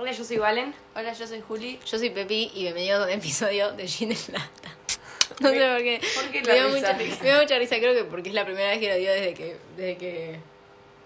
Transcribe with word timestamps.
Hola, 0.00 0.12
yo 0.12 0.24
soy 0.24 0.38
Valen. 0.38 0.74
Hola, 0.96 1.12
yo 1.12 1.26
soy 1.26 1.42
Juli. 1.42 1.78
Yo 1.84 1.98
soy 1.98 2.08
Pepi 2.08 2.50
y 2.54 2.62
bienvenidos 2.62 3.02
a 3.02 3.04
un 3.04 3.10
episodio 3.10 3.72
de 3.72 3.86
Gin 3.86 4.12
en 4.12 4.18
Lata. 4.32 4.74
No 5.40 5.50
sé 5.50 5.58
por 5.58 5.82
qué. 5.82 6.00
¿Por 6.14 6.30
qué 6.30 6.42
me, 6.42 6.54
dio 6.54 6.74
risa? 6.74 6.94
mucha, 6.94 6.94
me 7.22 7.28
dio 7.28 7.42
mucha 7.42 7.58
risa, 7.58 7.76
creo 7.76 7.92
que 7.92 8.04
porque 8.04 8.30
es 8.30 8.34
la 8.34 8.46
primera 8.46 8.70
vez 8.70 8.78
que 8.78 8.88
lo 8.88 8.96
dio 8.96 9.12
desde 9.12 9.34
que, 9.34 9.58
desde 9.76 9.98
que, 9.98 10.40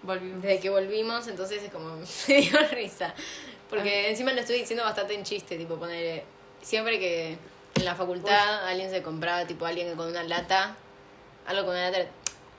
Volvimos. 0.01 0.41
desde 0.41 0.61
que 0.61 0.69
volvimos, 0.69 1.27
entonces 1.27 1.61
es 1.61 1.71
como 1.73 1.97
me 2.29 2.35
dio 2.35 2.57
risa. 2.71 3.13
Porque 3.69 4.11
encima 4.11 4.31
lo 4.31 4.39
estoy 4.39 4.59
diciendo 4.59 4.85
bastante 4.85 5.13
en 5.13 5.23
chiste, 5.23 5.57
tipo 5.57 5.75
poner 5.75 6.23
siempre 6.61 6.97
que 6.97 7.37
en 7.75 7.83
la 7.83 7.95
facultad 7.95 8.65
alguien 8.65 8.89
se 8.91 9.03
compraba, 9.03 9.45
tipo 9.45 9.65
alguien 9.65 9.93
con 9.97 10.07
una 10.07 10.23
lata, 10.23 10.77
algo 11.47 11.65
con 11.65 11.75
una 11.75 11.91
lata. 11.91 12.09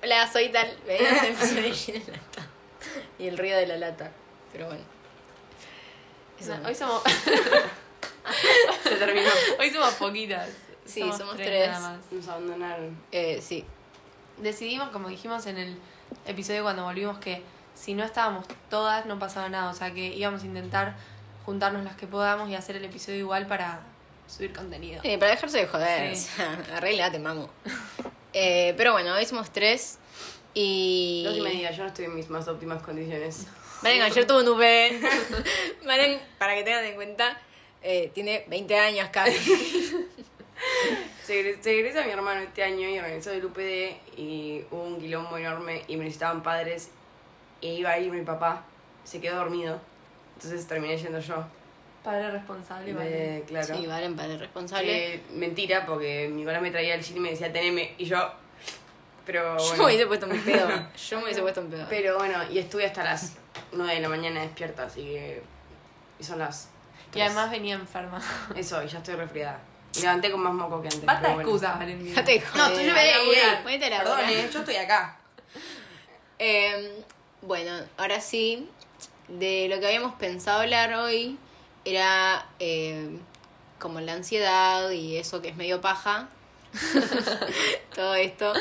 Hola, 0.03 0.31
soy 0.31 0.51
tal. 0.51 0.71
Veías 0.87 1.25
el 1.25 1.33
episodio 1.33 1.63
de 1.63 1.73
Gin 1.73 1.95
en 1.95 2.07
Lata. 2.09 2.51
Y 3.19 3.27
el 3.27 3.39
río 3.39 3.57
de 3.57 3.67
la 3.67 3.79
lata. 3.79 4.13
Pero 4.53 4.67
bueno. 4.67 4.96
No, 6.45 6.69
hoy 6.69 6.75
somos. 6.75 7.03
Se 8.83 8.97
terminó. 8.97 9.31
hoy 9.59 9.71
somos 9.71 9.95
poquitas. 9.95 10.49
Sí, 10.85 11.01
somos 11.17 11.37
tres. 11.37 11.69
nada 11.69 11.91
más. 11.91 12.13
Nos 12.13 12.29
abandonaron. 12.29 12.97
Eh, 13.13 13.41
sí. 13.43 13.65
Decidimos, 14.39 14.91
como 14.91 15.09
dijimos 15.09 15.47
en 15.47 15.59
el 15.59 15.79
episodio 16.27 16.63
cuando 16.63 16.85
volvimos, 16.85 17.19
que 17.19 17.43
si 17.75 17.95
no 17.95 18.05
estábamos 18.05 18.47
todas 18.71 19.07
no 19.07 19.19
pasaba 19.19 19.49
nada. 19.49 19.71
O 19.71 19.75
sea 19.75 19.93
que 19.93 20.15
íbamos 20.15 20.43
a 20.43 20.47
intentar 20.47 20.97
juntarnos 21.45 21.85
las 21.85 21.97
que 21.97 22.07
podamos 22.07 22.49
y 22.51 22.55
hacer 22.55 22.77
el 22.77 22.85
episodio 22.85 23.19
igual 23.19 23.47
para 23.47 23.81
subir 24.29 24.53
contenido. 24.53 25.01
Eh, 25.05 25.19
para 25.19 25.31
dejarse 25.33 25.59
de 25.59 25.67
joder, 25.67 26.17
Sí. 26.17 26.29
arreglate, 26.75 27.19
mamo. 27.19 27.49
Eh, 28.39 28.75
pero 28.77 28.93
bueno, 28.93 29.15
hoy 29.15 29.25
somos 29.25 29.51
tres 29.51 29.97
y... 30.53 31.23
Dos 31.25 31.39
y 31.39 31.41
media, 31.41 31.71
yo 31.71 31.85
no 31.85 31.89
estoy 31.89 32.05
en 32.05 32.15
mis 32.15 32.29
más 32.29 32.47
óptimas 32.49 32.83
condiciones. 32.83 33.47
Valen 33.83 34.03
ayer 34.03 34.27
tuvo 34.27 34.41
un 34.41 34.49
UP. 34.49 34.61
Valen, 35.87 36.21
para 36.39 36.55
que 36.55 36.63
tengan 36.63 36.85
en 36.85 36.95
cuenta, 36.95 37.39
eh, 37.83 38.11
tiene 38.15 38.45
20 38.49 38.79
años 38.79 39.09
casi. 39.11 40.07
Se 41.23 41.63
se 41.63 41.79
egresa 41.79 42.05
mi 42.05 42.13
hermano 42.13 42.41
este 42.41 42.63
año 42.63 42.89
y 42.89 42.99
organizó 42.99 43.33
el 43.33 43.45
UPD 43.45 44.17
y 44.17 44.65
hubo 44.71 44.85
un 44.85 45.01
quilombo 45.01 45.37
enorme 45.37 45.83
y 45.89 45.97
me 45.97 46.05
necesitaban 46.05 46.43
padres 46.43 46.91
e 47.61 47.75
iba 47.75 47.91
a 47.91 47.99
ir 47.99 48.13
mi 48.13 48.23
papá. 48.23 48.65
Se 49.05 49.21
quedó 49.21 49.37
dormido. 49.37 49.81
Entonces 50.37 50.67
terminé 50.67 50.97
yendo 50.97 51.19
yo. 51.19 51.45
Padre 52.05 52.31
responsable, 52.31 52.95
vale. 52.95 53.45
Claro. 53.49 53.77
Sí, 53.77 53.87
Valen, 53.87 54.15
padre 54.15 54.39
responsable. 54.39 54.87
Que 54.87 55.21
mentira, 55.33 55.85
porque 55.85 56.29
Nicolás 56.29 56.63
me 56.63 56.71
traía 56.71 56.95
el 56.95 57.03
gin 57.03 57.17
y 57.17 57.21
me 57.21 57.31
decía 57.31 57.53
teneme 57.53 57.95
y 57.99 58.05
yo. 58.05 58.33
Pero 59.27 59.59
Yo 59.59 59.77
me 59.77 59.85
hubiese 59.87 60.07
puesto 60.07 60.27
un 60.27 60.41
pedo. 60.41 60.69
Yo 61.11 61.19
me 61.19 61.25
hubiese 61.25 61.43
puesto 61.43 61.61
un 61.61 61.71
pedo. 61.71 61.87
Pero 61.91 62.17
bueno, 62.19 62.39
y 62.51 62.59
estuve 62.59 62.87
hasta 62.87 63.05
las 63.05 63.35
9 63.73 63.95
de 63.95 64.01
la 64.01 64.09
mañana 64.09 64.41
despierta, 64.41 64.85
así 64.85 65.03
que. 65.03 65.43
Y 66.19 66.25
son 66.25 66.39
las. 66.39 66.71
Y 67.15 67.21
además 67.21 67.51
venía 67.51 67.75
enferma. 67.75 68.21
Eso, 68.55 68.83
y 68.83 68.89
ya 68.89 68.99
estoy 68.99 69.17
resfriada. 69.17 69.61
Me 69.97 70.03
levanté 70.03 70.31
con 70.31 70.41
más 70.43 70.53
moco 70.53 70.81
que 70.81 70.89
antes. 70.89 71.05
Basta 71.05 71.29
bueno. 71.29 71.41
excusas, 71.43 71.79
Valentina. 71.79 72.23
No, 72.55 72.69
Ey, 72.69 72.89
ey, 72.89 73.31
ey. 73.31 73.63
ponete 73.63 73.95
a 73.95 73.99
Perdón, 73.99 74.21
eh, 74.29 74.49
yo 74.53 74.59
estoy 74.61 74.77
acá. 74.77 75.17
Eh, 76.39 77.03
bueno, 77.41 77.73
ahora 77.97 78.21
sí, 78.21 78.69
de 79.29 79.69
lo 79.71 79.81
que 79.81 79.87
habíamos 79.87 80.15
pensado 80.15 80.61
hablar 80.61 80.93
hoy 80.95 81.39
era 81.85 82.47
eh, 82.59 83.19
como 83.79 84.01
la 84.01 84.13
ansiedad 84.13 84.91
y 84.91 85.17
eso 85.17 85.41
que 85.41 85.49
es 85.49 85.57
medio 85.57 85.81
paja. 85.81 86.29
Todo 87.95 88.15
esto. 88.17 88.53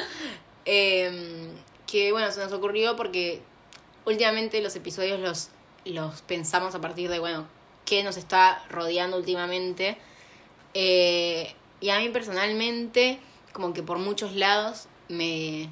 Eh, 0.65 1.51
que 1.87 2.11
bueno, 2.11 2.31
se 2.31 2.39
nos 2.39 2.51
ocurrió 2.51 2.95
porque 2.95 3.41
últimamente 4.05 4.61
los 4.61 4.75
episodios 4.75 5.19
los, 5.19 5.49
los 5.85 6.21
pensamos 6.23 6.75
a 6.75 6.81
partir 6.81 7.09
de, 7.09 7.19
bueno, 7.19 7.47
qué 7.85 8.03
nos 8.03 8.17
está 8.17 8.63
rodeando 8.69 9.17
últimamente. 9.17 9.97
Eh, 10.73 11.53
y 11.79 11.89
a 11.89 11.99
mí 11.99 12.09
personalmente, 12.09 13.19
como 13.53 13.73
que 13.73 13.83
por 13.83 13.99
muchos 13.99 14.33
lados 14.33 14.87
me, 15.07 15.69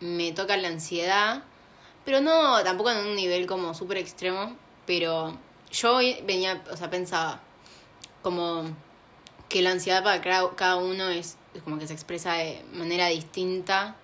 me 0.00 0.32
toca 0.32 0.56
la 0.56 0.68
ansiedad, 0.68 1.42
pero 2.04 2.20
no 2.20 2.62
tampoco 2.62 2.90
en 2.90 2.98
un 2.98 3.16
nivel 3.16 3.46
como 3.46 3.74
súper 3.74 3.98
extremo, 3.98 4.56
pero 4.86 5.36
yo 5.72 5.96
venía, 6.24 6.62
o 6.70 6.76
sea, 6.76 6.90
pensaba 6.90 7.40
como 8.22 8.64
que 9.48 9.62
la 9.62 9.70
ansiedad 9.70 10.02
para 10.02 10.20
cada, 10.54 10.76
uno 10.76 11.08
es 11.08 11.36
como 11.64 11.78
que 11.78 11.86
se 11.86 11.94
expresa 11.94 12.34
de 12.34 12.62
manera 12.72 13.08
distinta 13.08 13.96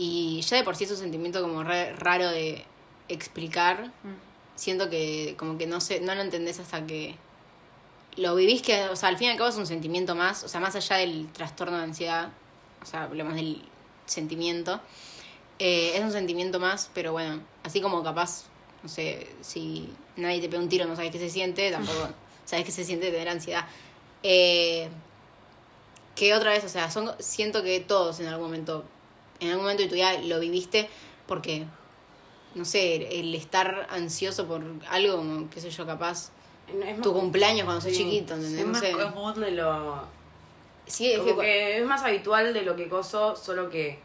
y 0.00 0.40
ya 0.42 0.56
de 0.58 0.62
por 0.64 0.76
sí 0.76 0.84
es 0.84 0.92
un 0.92 0.96
sentimiento 0.98 1.42
como 1.42 1.64
re- 1.64 1.92
raro 1.96 2.28
de 2.30 2.64
explicar. 3.08 3.88
Mm. 4.04 4.14
Siento 4.54 4.88
que 4.88 5.34
como 5.36 5.58
que 5.58 5.66
no 5.66 5.80
sé, 5.80 6.00
no 6.00 6.14
lo 6.14 6.20
entendés 6.22 6.60
hasta 6.60 6.86
que 6.86 7.16
lo 8.16 8.34
vivís 8.36 8.62
que, 8.62 8.88
o 8.88 8.96
sea, 8.96 9.08
al 9.08 9.16
fin 9.18 9.26
y 9.28 9.30
al 9.30 9.36
cabo 9.36 9.50
es 9.50 9.56
un 9.56 9.66
sentimiento 9.66 10.14
más, 10.14 10.44
o 10.44 10.48
sea, 10.48 10.60
más 10.60 10.74
allá 10.76 10.96
del 10.96 11.28
trastorno 11.32 11.76
de 11.78 11.82
ansiedad, 11.84 12.30
o 12.82 12.86
sea, 12.86 13.04
hablemos 13.04 13.34
del 13.34 13.62
sentimiento, 14.06 14.80
eh, 15.58 15.92
es 15.94 16.00
un 16.02 16.12
sentimiento 16.12 16.58
más, 16.60 16.90
pero 16.94 17.12
bueno, 17.12 17.40
así 17.64 17.80
como 17.80 18.02
capaz, 18.02 18.44
no 18.82 18.88
sé, 18.88 19.28
si 19.40 19.88
nadie 20.16 20.40
te 20.40 20.48
pega 20.48 20.62
un 20.62 20.68
tiro 20.68 20.86
no 20.86 20.94
sabes 20.96 21.10
qué 21.12 21.18
se 21.18 21.30
siente, 21.30 21.70
tampoco 21.70 22.08
sabes 22.44 22.64
qué 22.64 22.72
se 22.72 22.84
siente 22.84 23.10
tener 23.10 23.28
ansiedad. 23.28 23.66
Eh, 24.22 24.88
que 26.16 26.34
otra 26.34 26.50
vez, 26.50 26.64
o 26.64 26.68
sea, 26.68 26.90
son, 26.90 27.12
siento 27.20 27.62
que 27.62 27.78
todos 27.80 28.18
en 28.18 28.26
algún 28.26 28.46
momento, 28.46 28.84
en 29.40 29.48
algún 29.48 29.62
momento 29.64 29.82
de 29.84 29.88
tu 29.88 29.94
vida 29.94 30.12
lo 30.22 30.40
viviste 30.40 30.88
porque, 31.26 31.64
no 32.54 32.64
sé, 32.64 33.20
el 33.20 33.34
estar 33.34 33.86
ansioso 33.90 34.46
por 34.46 34.62
algo, 34.90 35.16
como, 35.18 35.50
qué 35.50 35.60
sé 35.60 35.70
yo, 35.70 35.86
capaz, 35.86 36.30
Es 36.68 37.00
tu 37.00 37.12
cumpleaños 37.12 37.64
cuando 37.64 37.80
sos 37.80 37.92
sí, 37.92 37.98
chiquito, 37.98 38.34
¿entendés? 38.34 38.60
Es 38.60 38.66
No 38.66 38.72
más 38.72 38.80
sé. 38.80 38.92
común 38.92 39.40
de 39.40 39.50
lo. 39.52 40.02
Sí, 40.86 41.12
es 41.12 41.18
Como 41.20 41.36
que, 41.36 41.42
que 41.42 41.78
es 41.80 41.86
más 41.86 42.02
habitual 42.02 42.52
de 42.54 42.62
lo 42.62 42.74
que 42.76 42.88
coso, 42.88 43.36
solo 43.36 43.68
que. 43.70 43.98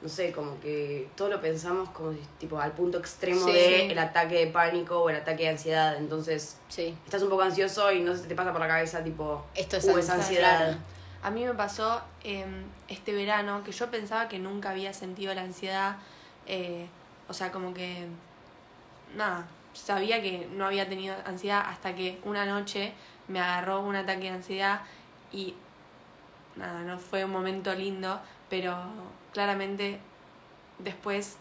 No 0.00 0.08
sé, 0.08 0.32
como 0.32 0.58
que 0.58 1.08
todo 1.16 1.28
lo 1.28 1.40
pensamos 1.40 1.88
como 1.90 2.12
si, 2.12 2.18
tipo 2.40 2.58
al 2.58 2.72
punto 2.72 2.98
extremo 2.98 3.46
Sí, 3.46 3.52
de 3.52 3.64
sí. 3.86 3.92
el 3.92 3.98
ataque 4.00 4.34
de 4.34 4.46
pánico 4.48 4.98
o 5.00 5.08
el 5.10 5.14
ataque 5.16 5.44
de 5.44 5.50
ansiedad. 5.50 5.96
Entonces, 5.96 6.56
estás 7.04 7.22
un 7.22 7.28
poco 7.30 7.42
ansioso 7.42 7.92
y 7.92 8.00
no 8.00 8.16
se 8.16 8.24
te 8.26 8.34
pasa 8.34 8.50
por 8.50 8.60
la 8.60 8.66
cabeza, 8.66 9.04
tipo, 9.04 9.44
Esto 9.54 9.76
es 9.76 9.84
"Uh, 9.84 9.98
esa 9.98 10.14
ansiedad". 10.14 10.52
ansiedad. 10.62 10.78
A 11.22 11.30
mí 11.30 11.44
me 11.44 11.54
pasó 11.54 12.02
eh, 12.24 12.44
este 12.88 13.12
verano 13.12 13.62
que 13.64 13.70
yo 13.72 13.90
pensaba 13.90 14.28
que 14.28 14.38
nunca 14.38 14.70
había 14.70 14.92
sentido 14.92 15.32
la 15.34 15.42
ansiedad. 15.42 15.96
eh, 16.46 16.88
o 17.28 17.34
sea, 17.34 17.52
como 17.52 17.72
que. 17.72 18.06
Nada, 19.16 19.46
sabía 19.72 20.20
que 20.20 20.48
no 20.52 20.66
había 20.66 20.88
tenido 20.88 21.14
ansiedad 21.24 21.64
hasta 21.66 21.94
que 21.94 22.18
una 22.24 22.44
noche 22.44 22.92
me 23.28 23.40
agarró 23.40 23.80
un 23.80 23.96
ataque 23.96 24.24
de 24.24 24.30
ansiedad 24.30 24.82
y. 25.32 25.54
Nada, 26.56 26.82
no 26.82 26.98
fue 26.98 27.24
un 27.24 27.30
momento 27.30 27.74
lindo, 27.74 28.20
pero 28.50 28.76
claramente 29.32 29.98
después, 30.78 31.38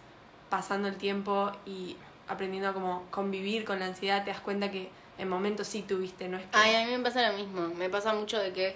pasando 0.49 0.87
el 0.87 0.95
tiempo 0.95 1.51
y 1.65 1.97
aprendiendo 2.29 2.69
a 2.69 2.73
como 2.73 3.03
convivir 3.11 3.65
con 3.65 3.79
la 3.79 3.87
ansiedad, 3.87 4.23
te 4.23 4.31
das 4.31 4.39
cuenta 4.39 4.71
que 4.71 4.89
en 5.17 5.27
momentos 5.27 5.67
sí 5.67 5.81
tuviste, 5.81 6.29
no 6.29 6.37
es 6.37 6.43
que. 6.43 6.57
Ay, 6.57 6.75
a 6.75 6.85
mí 6.85 6.91
me 6.95 7.03
pasa 7.03 7.29
lo 7.29 7.37
mismo. 7.37 7.67
Me 7.75 7.89
pasa 7.89 8.13
mucho 8.13 8.37
de 8.37 8.53
que 8.53 8.75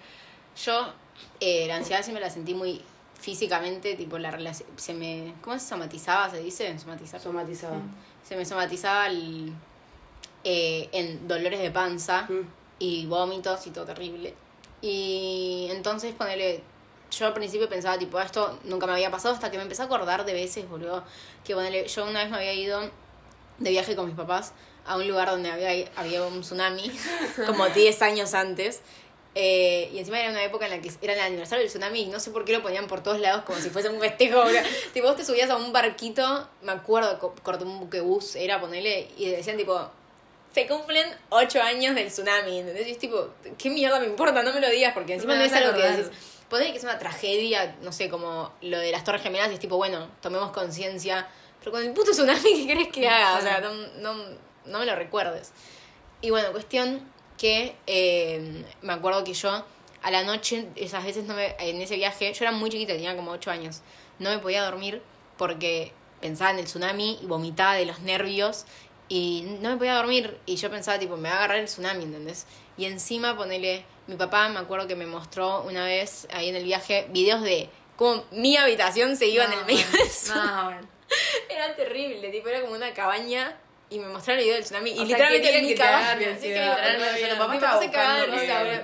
yo 0.63 0.93
eh, 1.39 1.66
la 1.67 1.77
ansiedad 1.77 2.03
siempre 2.03 2.23
la 2.23 2.29
sentí 2.29 2.53
muy 2.53 2.81
físicamente, 3.19 3.95
tipo 3.95 4.17
la 4.17 4.31
relación, 4.31 4.67
se 4.75 4.93
me, 4.93 5.33
¿cómo 5.41 5.57
se 5.57 5.67
somatizaba? 5.67 6.29
¿Se 6.29 6.39
dice? 6.39 6.77
Somatizar. 6.77 7.19
Somatizado. 7.19 7.75
Se 8.27 8.35
me 8.35 8.45
somatizaba 8.45 9.07
el, 9.07 9.51
eh, 10.43 10.89
en 10.91 11.27
dolores 11.27 11.59
de 11.59 11.71
panza 11.71 12.23
Mm. 12.29 12.41
y 12.79 13.05
vómitos 13.07 13.66
y 13.67 13.71
todo 13.71 13.85
terrible. 13.85 14.33
Y 14.81 15.67
entonces 15.71 16.13
ponele, 16.13 16.61
yo 17.11 17.25
al 17.27 17.33
principio 17.33 17.67
pensaba 17.69 17.97
tipo, 17.97 18.17
"Ah, 18.17 18.23
esto 18.23 18.59
nunca 18.66 18.85
me 18.85 18.93
había 18.93 19.09
pasado 19.09 19.33
hasta 19.33 19.49
que 19.49 19.57
me 19.57 19.63
empecé 19.63 19.81
a 19.81 19.85
acordar 19.85 20.25
de 20.25 20.33
veces, 20.33 20.67
boludo, 20.69 21.03
que 21.43 21.55
ponele, 21.55 21.87
yo 21.87 22.03
una 22.05 22.22
vez 22.22 22.29
me 22.29 22.37
había 22.37 22.53
ido 22.53 22.81
de 23.57 23.69
viaje 23.69 23.95
con 23.95 24.05
mis 24.07 24.16
papás 24.16 24.53
a 24.85 24.97
un 24.97 25.07
lugar 25.07 25.29
donde 25.31 25.49
había, 25.49 25.89
había 25.95 26.23
un 26.25 26.41
tsunami, 26.41 26.91
como 27.47 27.67
10 27.69 28.02
años 28.02 28.34
antes. 28.35 28.81
Eh, 29.35 29.90
y 29.93 29.99
encima 29.99 30.20
era 30.20 30.29
una 30.29 30.43
época 30.43 30.66
en 30.66 30.72
la 30.72 30.79
que 30.82 30.90
era 31.02 31.14
el 31.14 31.20
aniversario 31.20 31.61
del 31.61 31.70
tsunami 31.70 32.02
y 32.03 32.05
no 32.08 32.20
sé 32.22 32.32
por 32.32 32.46
qué 32.46 32.53
lo 32.53 32.61
ponían 32.64 32.87
por 32.87 33.03
todos 33.03 33.20
lados 33.20 33.43
como 33.43 33.59
si 33.59 33.70
fuese 33.70 33.90
un 33.90 33.99
festejo. 33.99 34.43
tipo, 34.93 35.08
vos 35.08 35.17
te 35.17 35.26
subías 35.26 35.49
a 35.49 35.58
un 35.58 35.73
barquito, 35.73 36.47
me 36.61 36.72
acuerdo, 36.72 37.20
co- 37.20 37.35
corté 37.43 37.66
un 37.66 37.79
buquebús, 37.79 38.35
era 38.37 38.59
ponerle, 38.61 39.09
y 39.17 39.28
decían 39.29 39.58
tipo, 39.58 39.90
se 40.53 40.67
cumplen 40.67 41.05
8 41.29 41.61
años 41.61 41.96
del 41.96 42.08
tsunami, 42.08 42.59
¿entendés? 42.59 42.87
Y 42.87 42.91
es 42.91 42.97
tipo, 42.97 43.29
¿qué 43.58 43.70
mierda 43.70 43.99
me 43.99 44.05
importa? 44.05 44.41
No 44.41 44.53
me 44.53 44.61
lo 44.61 44.70
digas, 44.70 44.93
porque 44.93 45.16
encima 45.16 45.35
no 45.35 45.41
es 45.43 45.52
algo 45.53 45.73
que 45.78 45.84
decís. 45.97 46.11
Ponele 46.49 46.72
que 46.72 46.78
es 46.78 46.84
una 46.84 46.97
tragedia, 46.99 47.76
no 47.81 47.91
sé, 47.91 48.08
como 48.08 48.53
lo 48.61 48.78
de 48.79 48.91
las 48.91 49.03
Torres 49.03 49.22
Gemelas, 49.23 49.49
y 49.52 49.55
es 49.55 49.59
tipo, 49.59 49.76
bueno, 49.78 50.08
tomemos 50.22 50.52
conciencia. 50.52 51.28
Pero 51.59 51.72
con 51.72 51.81
el 51.84 51.91
puto 51.91 52.11
tsunami, 52.11 52.41
¿qué 52.55 52.67
querés 52.67 52.88
que 52.90 53.09
haga? 53.09 53.38
O 53.38 53.41
sea, 53.41 53.59
no, 53.59 53.73
no, 53.99 54.14
no 54.66 54.79
me 54.79 54.85
lo 54.85 54.96
recuerdes. 54.96 55.52
Y 56.22 56.29
bueno, 56.29 56.52
cuestión 56.53 57.02
que 57.45 57.75
eh, 57.85 58.65
me 58.81 58.93
acuerdo 58.93 59.23
que 59.23 59.35
yo 59.35 59.63
a 60.01 60.09
la 60.09 60.23
noche, 60.23 60.67
esas 60.75 61.05
veces 61.05 61.25
no 61.25 61.35
me, 61.35 61.55
en 61.59 61.79
ese 61.79 61.95
viaje, 61.95 62.33
yo 62.33 62.43
era 62.43 62.51
muy 62.51 62.71
chiquita, 62.71 62.93
tenía 62.93 63.15
como 63.15 63.29
8 63.29 63.51
años, 63.51 63.81
no 64.17 64.31
me 64.31 64.39
podía 64.39 64.63
dormir 64.63 65.03
porque 65.37 65.91
pensaba 66.21 66.49
en 66.49 66.57
el 66.57 66.65
tsunami 66.65 67.19
y 67.21 67.27
vomitaba 67.27 67.75
de 67.75 67.85
los 67.85 67.99
nervios 67.99 68.65
Y 69.09 69.45
no 69.61 69.69
me 69.69 69.77
podía 69.77 69.93
dormir 69.93 70.39
y 70.47 70.55
yo 70.55 70.71
pensaba, 70.71 70.97
tipo, 70.97 71.17
me 71.17 71.29
va 71.29 71.35
a 71.35 71.37
agarrar 71.37 71.59
el 71.59 71.65
tsunami, 71.65 72.05
¿entendés? 72.05 72.47
Y 72.77 72.85
encima, 72.85 73.37
ponele, 73.37 73.85
mi 74.07 74.15
papá 74.15 74.49
me 74.49 74.57
acuerdo 74.57 74.87
que 74.87 74.95
me 74.95 75.05
mostró 75.05 75.61
una 75.61 75.85
vez 75.85 76.27
ahí 76.33 76.49
en 76.49 76.55
el 76.55 76.63
viaje 76.63 77.05
videos 77.11 77.43
de 77.43 77.69
cómo 77.95 78.23
mi 78.31 78.57
habitación 78.57 79.17
se 79.17 79.27
iba 79.27 79.45
en 79.45 79.53
el 79.53 79.65
medio 79.65 79.85
del 79.91 80.09
tsunami. 80.09 80.77
No. 80.81 80.87
Era 81.49 81.75
terrible, 81.75 82.31
tipo, 82.31 82.47
era 82.47 82.61
como 82.61 82.73
una 82.73 82.91
cabaña 82.95 83.55
y 83.90 83.99
me 83.99 84.08
mostraron 84.08 84.40
el 84.40 84.46
video 84.46 84.55
del 84.55 84.64
tsunami. 84.64 84.91
y 84.91 84.96
sea, 84.96 85.05
literalmente 85.05 85.61
mi 85.61 85.67
que 85.70 85.76
te 85.76 85.84
haga 85.84 85.99
cabaña. 85.99 86.29
ansiedad. 86.32 86.37
Sí, 86.40 86.47
que 87.20 87.26
mi- 87.26 87.32
o 87.32 87.37
papá 87.37 87.47
mi 87.52 87.58
estaba 87.58 87.73
papá 87.73 87.85
se 87.85 87.91
cagaba. 87.91 88.28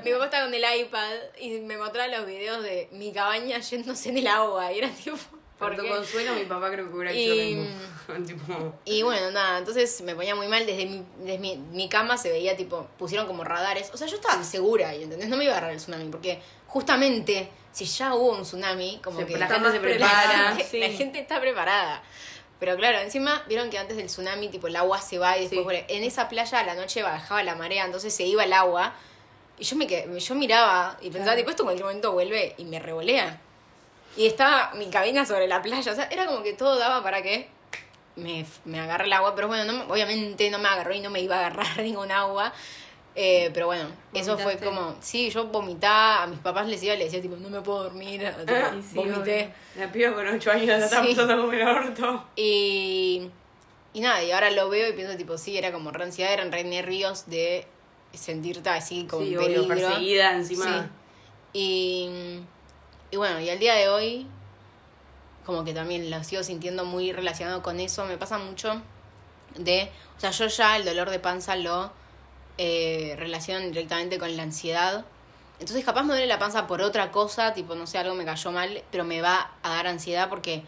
Mi 0.04 0.12
estaba 0.12 0.44
con 0.46 0.54
el 0.54 0.80
iPad 0.82 1.12
y 1.40 1.50
me 1.62 1.78
mostraba 1.78 2.08
los 2.18 2.26
videos 2.26 2.64
de 2.64 2.88
mi 2.92 3.12
cabaña 3.12 3.60
yéndose 3.60 4.10
en 4.10 4.18
el 4.20 4.28
agua. 4.28 4.72
Y 4.72 4.78
era 4.80 4.90
tipo. 4.90 5.18
Por 5.60 5.76
¿por 5.76 5.84
tu 5.84 5.88
consuelo, 5.88 6.34
mi 6.34 6.46
papá 6.46 6.72
creo 6.72 6.88
que 6.90 6.96
hubiera 6.96 7.12
hecho 7.12 7.34
Y- 7.36 7.54
lo 7.56 7.62
mismo. 7.62 8.26
tipo, 8.26 8.74
Y 8.86 9.04
bueno, 9.04 9.30
nada, 9.30 9.60
entonces 9.60 10.02
me 10.02 10.16
ponía 10.16 10.34
muy 10.36 10.48
mal. 10.48 10.66
Desde 10.66 10.88
mi, 10.88 11.04
desde 11.20 11.38
mi, 11.38 11.56
mi 11.58 11.88
cama 11.88 12.18
se 12.18 12.32
veía, 12.32 12.56
tipo, 12.58 12.88
pusieron 12.98 13.28
como 13.28 13.44
radares. 13.44 13.92
O 13.94 13.98
sea, 13.98 14.08
yo 14.08 14.16
estaba 14.16 14.44
segura, 14.44 14.96
¿y 14.96 15.04
¿entendés? 15.04 15.30
No 15.30 15.38
me 15.38 15.44
iba 15.44 15.54
a 15.54 15.58
agarrar 15.58 15.74
el 15.74 15.78
tsunami, 15.78 16.10
porque 16.10 16.40
justamente 16.66 17.48
si 17.72 17.86
ya 17.86 18.16
hubo 18.16 18.32
un 18.32 18.42
tsunami, 18.42 19.00
como 19.04 19.20
Se- 19.20 19.26
que 19.28 19.38
la 19.38 19.48
gente 19.48 19.72
se 19.72 19.80
prepara, 19.80 20.56
La, 20.58 20.64
sí. 20.64 20.80
la 20.80 20.90
gente 20.90 21.20
está 21.20 21.40
preparada. 21.40 22.02
Pero 22.62 22.78
claro, 22.78 23.00
encima 23.00 23.44
vieron 23.48 23.70
que 23.72 23.78
antes 23.80 23.98
del 23.98 24.06
tsunami, 24.06 24.48
tipo, 24.50 24.68
el 24.68 24.76
agua 24.76 25.02
se 25.02 25.18
va 25.18 25.36
y 25.38 25.42
después 25.48 25.60
Sí. 25.60 25.64
por- 25.64 25.74
en 25.96 26.04
esa 26.04 26.30
playa 26.30 26.60
a 26.60 26.64
la 26.64 26.76
noche 26.76 27.02
bajaba 27.02 27.42
la 27.44 27.56
marea, 27.56 27.84
entonces 27.86 28.14
se 28.16 28.24
iba 28.24 28.44
el 28.44 28.54
agua. 28.54 28.94
Y 29.58 29.64
yo 29.66 29.76
me 29.76 29.88
quedé- 29.88 30.20
yo 30.20 30.36
miraba 30.36 30.96
y 31.02 31.06
pensaba, 31.10 31.24
Claro. 31.34 31.38
tipo, 31.40 31.50
esto 31.50 31.64
en 31.64 31.66
cualquier 31.66 31.86
momento 31.88 32.12
vuelve 32.14 32.54
y 32.58 32.66
me 32.66 32.80
revolea. 32.80 33.42
Y 34.16 34.28
estaba 34.28 34.72
mi 34.76 34.90
cabina 34.92 35.26
sobre 35.26 35.48
la 35.48 35.62
playa. 35.62 35.92
O 35.92 35.96
sea, 35.96 36.06
era 36.12 36.26
como 36.28 36.44
que 36.44 36.54
todo 36.54 36.78
daba 36.78 37.02
para 37.02 37.22
que 37.24 37.50
me, 38.16 38.46
me 38.66 38.80
agarre 38.80 39.06
el 39.06 39.14
agua. 39.14 39.34
Pero 39.36 39.48
bueno, 39.48 39.66
no, 39.66 39.74
me- 39.74 39.92
obviamente 39.92 40.50
no 40.52 40.60
me 40.60 40.68
agarró 40.68 40.94
y 40.94 41.00
no 41.00 41.10
me 41.10 41.20
iba 41.22 41.38
a 41.38 41.40
agarrar 41.48 41.66
ningún 41.82 42.12
agua. 42.12 42.54
Eh, 43.14 43.50
pero 43.54 43.66
bueno, 43.66 43.90
eso 44.14 44.38
fue 44.38 44.58
como. 44.58 44.96
Sí, 45.02 45.30
yo 45.30 45.48
vomitaba. 45.48 46.24
A 46.24 46.28
mis 46.28 46.40
papás 46.40 46.68
les 46.68 46.82
iba 46.84 46.94
y 46.94 46.98
les 46.98 47.08
decía, 47.08 47.22
tipo, 47.22 47.36
no 47.36 47.50
me 47.50 47.60
puedo 47.62 47.84
dormir. 47.84 48.22
tipo, 48.40 48.54
sí, 48.82 48.96
vomité. 48.96 49.54
la 49.76 49.92
piba 49.92 50.14
con 50.14 50.26
8 50.28 50.52
años 50.52 50.68
la 50.80 50.88
Sí. 50.88 50.96
pasando 51.16 51.38
como 51.42 51.52
el 51.54 51.62
orto. 51.68 52.26
Y. 52.36 53.30
Y 53.94 54.00
nada, 54.00 54.24
y 54.24 54.32
ahora 54.32 54.50
lo 54.52 54.70
veo 54.70 54.88
y 54.88 54.94
pienso, 54.94 55.18
tipo, 55.18 55.38
sí, 55.38 55.58
era 55.58 55.74
como 55.74 55.92
re 55.92 56.06
ansiedad, 56.06 56.32
eran 56.32 56.50
re 56.54 56.64
nervios 56.64 57.26
de 57.30 57.68
sentirte 58.14 58.70
así 58.70 59.06
como 59.06 59.24
Sí, 59.26 59.34
en 59.34 59.38
obvio, 59.40 59.48
peligro. 59.68 59.68
perseguida 59.68 60.32
encima. 60.34 60.90
Sí. 61.54 61.60
Y, 61.60 62.40
y 63.12 63.18
bueno, 63.18 63.42
y 63.42 63.50
al 63.50 63.60
día 63.60 63.74
de 63.76 63.90
hoy, 63.90 64.28
como 65.46 65.66
que 65.66 65.74
también 65.74 66.10
lo 66.10 66.24
sigo 66.24 66.44
sintiendo 66.44 66.86
muy 66.86 67.12
relacionado 67.12 67.62
con 67.62 67.82
eso. 67.82 68.06
Me 68.06 68.18
pasa 68.18 68.38
mucho 68.38 68.82
de. 69.58 69.90
O 70.16 70.20
sea, 70.22 70.32
yo 70.32 70.48
ya 70.48 70.78
el 70.78 70.86
dolor 70.86 71.10
de 71.10 71.20
panza 71.20 71.58
lo 71.58 71.92
eh, 72.64 73.16
relaciono 73.18 73.66
directamente 73.66 74.20
con 74.20 74.38
la 74.38 74.44
ansiedad. 74.44 75.04
Entonces, 75.60 75.84
capaz 75.84 76.04
me 76.04 76.10
duele 76.14 76.28
la 76.28 76.38
panza 76.38 76.68
por 76.68 76.80
otra 76.84 77.12
cosa, 77.12 77.54
tipo, 77.56 77.74
no 77.74 77.88
sé, 77.88 77.98
algo 77.98 78.14
me 78.14 78.24
cayó 78.24 78.52
mal, 78.52 78.84
pero 78.92 79.04
me 79.04 79.20
va 79.22 79.50
a 79.64 79.70
dar 79.70 79.88
ansiedad 79.88 80.30
porque 80.30 80.62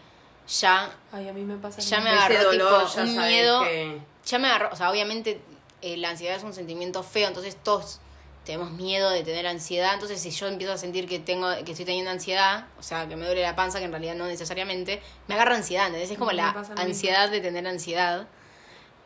ya 0.60 0.90
Ay, 1.12 1.28
a 1.28 1.32
mí 1.32 1.42
me 1.42 1.56
pasa. 1.56 1.80
Ya 1.80 2.00
me 2.00 2.10
agarró, 2.10 2.42
dolor, 2.50 2.84
tipo, 2.86 2.94
ya 2.96 3.02
un 3.02 3.16
miedo. 3.28 3.62
que- 3.62 3.98
ya 4.26 4.38
me 4.40 4.48
agarró, 4.48 4.70
o 4.72 4.76
sea, 4.76 4.90
obviamente 4.90 5.40
eh, 5.82 5.96
la 5.98 6.10
ansiedad 6.10 6.36
es 6.36 6.42
un 6.42 6.52
sentimiento 6.52 7.02
feo, 7.04 7.28
entonces 7.28 7.56
todos 7.62 8.00
tenemos 8.44 8.70
miedo 8.72 9.08
de 9.10 9.22
tener 9.22 9.46
ansiedad, 9.46 9.94
entonces 9.94 10.20
si 10.20 10.30
yo 10.30 10.46
empiezo 10.48 10.72
a 10.72 10.78
sentir 10.78 11.06
que 11.08 11.18
tengo 11.20 11.48
que 11.64 11.70
estoy 11.72 11.84
teniendo 11.84 12.10
ansiedad, 12.10 12.66
o 12.78 12.82
sea, 12.82 13.06
que 13.08 13.14
me 13.16 13.24
duele 13.26 13.42
la 13.42 13.54
panza, 13.54 13.78
que 13.78 13.84
en 13.84 13.90
realidad 13.92 14.14
no 14.16 14.26
necesariamente, 14.26 15.00
me 15.28 15.34
agarra 15.34 15.54
ansiedad, 15.56 15.86
¿entendés? 15.86 16.10
Es 16.10 16.18
como 16.18 16.32
la 16.32 16.52
mismo. 16.52 16.74
ansiedad 16.76 17.30
de 17.30 17.40
tener 17.40 17.66
ansiedad. 17.66 18.26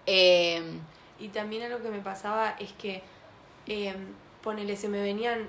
Eh, 0.06 0.62
Y 1.19 1.29
también 1.29 1.62
algo 1.65 1.82
que 1.82 1.91
me 1.91 2.00
pasaba 2.00 2.55
es 2.59 2.73
que, 2.73 3.03
eh, 3.67 3.94
ponele, 4.43 4.76
se 4.76 4.88
me 4.88 5.03
venían 5.03 5.49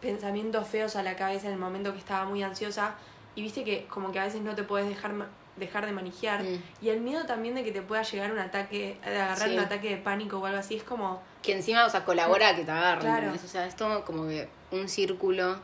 pensamientos 0.00 0.66
feos 0.66 0.96
a 0.96 1.02
la 1.02 1.14
cabeza 1.16 1.46
en 1.48 1.52
el 1.54 1.58
momento 1.58 1.92
que 1.92 1.98
estaba 1.98 2.24
muy 2.24 2.42
ansiosa 2.42 2.94
y 3.34 3.42
viste 3.42 3.64
que 3.64 3.86
como 3.86 4.12
que 4.12 4.18
a 4.18 4.24
veces 4.24 4.40
no 4.40 4.54
te 4.54 4.62
puedes 4.62 4.88
dejar 4.88 5.12
dejar 5.56 5.84
de 5.84 5.92
manijear 5.92 6.42
Mm. 6.42 6.62
y 6.80 6.88
el 6.88 7.00
miedo 7.02 7.26
también 7.26 7.54
de 7.54 7.62
que 7.62 7.70
te 7.70 7.82
pueda 7.82 8.02
llegar 8.02 8.32
un 8.32 8.38
ataque 8.38 8.96
de 9.04 9.20
agarrar 9.20 9.48
Sí. 9.48 9.54
un 9.54 9.60
ataque 9.60 9.90
de 9.90 9.96
pánico 9.98 10.38
o 10.38 10.46
algo 10.46 10.58
así 10.58 10.76
es 10.76 10.82
como 10.84 11.20
que 11.42 11.52
encima, 11.52 11.84
o 11.84 11.90
sea, 11.90 12.02
colabora 12.04 12.48
a 12.50 12.56
que 12.56 12.64
te 12.64 12.70
agarren, 12.70 13.00
Claro. 13.12 13.32
O 13.34 13.46
sea, 13.46 13.66
es 13.66 13.76
todo 13.76 14.04
como 14.06 14.26
que 14.26 14.48
un 14.70 14.88
círculo 14.88 15.58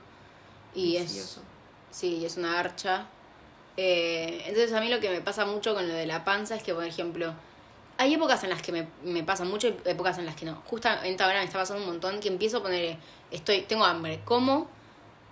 y 0.74 0.96
es... 0.98 1.40
Sí, 1.90 2.26
es 2.26 2.36
una 2.36 2.58
archa. 2.60 3.06
Eh, 3.78 4.42
entonces 4.46 4.72
a 4.74 4.80
mí 4.80 4.88
lo 4.90 5.00
que 5.00 5.08
me 5.08 5.20
pasa 5.22 5.46
mucho 5.46 5.74
con 5.74 5.88
lo 5.88 5.94
de 5.94 6.04
la 6.06 6.24
panza 6.24 6.56
es 6.56 6.62
que, 6.62 6.74
por 6.74 6.84
ejemplo, 6.84 7.32
hay 7.98 8.14
épocas 8.14 8.42
en 8.44 8.50
las 8.50 8.62
que 8.62 8.72
me, 8.72 8.86
me 9.04 9.22
pasa 9.22 9.44
mucho 9.44 9.68
y 9.68 9.76
épocas 9.84 10.18
en 10.18 10.26
las 10.26 10.36
que 10.36 10.44
no. 10.44 10.62
Justamente 10.66 11.22
ahora 11.22 11.38
me 11.38 11.44
está 11.44 11.58
pasando 11.58 11.82
un 11.82 11.88
montón 11.88 12.20
que 12.20 12.28
empiezo 12.28 12.58
a 12.58 12.62
poner, 12.62 12.98
estoy, 13.30 13.62
tengo 13.62 13.84
hambre, 13.84 14.20
como 14.24 14.68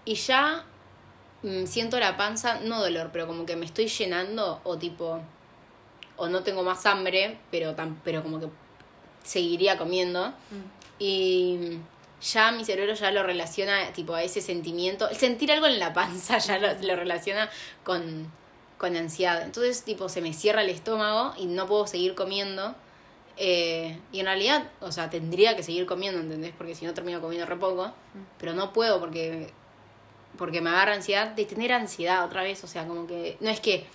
y 0.05 0.15
ya 0.15 0.65
mm, 1.43 1.65
siento 1.67 1.99
la 1.99 2.17
panza, 2.17 2.61
no 2.61 2.81
dolor, 2.81 3.11
pero 3.13 3.27
como 3.27 3.47
que 3.47 3.57
me 3.57 3.67
estoy 3.67 3.89
llenando 3.89 4.61
o 4.65 4.77
tipo, 4.79 5.21
o 6.17 6.29
no 6.29 6.43
tengo 6.43 6.63
más 6.63 6.85
hambre, 6.87 7.39
pero, 7.51 7.75
tan, 7.75 8.01
pero 8.05 8.23
como 8.23 8.41
que 8.41 8.49
seguiría 9.23 9.79
comiendo. 9.79 10.29
Mm. 10.29 10.85
Y 10.99 11.79
ya 12.23 12.53
mi 12.53 12.65
cerebro 12.65 12.95
ya 12.95 13.11
lo 13.11 13.23
relaciona 13.23 13.93
tipo 13.93 14.15
a 14.15 14.23
ese 14.23 14.41
sentimiento. 14.41 15.09
El 15.09 15.17
sentir 15.17 15.53
algo 15.53 15.67
en 15.67 15.79
la 15.79 15.93
panza 15.93 16.39
ya 16.39 16.59
lo, 16.59 16.73
lo 16.83 16.97
relaciona 16.97 17.51
con, 17.83 18.31
con 18.85 18.97
ansiedad. 18.97 19.43
Entonces 19.43 19.83
tipo 19.83 20.11
se 20.11 20.21
me 20.21 20.35
cierra 20.35 20.61
el 20.61 20.69
estómago 20.69 21.33
y 21.39 21.47
no 21.47 21.67
puedo 21.67 21.87
seguir 21.87 22.15
comiendo. 22.15 22.75
Eh, 23.39 23.99
y 24.13 24.21
en 24.21 24.27
realidad, 24.27 24.71
o 24.81 24.93
sea, 24.93 25.09
tendría 25.09 25.57
que 25.57 25.63
seguir 25.63 25.87
comiendo, 25.87 26.21
¿entendés? 26.21 26.53
Porque 26.57 26.75
si 26.75 26.85
no 26.85 26.93
termino 26.93 27.23
comiendo 27.23 27.47
re 27.47 27.57
poco. 27.57 27.93
Pero 28.39 28.53
no 28.53 28.75
puedo 28.75 29.01
porque, 29.01 29.51
porque 30.37 30.61
me 30.61 30.69
agarra 30.69 30.93
ansiedad 30.93 31.29
de 31.29 31.47
tener 31.47 31.73
ansiedad 31.73 32.27
otra 32.27 32.43
vez. 32.43 32.63
O 32.63 32.67
sea, 32.67 32.87
como 32.87 33.07
que 33.07 33.39
no 33.41 33.49
es 33.49 33.61
que... 33.61 33.87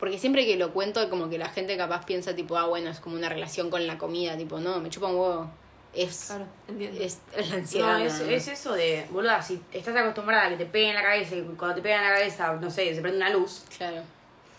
Porque 0.00 0.18
siempre 0.18 0.44
que 0.44 0.56
lo 0.56 0.72
cuento, 0.72 1.08
como 1.08 1.30
que 1.30 1.38
la 1.38 1.48
gente 1.48 1.76
capaz 1.76 2.04
piensa, 2.04 2.34
tipo, 2.34 2.58
ah, 2.58 2.66
bueno, 2.66 2.90
es 2.90 2.98
como 2.98 3.14
una 3.14 3.28
relación 3.28 3.70
con 3.70 3.86
la 3.86 3.96
comida. 3.96 4.36
Tipo, 4.36 4.58
no, 4.58 4.80
me 4.80 4.90
chupa 4.90 5.06
un 5.06 5.14
huevo. 5.14 5.50
Es, 5.94 6.24
Claro, 6.26 6.46
entiendo. 6.66 7.00
es 7.00 7.20
la 7.48 7.54
ansiedad. 7.54 7.98
No, 8.00 8.04
es, 8.04 8.48
eso 8.48 8.72
de, 8.72 9.06
boluda, 9.10 9.40
si 9.40 9.62
estás 9.72 9.94
acostumbrada 9.94 10.46
a 10.46 10.48
que 10.48 10.56
te 10.56 10.66
peguen 10.66 10.90
en 10.90 10.96
la 10.96 11.02
cabeza 11.02 11.36
y 11.36 11.42
cuando 11.56 11.76
te 11.76 11.82
pegan 11.82 12.02
en 12.02 12.10
la 12.10 12.16
cabeza, 12.16 12.52
no 12.54 12.70
sé, 12.70 12.92
se 12.92 13.00
prende 13.00 13.18
una 13.18 13.30
luz, 13.30 13.62
Claro. 13.76 14.02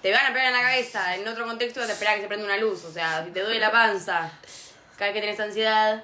Te 0.04 0.12
van 0.12 0.26
a 0.26 0.34
pegar 0.34 0.48
en 0.48 0.54
la 0.54 0.62
cabeza, 0.62 1.16
en 1.16 1.26
otro 1.28 1.46
contexto 1.46 1.84
te 1.86 1.92
espera 1.94 2.14
que 2.16 2.22
se 2.22 2.28
prenda 2.28 2.46
una 2.46 2.58
luz, 2.58 2.84
o 2.84 2.92
sea, 2.92 3.24
si 3.26 3.32
te 3.32 3.40
duele 3.42 3.60
la 3.60 3.72
panza, 3.72 4.30
cada 4.98 5.06
vez 5.12 5.14
que 5.14 5.22
tienes 5.22 5.40
ansiedad 5.40 6.04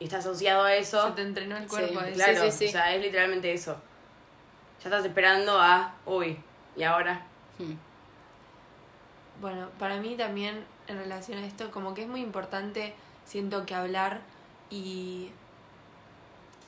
y 0.00 0.04
estás 0.04 0.26
asociado 0.26 0.64
a 0.64 0.74
eso, 0.74 1.06
Se 1.06 1.12
te 1.14 1.22
entrenó 1.22 1.56
el 1.56 1.66
cuerpo. 1.68 2.00
Sí, 2.00 2.06
es- 2.08 2.14
claro, 2.16 2.42
sí, 2.42 2.50
sí. 2.50 2.66
o 2.66 2.70
sea, 2.72 2.92
es 2.94 3.00
literalmente 3.00 3.52
eso. 3.52 3.80
Ya 4.82 4.90
estás 4.90 5.04
esperando 5.06 5.58
a, 5.60 5.94
uy, 6.04 6.38
y 6.76 6.82
ahora. 6.82 7.24
Hmm. 7.58 7.74
Bueno, 9.40 9.68
para 9.78 9.96
mí 9.98 10.16
también 10.16 10.64
en 10.88 10.98
relación 10.98 11.38
a 11.38 11.46
esto, 11.46 11.70
como 11.70 11.94
que 11.94 12.02
es 12.02 12.08
muy 12.08 12.20
importante, 12.22 12.94
siento 13.24 13.64
que 13.64 13.74
hablar 13.74 14.20
y, 14.70 15.30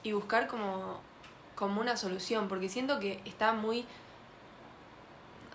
y 0.04 0.12
buscar 0.12 0.47
como, 0.47 1.00
como 1.54 1.80
una 1.80 1.97
solución, 1.97 2.49
porque 2.49 2.68
siento 2.68 3.00
que 3.00 3.20
está 3.25 3.52
muy, 3.52 3.85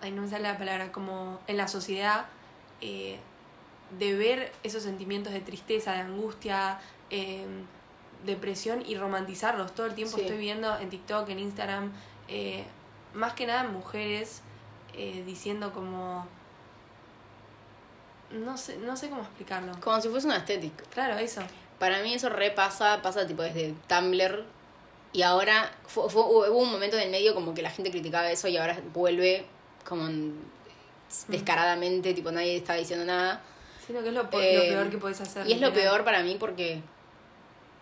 ay 0.03 0.11
no 0.11 0.21
me 0.23 0.29
sale 0.29 0.43
la 0.43 0.57
palabra, 0.57 0.91
como 0.91 1.39
en 1.47 1.57
la 1.57 1.67
sociedad, 1.67 2.25
eh, 2.81 3.17
de 3.97 4.15
ver 4.15 4.51
esos 4.63 4.83
sentimientos 4.83 5.33
de 5.33 5.39
tristeza, 5.41 5.93
de 5.93 5.99
angustia, 5.99 6.79
eh, 7.09 7.45
depresión 8.25 8.83
y 8.85 8.95
romantizarlos. 8.95 9.73
Todo 9.75 9.85
el 9.87 9.95
tiempo 9.95 10.15
Sí. 10.17 10.21
estoy 10.23 10.37
viendo 10.37 10.77
en 10.79 10.89
TikTok, 10.89 11.27
en 11.29 11.39
Instagram, 11.39 11.91
eh, 12.27 12.63
más 13.13 13.33
que 13.33 13.45
nada 13.47 13.63
mujeres 13.65 14.41
eh, 14.95 15.23
diciendo 15.25 15.73
como 15.73 16.27
no 18.31 18.57
sé, 18.57 18.77
no 18.77 18.97
sé 18.97 19.09
cómo 19.09 19.21
explicarlo. 19.21 19.73
Como 19.79 20.01
si 20.01 20.09
fuese 20.09 20.27
una 20.27 20.37
estética. 20.37 20.83
Claro, 20.91 21.17
eso. 21.17 21.41
Para 21.79 22.01
mí 22.01 22.13
eso 22.13 22.29
repasa, 22.29 23.01
pasa 23.01 23.27
tipo 23.27 23.41
desde 23.43 23.73
Tumblr 23.87 24.43
y 25.11 25.21
ahora 25.21 25.71
fue, 25.85 26.09
fue- 26.09 26.23
hubo 26.23 26.57
un 26.57 26.71
momento 26.71 26.97
en 26.97 27.03
el 27.03 27.11
medio 27.11 27.35
como 27.35 27.53
que 27.53 27.61
la 27.61 27.69
gente 27.69 27.91
criticaba 27.91 28.31
eso 28.31 28.47
y 28.47 28.57
ahora 28.57 28.79
vuelve 28.93 29.45
como 29.87 30.07
en- 30.07 30.39
descaradamente, 31.27 32.13
tipo 32.13 32.31
nadie 32.31 32.55
está 32.57 32.73
diciendo 32.75 33.05
nada. 33.05 33.41
Siento 33.85 34.01
que 34.03 34.09
es 34.09 34.15
lo, 34.15 34.21
Eh, 34.21 34.55
lo 34.55 34.61
peor 34.75 34.89
que 34.89 34.97
podés 34.97 35.21
hacer. 35.21 35.47
Y 35.47 35.53
es 35.53 35.61
lo 35.61 35.73
peor 35.73 36.03
para 36.03 36.23
mí 36.23 36.37
porque, 36.39 36.81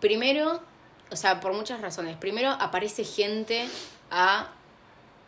primero, 0.00 0.60
o 1.10 1.16
sea, 1.16 1.40
por 1.40 1.52
muchas 1.54 1.80
razones. 1.80 2.16
Primero, 2.16 2.50
aparece 2.50 3.04
gente 3.04 3.68
a 4.10 4.48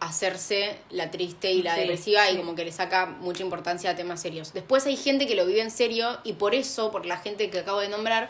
hacerse 0.01 0.77
la 0.91 1.11
triste 1.11 1.53
y 1.53 1.63
la 1.63 1.75
Sí, 1.75 1.81
depresiva 1.81 2.31
y 2.31 2.37
como 2.37 2.55
que 2.55 2.65
le 2.65 2.73
saca 2.73 3.07
mucha 3.07 3.43
importancia 3.43 3.91
a 3.91 3.97
temas 3.97 4.21
serios. 4.21 4.53
Después 4.53 4.85
hay 4.87 4.97
gente 4.97 5.27
que 5.27 5.35
lo 5.35 5.47
vive 5.47 5.61
en 5.63 5.71
serio 5.71 6.19
y 6.25 6.35
por 6.35 6.55
eso, 6.55 6.91
por 6.91 7.07
la 7.07 7.17
gente 7.19 7.49
que 7.49 7.61
acabo 7.61 7.81
de 7.81 7.89
nombrar, 7.89 8.29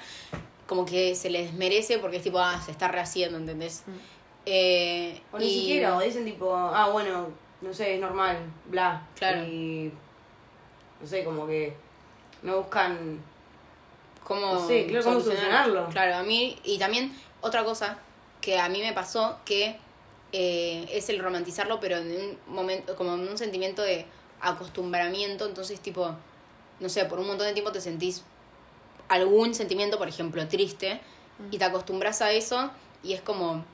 como 0.69 0.85
que 0.85 1.15
se 1.17 1.31
les 1.31 1.47
desmerece 1.51 1.99
porque 1.99 2.19
es 2.19 2.23
tipo, 2.23 2.39
ah, 2.39 2.61
se 2.65 2.71
está 2.71 2.89
rehaciendo, 2.89 3.39
¿entendés? 3.39 3.83
Mm. 3.87 3.91
Eh, 4.47 5.21
O 5.33 5.39
ni 5.39 5.47
y- 5.47 5.59
siquiera, 5.61 5.97
o 5.97 6.01
dicen 6.01 6.25
tipo, 6.25 6.55
ah, 6.55 6.91
bueno, 6.91 7.29
no 7.65 7.73
sé, 7.73 7.95
es 7.95 8.01
normal, 8.01 8.37
bla. 8.67 9.07
Claro. 9.17 9.43
Y, 9.45 9.91
no 11.01 11.07
sé, 11.07 11.25
como 11.25 11.47
que 11.47 11.75
no 12.43 12.59
buscan 12.59 13.21
cómo, 14.23 14.67
Sí, 14.69 14.87
claro, 14.87 15.05
cómo 15.05 15.21
solucionarlo. 15.21 15.89
Claro, 15.89 16.17
a 16.17 16.23
mí, 16.23 16.59
y 16.63 16.79
también 16.79 17.17
otra 17.41 17.65
cosa 17.65 17.99
que 18.41 18.59
a 18.59 18.69
mí 18.69 18.81
me 18.81 18.93
pasó, 18.93 19.39
que 19.45 19.79
eh, 20.33 20.87
es 20.93 21.09
el 21.09 21.19
romantizarlo, 21.19 21.81
pero 21.81 21.97
en 21.97 22.11
un 22.11 22.55
momento, 22.55 22.95
como 22.97 23.15
en 23.15 23.27
un 23.27 23.39
sentimiento 23.39 23.83
de 23.83 24.05
acostumbramiento, 24.41 25.47
entonces 25.47 25.81
tipo, 25.81 26.15
no 26.81 26.89
sé, 26.89 27.07
por 27.07 27.19
un 27.19 27.27
montón 27.27 27.47
de 27.47 27.55
tiempo 27.55 27.73
te 27.73 27.81
sentís 27.81 28.25
algún 29.09 29.55
sentimiento, 29.55 29.97
por 29.97 30.09
ejemplo, 30.09 30.47
triste, 30.49 31.01
y 31.51 31.59
te 31.59 31.65
acostumbras 31.65 32.23
a 32.23 32.31
eso 32.31 32.71
y 33.03 33.15
es 33.15 33.23
como 33.23 33.65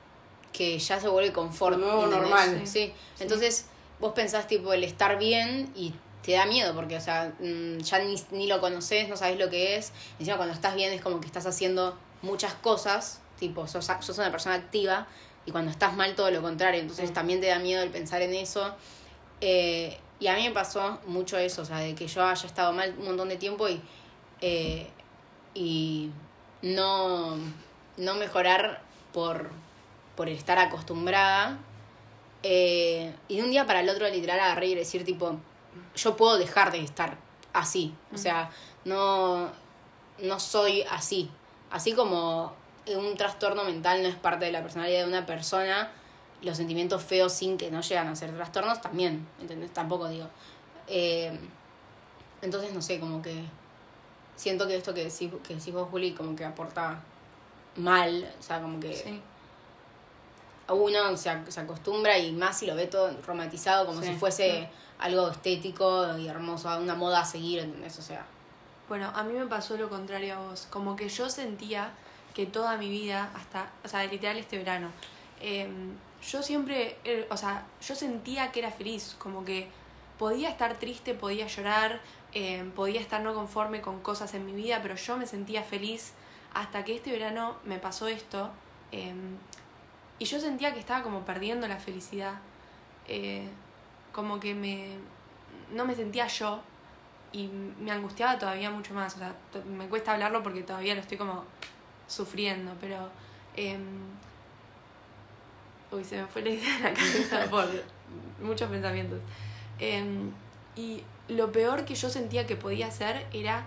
que 0.53 0.79
ya 0.79 1.01
se 1.01 1.09
vuelve 1.09 1.33
confort. 1.33 1.77
¿entendés? 1.77 2.11
normal. 2.11 2.63
Sí. 2.67 2.93
Entonces 3.19 3.67
vos 4.01 4.13
pensás 4.15 4.47
tipo 4.47 4.73
el 4.73 4.85
estar 4.85 5.19
bien 5.19 5.73
y 5.77 5.95
te 6.23 6.33
da 6.33 6.47
miedo 6.47 6.75
porque, 6.75 6.97
o 6.97 7.01
sea, 7.01 7.33
mm, 7.41 7.79
ya 7.79 7.99
ni, 8.01 8.15
ni 8.33 8.47
lo 8.47 8.61
conoces, 8.61 9.09
no 9.09 9.17
sabes 9.17 9.39
lo 9.39 9.49
que 9.51 9.77
es. 9.77 9.93
Encima 10.19 10.37
cuando 10.37 10.55
estás 10.55 10.75
bien 10.75 10.93
es 10.93 11.01
como 11.01 11.21
que 11.21 11.27
estás 11.27 11.47
haciendo 11.47 11.97
muchas 12.23 12.55
cosas, 12.55 13.21
tipo, 13.39 13.67
sos, 13.67 13.87
sos 14.01 14.19
una 14.19 14.31
persona 14.31 14.55
activa 14.57 15.07
y 15.47 15.53
cuando 15.53 15.71
estás 15.71 15.95
mal 15.97 16.15
todo 16.15 16.31
lo 16.31 16.43
contrario. 16.43 16.81
Entonces 16.81 17.09
Sí. 17.09 17.15
también 17.15 17.41
te 17.41 17.47
da 17.47 17.59
miedo 17.59 17.83
el 17.83 17.91
pensar 17.91 18.21
en 18.23 18.35
eso. 18.35 18.75
Eh, 19.41 19.99
y 20.19 20.27
a 20.27 20.35
mí 20.37 20.47
me 20.47 20.51
pasó 20.55 20.99
mucho 21.07 21.39
eso, 21.39 21.63
o 21.63 21.65
sea, 21.65 21.79
de 21.79 21.95
que 21.95 22.07
yo 22.07 22.23
haya 22.27 22.47
estado 22.47 22.73
mal 22.75 22.95
un 22.99 23.07
montón 23.07 23.31
de 23.31 23.37
tiempo 23.37 23.67
y, 23.69 23.81
eh, 24.43 24.87
y 25.55 26.11
no, 26.61 27.37
no 27.97 28.15
mejorar 28.17 28.83
por, 29.15 29.49
por 30.17 30.29
estar 30.29 30.59
acostumbrada. 30.59 31.59
Eh, 32.43 33.15
y 33.29 33.37
de 33.37 33.43
un 33.43 33.51
día 33.51 33.67
para 33.67 33.81
el 33.81 33.89
otro 33.89 34.09
literal 34.09 34.41
agarré 34.41 34.69
y 34.69 34.75
decir 34.75 35.05
tipo, 35.05 35.39
yo 35.95 36.17
puedo 36.17 36.39
dejar 36.39 36.73
de 36.73 36.83
estar 36.83 37.19
así. 37.53 37.95
O 38.13 38.19
sea, 38.19 38.51
no, 38.85 39.51
no 40.19 40.41
soy 40.41 40.83
así. 40.91 41.31
Así 41.71 41.93
como 41.93 42.55
un 42.87 43.17
trastorno 43.17 43.65
mental 43.65 44.03
no 44.03 44.09
es 44.09 44.17
parte 44.17 44.47
de 44.47 44.53
la 44.53 44.63
personalidad 44.63 45.03
de 45.03 45.09
una 45.09 45.27
persona, 45.27 45.93
los 46.43 46.57
sentimientos 46.57 47.03
feos 47.03 47.33
sin 47.33 47.57
que 47.57 47.71
no 47.71 47.83
llegan 47.83 48.09
a 48.09 48.17
ser 48.17 48.35
trastornos 48.35 48.81
también, 48.81 49.27
¿entendés? 49.41 49.73
Tampoco 49.73 50.09
digo. 50.09 50.27
Eh, 50.89 51.39
entonces, 52.43 52.73
no 52.73 52.83
sé, 52.83 52.99
como 52.99 53.21
que 53.23 53.45
siento 54.37 54.67
que 54.67 54.77
esto 54.77 54.95
que 54.95 55.05
decís, 55.05 55.31
que 55.47 55.55
decís 55.55 55.73
vos, 55.73 55.89
Juli, 55.91 56.13
como 56.13 56.35
que 56.35 56.45
aporta 56.45 57.03
mal, 57.77 58.29
o 58.39 58.43
sea, 58.43 58.61
como 58.61 58.81
que. 58.81 59.21
Uno 60.75 61.17
se, 61.17 61.31
ac- 61.31 61.49
se 61.49 61.61
acostumbra 61.61 62.19
y 62.19 62.33
más 62.33 62.59
si 62.59 62.67
lo 62.67 62.75
ve 62.75 62.87
todo 62.87 63.11
romantizado 63.27 63.87
como 63.87 64.01
Sí. 64.03 64.09
si 64.09 64.15
fuese 64.15 64.69
algo 64.99 65.29
estético 65.31 66.17
y 66.19 66.29
hermoso, 66.29 66.69
una 66.79 66.95
moda 66.95 67.21
a 67.21 67.25
seguir, 67.25 67.61
¿entendés? 67.61 67.99
O 67.99 68.03
sea, 68.03 68.25
Bueno, 68.89 69.11
a 69.15 69.23
mí 69.23 69.33
me 69.33 69.47
pasó 69.47 69.77
lo 69.77 69.89
contrario 69.89 70.35
a 70.35 70.39
vos. 70.41 70.67
Como 70.71 70.97
que 70.97 71.09
yo 71.09 71.31
sentía 71.31 71.91
que 72.35 72.45
toda 72.47 72.77
mi 72.77 72.89
vida, 72.91 73.31
hasta, 73.35 73.71
o 73.85 73.89
sea, 73.89 74.05
literal 74.05 74.37
este 74.37 74.59
verano, 74.59 74.89
eh, 75.41 75.69
yo 76.29 76.43
siempre, 76.43 76.99
eh, 77.05 77.27
o 77.31 77.37
sea, 77.37 77.65
yo 77.81 77.95
sentía 77.95 78.53
que 78.53 78.59
era 78.61 78.71
feliz. 78.71 79.15
Como 79.19 79.45
que 79.45 79.69
podía 80.19 80.51
estar 80.51 80.75
triste, 80.79 81.15
podía 81.15 81.47
llorar, 81.47 82.01
eh, 82.35 82.69
podía 82.77 83.01
estar 83.01 83.21
no 83.23 83.33
conforme 83.33 83.81
con 83.81 84.01
cosas 84.01 84.35
en 84.35 84.45
mi 84.45 84.53
vida, 84.53 84.81
pero 84.83 84.97
yo 84.97 85.17
me 85.17 85.27
sentía 85.27 85.63
feliz 85.63 86.13
hasta 86.53 86.85
que 86.85 86.95
este 86.97 87.11
verano 87.13 87.57
me 87.65 87.79
pasó 87.79 88.07
esto. 88.09 88.51
Eh, 90.21 90.25
y 90.25 90.25
yo 90.27 90.39
sentía 90.39 90.73
que 90.73 90.81
estaba 90.81 91.03
como 91.03 91.25
perdiendo 91.25 91.67
la 91.67 91.79
felicidad. 91.79 92.35
Eh, 93.09 93.49
como 94.13 94.39
que 94.39 94.55
me, 94.55 94.97
no 95.73 95.85
me 95.85 95.95
sentía 95.95 96.27
yo 96.27 96.61
y 97.33 97.49
me 97.49 97.91
angustiaba 97.91 98.39
todavía 98.39 98.71
mucho 98.71 98.95
más. 98.95 99.17
O 99.17 99.19
sea, 99.19 99.35
me 99.65 99.87
cuesta 99.89 100.13
hablarlo 100.13 100.43
porque 100.43 100.63
todavía 100.63 100.95
lo 100.95 101.01
estoy 101.01 101.19
como 101.19 101.45
sufriendo, 102.07 102.73
pero. 102.81 103.09
em, 103.57 103.81
uy, 105.93 106.05
se 106.05 106.21
me 106.21 106.27
fue 106.27 106.43
la 106.43 106.51
idea 106.51 106.77
de 106.77 106.83
la 106.83 106.95
cabeza 106.95 107.47
por 107.51 107.69
muchos 108.41 108.71
pensamientos. 108.71 109.21
Em, 109.79 110.31
y 110.77 111.03
lo 111.29 111.53
peor 111.53 111.85
que 111.85 111.95
yo 111.95 112.11
sentía 112.11 112.47
que 112.47 112.57
podía 112.57 112.89
hacer 112.89 113.27
era 113.33 113.65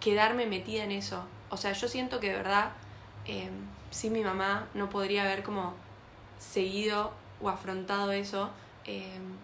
quedarme 0.00 0.46
metida 0.46 0.84
en 0.84 0.92
eso. 0.92 1.24
O 1.50 1.56
sea, 1.56 1.72
yo 1.72 1.88
siento 1.88 2.20
que 2.20 2.30
de 2.30 2.36
verdad, 2.36 2.70
em, 3.26 3.52
sin 3.90 4.12
mi 4.12 4.22
mamá, 4.22 4.68
no 4.74 4.88
podría 4.88 5.22
haber 5.24 5.42
como 5.42 5.74
seguido 6.42 7.12
o 7.40 7.48
afrontado 7.48 8.12
eso. 8.12 8.50
em, 8.84 9.36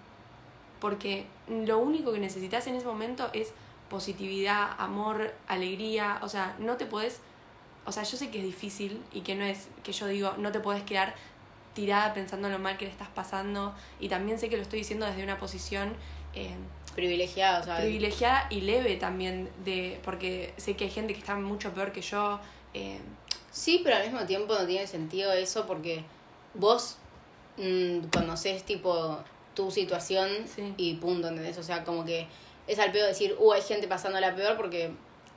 porque 0.81 1.27
lo 1.49 1.79
único 1.79 2.13
que 2.13 2.19
necesitas 2.21 2.67
en 2.67 2.75
ese 2.77 2.87
momento 2.87 3.31
es 3.33 3.53
positividad, 3.89 4.71
amor, 4.79 5.33
alegría, 5.49 6.19
o 6.23 6.29
sea, 6.29 6.55
no 6.59 6.77
te 6.77 6.87
podés, 6.87 7.21
o 7.85 7.93
sea, 7.93 8.03
yo 8.03 8.17
sé 8.17 8.31
que 8.31 8.39
es 8.39 8.45
difícil 8.45 9.03
y 9.13 9.21
que 9.23 9.35
no 9.35 9.45
es, 9.45 9.69
que 9.83 9.93
yo 9.93 10.07
digo, 10.07 10.35
no 10.39 10.53
te 10.53 10.61
podés 10.61 10.83
quedar 10.85 11.15
tirada 11.75 12.13
pensando 12.15 12.49
en 12.49 12.53
lo 12.55 12.59
mal 12.59 12.77
que 12.77 12.85
le 12.85 12.91
estás 12.91 13.09
pasando 13.09 13.75
y 14.01 14.09
también 14.09 14.39
sé 14.39 14.49
que 14.49 14.57
lo 14.57 14.63
estoy 14.63 14.81
diciendo 14.81 15.07
desde 15.07 15.23
una 15.23 15.39
posición 15.39 15.95
eh, 16.35 16.57
privilegiado, 16.95 17.63
o 17.63 17.65
sea, 17.65 17.79
privilegiada 17.79 18.47
y 18.51 18.61
leve 18.61 18.97
también, 18.97 19.49
de 19.65 20.01
porque 20.05 20.53
sé 20.57 20.77
que 20.77 20.85
hay 20.85 20.91
gente 20.91 21.13
que 21.13 21.21
está 21.21 21.35
mucho 21.37 21.73
peor 21.73 21.93
que 21.93 22.03
yo. 22.03 22.41
eh, 22.75 23.01
Sí, 23.51 23.81
pero 23.83 23.97
al 23.97 24.03
mismo 24.05 24.25
tiempo 24.27 24.55
no 24.55 24.67
tiene 24.67 24.87
sentido 24.87 25.33
eso 25.33 25.67
porque 25.67 26.05
vos 26.59 26.97
mm, 27.57 28.09
conocés 28.13 28.63
tipo 28.65 29.19
tu 29.55 29.71
situación 29.71 30.29
Sí. 30.55 30.75
y 30.77 30.95
punto, 30.95 31.29
¿entendés? 31.29 31.57
O 31.59 31.63
sea, 31.63 31.83
como 31.85 32.05
que 32.05 32.27
es 32.67 32.79
al 32.79 32.93
peor 32.93 33.09
decir, 33.09 33.35
uh, 33.39 33.53
hay 33.55 33.63
gente 33.63 33.89
pasándola 33.89 34.35
peor 34.37 34.57
porque 34.57 34.91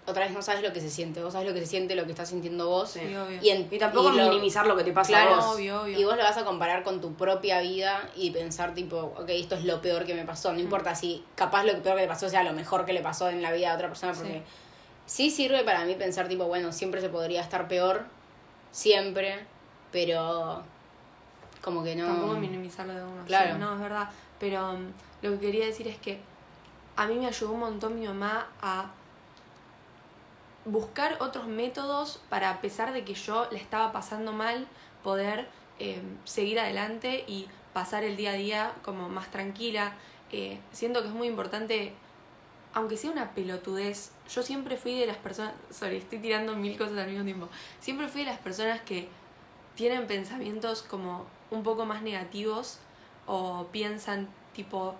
otra 0.06 0.25
vez 0.25 0.34
no 0.34 0.42
sabes 0.42 0.62
lo 0.63 0.74
que 0.74 0.82
se 0.82 0.90
siente, 0.90 1.24
vos 1.24 1.34
sabes 1.34 1.48
lo 1.48 1.54
que 1.54 1.62
se 1.62 1.68
siente, 1.68 1.96
lo 1.96 2.04
que 2.06 2.12
estás 2.12 2.30
sintiendo 2.30 2.68
vos. 2.68 2.90
Sí. 2.92 3.01
Y, 3.42 3.50
en- 3.50 3.68
Y 3.72 3.78
tampoco 3.80 4.12
y 4.12 4.18
lo- 4.18 4.24
minimizar 4.30 4.66
lo 4.68 4.75
que 4.75 4.84
te 4.84 4.92
pasa 4.92 5.10
Claro, 5.10 5.36
a 5.36 5.38
vos. 5.38 5.56
obvio, 5.56 5.82
obvio. 5.84 6.00
Y 6.00 6.04
vos 6.04 6.18
lo 6.18 6.24
vas 6.24 6.38
a 6.38 6.44
comparar 6.44 6.84
con 6.84 7.00
tu 7.01 7.13
propia 7.13 7.62
vida 7.62 8.10
y 8.16 8.32
pensar 8.32 8.74
tipo, 8.74 8.98
ok, 9.18 9.30
esto 9.30 9.56
es 9.56 9.63
lo 9.63 9.82
peor 9.82 10.06
que 10.06 10.13
me 10.16 10.25
pasó. 10.25 10.51
No 10.54 10.60
importa 10.60 10.96
si 10.96 11.24
capaz 11.36 11.63
lo 11.63 11.82
peor 11.82 11.96
que 11.96 12.01
le 12.01 12.08
pasó 12.08 12.30
sea 12.30 12.44
lo 12.44 12.54
mejor 12.54 12.84
que 12.86 12.94
le 12.94 13.01
pasó 13.01 13.30
en 13.30 13.42
la 13.42 13.51
vida 13.54 13.70
de 13.70 13.75
otra 13.75 13.88
persona, 13.88 14.13
porque 14.13 14.42
sí, 15.06 15.30
sirve 15.30 15.63
para 15.63 15.86
mí 15.86 15.94
pensar 15.96 16.28
tipo, 16.28 16.46
bueno, 16.46 16.72
siempre 16.74 17.00
se 17.00 17.10
podría 17.10 17.42
estar 17.42 17.68
peor, 17.68 18.06
siempre, 18.72 19.46
pero 19.92 20.63
como 21.62 21.84
que 21.84 21.96
no... 21.96 22.08
Tampoco 22.08 22.36
minimizarlo 22.36 22.94
de 22.94 23.03
uno. 23.03 23.24
Claro. 23.25 23.58
no, 23.58 23.74
es 23.75 23.80
verdad. 23.80 24.10
Pero 24.39 24.72
um, 24.72 24.91
lo 25.22 25.32
que 25.32 25.39
quería 25.39 25.65
decir 25.65 25.88
es 25.88 25.98
que 25.98 26.20
a 26.96 27.06
mí 27.06 27.15
me 27.15 27.27
ayudó 27.27 27.51
un 27.51 27.60
montón 27.60 28.00
mi 28.00 28.08
mamá 28.08 28.48
a 28.62 28.91
buscar 30.65 31.18
otros 31.20 31.48
métodos 31.48 32.22
para, 32.30 32.50
a 32.50 32.62
pesar 32.62 32.94
de 32.94 33.03
que 33.03 33.13
yo 33.13 33.48
le 33.51 33.58
estaba 33.58 33.91
pasando 33.91 34.32
mal, 34.32 34.68
poder 35.03 35.48
eh, 35.80 36.01
seguir 36.25 36.60
adelante 36.60 37.24
y 37.27 37.48
pasar 37.74 38.03
el 38.03 38.18
día 38.18 38.32
a 38.32 38.36
día 38.36 38.74
como 38.84 39.10
más 39.10 39.32
tranquila. 39.32 39.94
Eh, 40.32 40.60
siento 40.72 41.01
que 41.01 41.08
es 41.08 41.13
muy 41.13 41.27
importante, 41.27 41.94
aunque 42.74 42.98
sea 42.98 43.12
una 43.12 43.32
pelotudez, 43.32 44.12
yo 44.34 44.44
siempre 44.44 44.77
fui 44.77 45.00
de 45.00 45.08
las 45.08 45.18
personas, 45.18 45.53
sorry, 45.72 45.98
estoy 45.98 46.20
tirando 46.20 46.56
mil 46.56 46.77
cosas 46.77 46.98
al 46.98 47.08
mismo 47.08 47.24
tiempo, 47.24 47.50
siempre 47.80 48.08
fui 48.08 48.22
de 48.22 48.32
las 48.32 48.39
personas 48.39 48.82
que 48.82 49.08
tienen 49.75 50.08
pensamientos 50.08 50.84
como 50.84 51.25
un 51.51 51.63
poco 51.63 51.86
más 51.86 52.01
negativos 52.01 52.79
o 53.27 53.67
piensan 53.72 54.27
tipo 54.53 54.96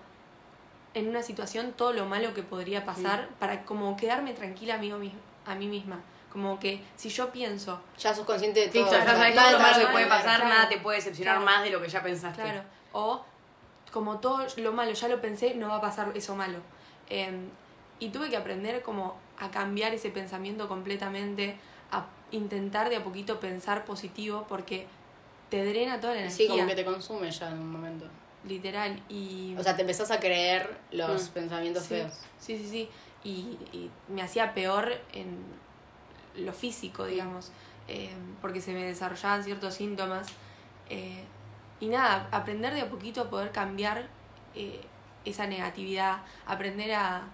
en 0.94 1.08
una 1.08 1.22
situación 1.22 1.72
todo 1.72 1.92
lo 1.92 2.06
malo 2.06 2.34
que 2.34 2.42
podría 2.42 2.84
pasar 2.84 3.28
para 3.38 3.64
como 3.64 3.96
quedarme 3.96 4.34
tranquila 4.34 4.74
a 4.74 4.78
mí, 4.78 4.92
mis- 4.92 5.12
a 5.46 5.54
mí 5.54 5.66
misma. 5.66 5.98
Como 6.30 6.58
que 6.58 6.82
si 6.96 7.08
yo 7.10 7.30
pienso, 7.30 7.80
Ya 7.98 8.14
sos 8.14 8.24
consciente 8.24 8.60
de 8.60 8.68
todo. 8.68 8.82
Listo, 8.84 8.98
ya 8.98 9.16
sabes 9.16 9.34
todo 9.34 9.50
lo 9.52 9.58
malo 9.58 9.78
que 9.86 9.92
puede 9.92 10.06
pasar, 10.06 10.36
Claro. 10.40 10.48
nada 10.54 10.68
te 10.68 10.78
puede 10.78 10.96
decepcionar 10.98 11.36
Claro. 11.38 11.50
más 11.50 11.62
de 11.64 11.70
lo 11.70 11.80
que 11.82 11.88
ya 11.88 12.02
pensaste. 12.02 12.42
claro, 12.42 12.62
o 12.92 13.24
como 13.92 14.18
todo 14.18 14.46
lo 14.56 14.72
malo 14.72 14.92
ya 14.92 15.08
lo 15.08 15.20
pensé, 15.20 15.54
no 15.54 15.68
va 15.68 15.76
a 15.76 15.80
pasar 15.80 16.10
eso 16.14 16.34
malo. 16.36 16.58
Eh, 17.10 17.48
y 17.98 18.08
tuve 18.08 18.30
que 18.30 18.36
aprender 18.36 18.82
como 18.82 19.16
a 19.38 19.50
cambiar 19.50 19.92
ese 19.94 20.10
pensamiento 20.10 20.68
completamente, 20.68 21.56
a 21.90 22.06
intentar 22.30 22.88
de 22.88 22.96
a 22.96 23.04
poquito 23.04 23.38
pensar 23.40 23.84
positivo 23.84 24.46
porque 24.48 24.86
te 25.52 25.64
drena 25.66 26.00
toda 26.00 26.14
la 26.14 26.20
energía. 26.20 26.46
Sí, 26.46 26.48
como 26.48 26.66
que 26.66 26.74
te 26.74 26.84
consume 26.84 27.30
ya 27.30 27.48
en 27.50 27.58
un 27.58 27.70
momento. 27.70 28.06
Literal. 28.48 28.98
Y 29.10 29.54
O 29.58 29.62
sea, 29.62 29.76
te 29.76 29.82
empezás 29.82 30.10
a 30.10 30.18
creer 30.18 30.78
los 30.90 31.28
Mm. 31.28 31.32
pensamientos 31.34 31.82
sí, 31.82 31.88
feos. 31.90 32.12
sí, 32.38 32.56
sí, 32.56 32.68
sí. 32.68 32.88
Y, 33.22 33.30
y 33.76 33.90
me 34.08 34.22
hacía 34.22 34.54
peor 34.54 34.90
en 35.12 35.36
lo 36.36 36.52
físico, 36.54 37.04
digamos, 37.04 37.52
eh, 37.86 38.10
porque 38.40 38.62
se 38.62 38.72
me 38.72 38.82
desarrollaban 38.84 39.44
ciertos 39.44 39.74
síntomas. 39.74 40.26
eh, 40.88 41.22
y 41.80 41.86
nada, 41.88 42.28
aprender 42.30 42.72
de 42.74 42.80
a 42.80 42.88
poquito 42.88 43.20
a 43.22 43.28
poder 43.30 43.50
cambiar 43.52 44.08
eh, 44.54 44.80
esa 45.24 45.46
negatividad, 45.46 46.22
aprender 46.46 46.92
a 46.94 47.24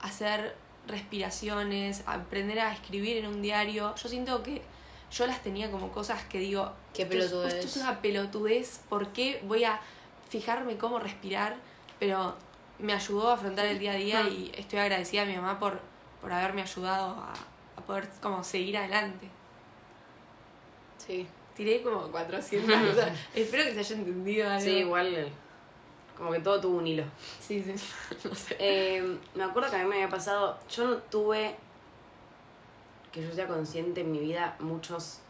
hacer 0.00 0.56
respiraciones, 0.86 2.02
aprender 2.06 2.60
a 2.60 2.72
escribir 2.72 3.16
en 3.18 3.26
un 3.26 3.42
diario. 3.42 3.94
Yo 3.96 4.08
siento 4.08 4.42
que 4.42 4.62
yo 5.10 5.26
las 5.26 5.42
tenía 5.42 5.70
como 5.70 5.92
cosas 5.92 6.22
que 6.24 6.38
digo, 6.38 6.72
Qué 6.94 7.02
esto 7.02 7.12
pelotudez. 7.14 7.54
esto 7.54 7.66
es 7.66 7.76
una 7.76 8.00
pelotudez, 8.00 8.80
¿por 8.88 9.08
qué 9.08 9.40
voy 9.44 9.64
a 9.64 9.80
fijarme 10.28 10.76
cómo 10.76 10.98
respirar? 10.98 11.56
Pero 11.98 12.34
me 12.78 12.92
ayudó 12.92 13.30
a 13.30 13.34
afrontar 13.34 13.66
el 13.66 13.78
día 13.78 13.92
a 13.92 13.96
día 13.96 14.22
Mm. 14.24 14.28
y 14.28 14.52
estoy 14.56 14.78
agradecida 14.80 15.22
a 15.22 15.24
mi 15.24 15.34
mamá 15.36 15.58
por, 15.58 15.80
por 16.20 16.32
haberme 16.32 16.62
ayudado 16.62 17.10
a, 17.20 17.32
a 17.76 17.80
poder 17.86 18.08
como 18.20 18.42
seguir 18.44 18.76
adelante. 18.76 19.28
Sí. 20.98 21.26
Tiré 21.54 21.82
como 21.82 22.02
400 22.10 22.74
cosas. 22.94 23.12
Espero 23.34 23.64
que 23.64 23.72
se 23.74 23.80
haya 23.80 23.94
entendido 23.96 24.48
algo. 24.48 24.60
Sí, 24.60 24.70
igual. 24.78 25.14
eh, 25.14 25.28
Como 26.16 26.32
que 26.32 26.40
todo 26.40 26.60
tuvo 26.60 26.78
un 26.78 26.86
hilo. 26.86 27.04
Sí, 27.40 27.62
sí. 27.62 27.72
No 28.28 28.34
sé. 28.34 28.56
Eh, 28.58 29.16
me 29.34 29.44
acuerdo 29.44 29.70
que 29.70 29.76
a 29.76 29.78
mí 29.82 29.86
me 29.88 29.94
había 29.96 30.08
pasado. 30.10 30.58
Yo 30.68 30.86
no 30.86 30.96
tuve. 30.96 31.56
Que 33.12 33.22
yo 33.22 33.32
sea 33.32 33.46
consciente 33.46 34.02
en 34.02 34.12
mi 34.12 34.18
vida 34.18 34.56
muchos 34.60 35.20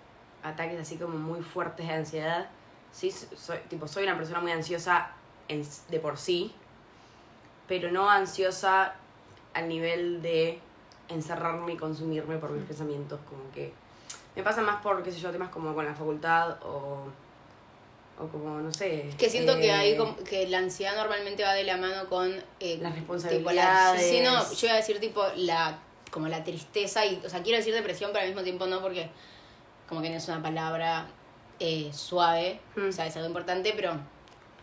ataques 0.43 0.81
así 0.81 0.97
como 0.97 1.17
muy 1.19 1.43
fuertes 1.43 1.87
de 1.87 1.93
ansiedad. 1.95 2.49
Sí, 2.93 3.11
soy, 3.11 3.59
tipo, 3.69 3.87
soy 3.87 4.05
una 4.05 4.17
persona 4.17 4.41
muy 4.41 4.53
ansiosa 4.53 5.11
en- 5.49 5.67
de 5.89 6.01
por 6.01 6.17
sí. 6.19 6.53
Pero 7.69 7.91
no 7.91 8.09
ansiosa 8.11 8.95
al 9.55 9.69
nivel 9.69 10.23
de 10.23 10.61
encerrarme 11.09 11.73
y 11.73 11.77
consumirme 11.77 12.39
por 12.39 12.51
mis 12.51 12.65
pensamientos. 12.65 13.21
Como 13.29 13.51
que. 13.53 13.73
Me 14.35 14.43
pasa 14.43 14.61
más 14.63 14.83
por, 14.83 15.03
qué 15.03 15.11
sé 15.11 15.19
yo, 15.19 15.31
temas 15.31 15.49
como 15.51 15.75
con 15.75 15.85
la 15.85 15.95
facultad 15.95 16.59
o. 16.63 17.05
O 18.19 18.29
como, 18.29 18.59
no 18.61 18.73
sé. 18.73 19.11
Que 19.19 19.29
siento 19.29 19.57
que 19.57 19.67
eh, 19.67 19.73
ahí 19.73 19.97
como- 19.99 20.17
que 20.17 20.47
la 20.49 20.59
ansiedad 20.59 20.97
normalmente 20.97 21.43
va 21.43 21.53
de 21.53 21.65
la 21.65 21.77
mano 21.77 22.09
con 22.09 22.33
eh, 22.61 22.79
Las 22.81 22.95
tipo, 22.95 23.15
la- 23.53 23.93
responsabilidades. 23.93 24.03
sí, 24.11 24.21
no, 24.21 24.43
yo 24.55 24.67
iba 24.69 24.73
a 24.73 24.77
decir 24.79 25.01
tipo 25.01 25.23
la 25.37 25.79
como 26.11 26.29
la 26.29 26.45
tristeza 26.45 27.05
y 27.07 27.21
o 27.25 27.29
sea, 27.29 27.43
quiero 27.43 27.59
decir 27.59 27.75
depresión, 27.75 28.11
pero 28.13 28.23
al 28.23 28.29
mismo 28.29 28.43
tiempo 28.43 28.67
no 28.67 28.81
porque 28.81 29.09
como 29.89 30.03
que 30.03 30.11
no 30.11 30.17
es 30.17 30.29
una 30.29 30.43
palabra 30.43 31.07
eh, 31.61 31.91
suave, 31.93 32.61
Mm. 32.77 32.89
o 32.89 32.93
sea, 32.93 33.07
es 33.07 33.17
algo 33.17 33.29
importante, 33.29 33.73
pero 33.75 33.93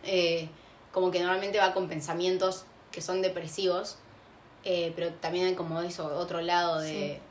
eh, 0.04 0.48
como 0.92 1.10
que 1.10 1.18
normalmente 1.20 1.58
va 1.58 1.72
con 1.74 1.88
pensamientos 1.88 2.64
que 2.92 3.00
son 3.00 3.20
depresivos, 3.22 3.96
eh, 4.64 4.92
pero 4.94 5.10
también 5.14 5.46
hay 5.46 5.54
como 5.54 5.80
eso, 5.80 6.06
otro 6.16 6.40
lado 6.40 6.80
de 6.80 7.16
Sí. 7.16 7.22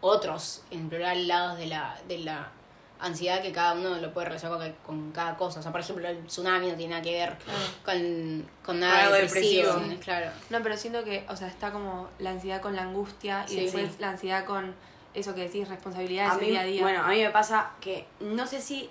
otros, 0.00 0.62
en 0.70 0.88
plural, 0.88 1.26
lados 1.26 1.58
de 1.58 1.66
la, 1.66 1.98
de 2.06 2.18
la 2.18 2.52
ansiedad 3.00 3.40
que 3.42 3.52
cada 3.52 3.74
uno 3.74 3.96
lo 3.98 4.12
puede 4.12 4.26
relacionar 4.28 4.58
con, 4.58 4.72
con 4.84 5.12
cada 5.12 5.36
cosa. 5.36 5.60
O 5.60 5.62
sea, 5.62 5.70
por 5.72 5.80
ejemplo, 5.80 6.08
el 6.08 6.24
tsunami 6.26 6.68
no 6.68 6.74
tiene 6.74 6.90
nada 6.90 7.02
que 7.02 7.12
ver 7.12 7.36
con, 7.84 8.48
con 8.64 8.80
nada 8.80 9.04
algo 9.04 9.14
depresivo. 9.14 9.72
depresivo. 9.72 10.00
Claro. 10.00 10.30
No, 10.50 10.62
pero 10.62 10.76
siento 10.76 11.04
que, 11.04 11.24
o 11.28 11.36
sea, 11.36 11.48
está 11.48 11.70
como 11.72 12.08
la 12.18 12.30
ansiedad 12.30 12.60
con 12.60 12.74
la 12.76 12.82
angustia 12.82 13.44
y 13.48 13.52
Sí, 13.52 13.60
después 13.62 13.86
sí. 13.92 13.96
la 14.00 14.10
ansiedad 14.10 14.44
con 14.44 14.74
eso 15.14 15.34
que 15.34 15.42
decís, 15.42 15.68
responsabilidades 15.68 16.32
a 16.32 16.36
del 16.36 16.44
mí, 16.44 16.50
día 16.50 16.60
a 16.60 16.64
día. 16.64 16.82
Bueno, 16.82 17.02
a 17.04 17.08
mí 17.08 17.22
me 17.22 17.30
pasa 17.30 17.70
que 17.80 18.06
no 18.20 18.46
sé 18.46 18.60
si 18.60 18.90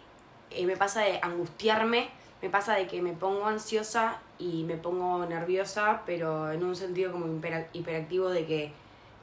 eh, 0.51 0.65
me 0.65 0.75
pasa 0.77 1.01
de 1.01 1.19
angustiarme, 1.21 2.09
me 2.41 2.49
pasa 2.49 2.75
de 2.75 2.87
que 2.87 3.01
me 3.01 3.13
pongo 3.13 3.45
ansiosa 3.47 4.19
y 4.39 4.63
me 4.63 4.77
pongo 4.77 5.25
nerviosa, 5.25 6.01
pero 6.05 6.51
en 6.51 6.63
un 6.63 6.75
sentido 6.75 7.11
como 7.11 7.25
hipera- 7.27 7.67
hiperactivo 7.73 8.29
de 8.29 8.45
que 8.45 8.71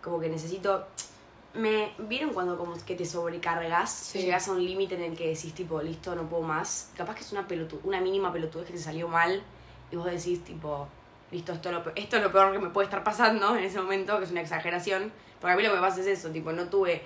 como 0.02 0.20
que 0.20 0.28
necesito... 0.28 0.86
Me 1.54 1.92
¿Vieron 1.98 2.32
cuando 2.34 2.58
como 2.58 2.74
que 2.84 2.96
te 2.96 3.04
sobrecargas? 3.04 3.90
Sí. 3.90 4.20
Llegas 4.22 4.48
a 4.48 4.52
un 4.52 4.64
límite 4.64 4.96
en 4.96 5.02
el 5.12 5.16
que 5.16 5.28
decís 5.28 5.54
tipo, 5.54 5.80
listo, 5.80 6.14
no 6.16 6.28
puedo 6.28 6.42
más. 6.42 6.90
Capaz 6.96 7.14
que 7.14 7.20
es 7.20 7.32
una 7.32 7.46
pelotu 7.46 7.80
una 7.84 8.00
mínima 8.00 8.32
pelotudez 8.32 8.66
que 8.66 8.72
te 8.72 8.78
salió 8.78 9.06
mal 9.08 9.42
y 9.92 9.96
vos 9.96 10.06
decís 10.06 10.42
tipo, 10.42 10.88
listo, 11.30 11.52
esto, 11.52 11.68
es 11.70 11.74
lo 11.76 11.92
esto 11.94 12.16
es 12.16 12.22
lo 12.22 12.32
peor 12.32 12.52
que 12.52 12.58
me 12.58 12.70
puede 12.70 12.86
estar 12.86 13.04
pasando 13.04 13.56
en 13.56 13.64
ese 13.64 13.80
momento, 13.80 14.18
que 14.18 14.24
es 14.24 14.30
una 14.32 14.40
exageración. 14.40 15.12
Porque 15.40 15.52
a 15.52 15.56
mí 15.56 15.62
lo 15.62 15.70
que 15.70 15.76
me 15.76 15.80
pasa 15.82 16.00
es 16.00 16.06
eso, 16.06 16.30
tipo, 16.30 16.50
no 16.52 16.64
tuve 16.68 17.02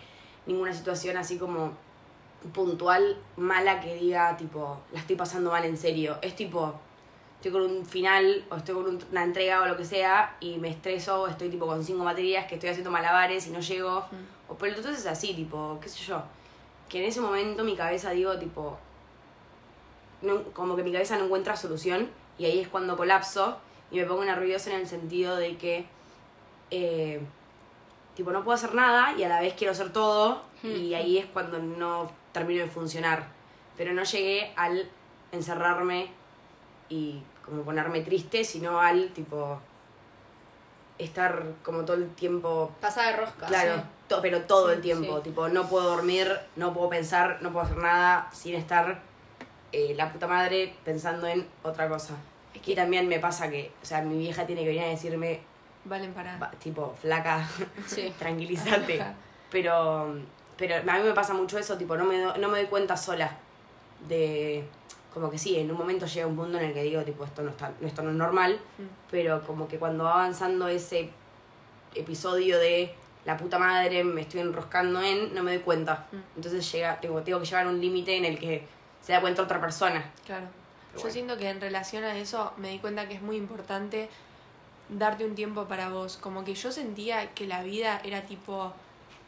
ninguna 0.46 0.72
situación 0.72 1.16
así 1.18 1.36
como 1.36 1.72
puntual 2.54 3.18
mala 3.36 3.80
que 3.80 3.94
diga, 3.96 4.36
tipo, 4.36 4.80
la 4.92 5.00
estoy 5.00 5.16
pasando 5.16 5.50
mal 5.50 5.64
en 5.64 5.76
serio. 5.76 6.16
Es 6.22 6.36
tipo, 6.36 6.74
estoy 7.36 7.52
con 7.52 7.62
un 7.62 7.84
final 7.84 8.44
o 8.50 8.56
estoy 8.56 8.74
con 8.76 8.86
un- 8.86 9.04
una 9.10 9.24
entrega 9.24 9.60
o 9.62 9.66
lo 9.66 9.76
que 9.76 9.84
sea 9.84 10.36
y 10.40 10.56
me 10.58 10.68
estreso, 10.70 11.22
o 11.22 11.26
estoy 11.28 11.48
tipo 11.50 11.66
con 11.66 11.84
cinco 11.84 12.04
materias 12.04 12.46
que 12.46 12.54
estoy 12.54 12.70
haciendo 12.70 12.90
malabares 12.90 13.46
y 13.46 13.50
no 13.50 13.60
llego. 13.60 14.04
O 14.48 14.54
pero 14.54 14.74
entonces 14.76 15.00
es 15.00 15.06
así, 15.06 15.34
tipo, 15.34 15.78
qué 15.80 15.88
sé 15.88 15.98
yo. 16.04 16.22
Que 16.88 16.98
en 17.02 17.04
ese 17.08 17.20
momento 17.20 17.64
mi 17.64 17.76
cabeza 17.76 18.10
digo, 18.10 18.38
tipo, 18.38 18.78
no- 20.22 20.42
como 20.52 20.74
que 20.76 20.82
mi 20.82 20.92
cabeza 20.92 21.16
no 21.18 21.24
encuentra 21.26 21.56
solución 21.56 22.08
y 22.38 22.44
ahí 22.46 22.60
es 22.60 22.68
cuando 22.68 22.96
colapso 22.96 23.58
y 23.90 23.96
me 23.98 24.04
pongo 24.06 24.24
nerviosa 24.24 24.70
en 24.70 24.80
el 24.80 24.86
sentido 24.86 25.36
de 25.36 25.56
que 25.56 25.86
eh, 26.70 27.20
tipo 28.14 28.30
no 28.32 28.42
puedo 28.44 28.54
hacer 28.56 28.74
nada 28.74 29.14
y 29.16 29.22
a 29.22 29.28
la 29.28 29.40
vez 29.40 29.54
quiero 29.54 29.72
hacer 29.72 29.92
todo 29.92 30.42
y 30.62 30.92
ahí 30.94 31.18
es 31.18 31.26
cuando 31.26 31.58
no 31.60 32.10
termino 32.32 32.62
de 32.62 32.68
funcionar 32.68 33.28
pero 33.76 33.92
no 33.92 34.02
llegué 34.02 34.52
al 34.56 34.90
encerrarme 35.32 36.10
y 36.88 37.22
como 37.44 37.62
ponerme 37.62 38.00
triste 38.00 38.42
sino 38.44 38.80
al 38.80 39.10
tipo 39.12 39.60
estar 40.98 41.44
como 41.62 41.84
todo 41.84 41.96
el 41.96 42.08
tiempo 42.14 42.72
Pasa 42.80 43.04
de 43.10 43.16
rosca. 43.16 43.46
Claro, 43.46 43.76
sí. 43.76 43.82
To- 44.08 44.20
pero 44.22 44.42
todo 44.42 44.68
Sí, 44.68 44.74
el 44.76 44.80
tiempo. 44.80 45.16
sí. 45.18 45.22
Tipo, 45.24 45.48
no 45.48 45.68
puedo 45.68 45.88
dormir, 45.90 46.30
no 46.56 46.72
puedo 46.72 46.88
pensar, 46.88 47.38
no 47.42 47.52
puedo 47.52 47.64
hacer 47.66 47.78
nada 47.78 48.28
sin 48.32 48.54
estar 48.54 49.00
eh, 49.72 49.92
la 49.96 50.10
puta 50.12 50.26
madre 50.26 50.74
pensando 50.84 51.26
en 51.26 51.46
otra 51.62 51.88
cosa. 51.88 52.14
Es 52.54 52.62
que- 52.62 52.72
Y 52.72 52.74
también 52.74 53.06
me 53.06 53.18
pasa 53.20 53.50
que, 53.50 53.70
o 53.82 53.84
sea, 53.84 54.00
mi 54.02 54.16
vieja 54.18 54.46
tiene 54.46 54.62
que 54.62 54.68
venir 54.68 54.82
a 54.84 54.88
decirme, 54.88 55.40
Valen 55.84 56.12
para. 56.14 56.38
va, 56.38 56.50
tipo, 56.52 56.94
flaca, 57.00 57.46
Sí. 57.86 58.12
tranquilízate. 58.18 59.02
Pero, 59.50 60.14
pero 60.56 60.76
a 60.76 60.96
mí 60.98 61.02
me 61.04 61.12
pasa 61.12 61.34
mucho 61.34 61.58
eso, 61.58 61.76
tipo, 61.76 61.96
no 61.96 62.04
me, 62.04 62.18
do- 62.20 62.36
no 62.38 62.48
me 62.48 62.58
doy 62.58 62.66
cuenta 62.66 62.96
sola 62.96 63.30
de... 64.08 64.64
Como 65.14 65.30
que 65.30 65.38
sí, 65.38 65.58
en 65.58 65.70
un 65.70 65.76
momento 65.78 66.06
llega 66.06 66.26
un 66.26 66.36
punto 66.36 66.58
en 66.58 66.64
el 66.66 66.74
que 66.74 66.82
digo, 66.82 67.02
tipo, 67.02 67.24
esto 67.24 67.42
no, 67.42 67.50
está, 67.50 67.72
esto 67.80 68.02
no 68.02 68.10
es 68.10 68.16
normal, 68.16 68.60
Mm. 68.78 68.82
pero 69.10 69.42
como 69.46 69.66
que 69.68 69.78
cuando 69.78 70.04
va 70.04 70.12
avanzando 70.14 70.68
ese 70.68 71.10
episodio 71.94 72.58
de 72.58 72.94
la 73.28 73.36
puta 73.36 73.58
madre, 73.58 74.02
me 74.04 74.22
estoy 74.22 74.40
enroscando 74.40 75.02
en, 75.02 75.34
no 75.34 75.42
me 75.42 75.52
doy 75.52 75.62
cuenta. 75.62 76.06
Mm. 76.10 76.36
Entonces 76.36 76.72
llega, 76.72 76.98
tengo, 76.98 77.20
tengo 77.20 77.38
que 77.38 77.44
llegar 77.44 77.66
a 77.66 77.68
un 77.68 77.78
límite 77.78 78.16
en 78.16 78.24
el 78.24 78.38
que 78.38 78.66
se 79.02 79.12
da 79.12 79.20
cuenta 79.20 79.42
otra 79.42 79.60
persona. 79.60 80.02
Claro. 80.24 80.46
Yo 80.94 81.00
bueno. 81.00 81.10
siento 81.10 81.36
que 81.36 81.50
en 81.50 81.60
relación 81.60 82.04
a 82.04 82.16
eso 82.16 82.54
me 82.56 82.70
di 82.70 82.78
cuenta 82.78 83.06
que 83.06 83.12
es 83.12 83.20
muy 83.20 83.36
importante 83.36 84.08
darte 84.88 85.26
un 85.26 85.34
tiempo 85.34 85.66
para 85.66 85.90
vos. 85.90 86.16
Como 86.16 86.42
que 86.42 86.54
yo 86.54 86.72
sentía 86.72 87.34
que 87.34 87.46
la 87.46 87.62
vida 87.62 88.00
era 88.02 88.22
tipo, 88.22 88.72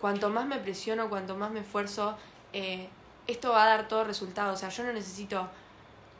cuanto 0.01 0.31
más 0.31 0.47
me 0.47 0.57
presiono, 0.57 1.11
cuanto 1.11 1.37
más 1.37 1.51
me 1.51 1.61
esfuerzo, 1.61 2.17
eh, 2.55 2.89
esto 3.27 3.51
va 3.51 3.65
a 3.65 3.67
dar 3.67 3.87
todo 3.87 4.05
resultado. 4.05 4.55
O 4.55 4.57
sea, 4.57 4.71
yo 4.71 4.83
no 4.83 4.95
necesito 4.95 5.47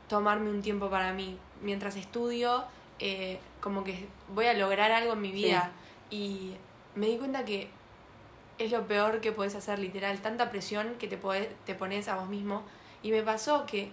tomarme 0.07 0.51
un 0.51 0.61
tiempo 0.61 0.91
para 0.91 1.15
mí. 1.15 1.39
Mientras 1.63 1.97
estudio, 1.97 2.63
eh, 2.99 3.41
como 3.63 3.85
que 3.85 4.07
voy 4.35 4.45
a 4.49 4.53
lograr 4.53 4.93
algo 4.93 5.15
en 5.15 5.23
mi 5.23 5.33
vida. 5.33 5.71
Y 6.11 6.57
me 6.95 7.07
di 7.07 7.17
cuenta 7.19 7.45
que 7.45 7.69
es 8.59 8.71
lo 8.73 8.87
peor 8.87 9.21
que 9.21 9.33
podés 9.33 9.55
hacer, 9.55 9.79
literal. 9.79 10.19
Tanta 10.21 10.51
presión 10.51 10.95
que 10.99 11.09
te, 11.09 11.21
podés- 11.21 11.49
te 11.65 11.75
pones 11.75 12.09
a 12.09 12.17
vos 12.17 12.29
mismo. 12.29 12.63
Y 13.03 13.11
me 13.11 13.23
pasó 13.23 13.65
que 13.67 13.91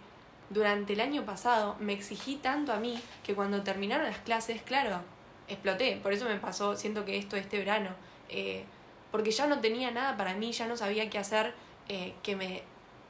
durante 0.49 0.93
el 0.93 1.01
año 1.01 1.25
pasado 1.25 1.75
me 1.79 1.93
exigí 1.93 2.36
tanto 2.36 2.73
a 2.73 2.77
mí 2.77 3.01
que 3.23 3.33
cuando 3.36 3.63
terminaron 3.63 4.05
las 4.05 4.17
clases, 4.19 4.62
claro, 4.62 4.99
exploté. 5.47 5.97
Por 6.03 6.12
eso 6.13 6.25
me 6.25 6.36
pasó, 6.38 6.75
siento 6.75 7.05
que 7.05 7.17
esto 7.17 7.38
este 7.38 7.57
verano. 7.60 7.89
Eh, 8.29 8.65
porque 9.12 9.31
ya 9.31 9.47
no 9.47 9.60
tenía 9.62 9.89
nada 9.91 10.17
para 10.17 10.33
mí, 10.33 10.51
ya 10.51 10.67
no 10.67 10.75
sabía 10.75 11.10
qué 11.10 11.17
hacer 11.17 11.53
eh, 11.88 12.13
que 12.23 12.36
me 12.36 12.63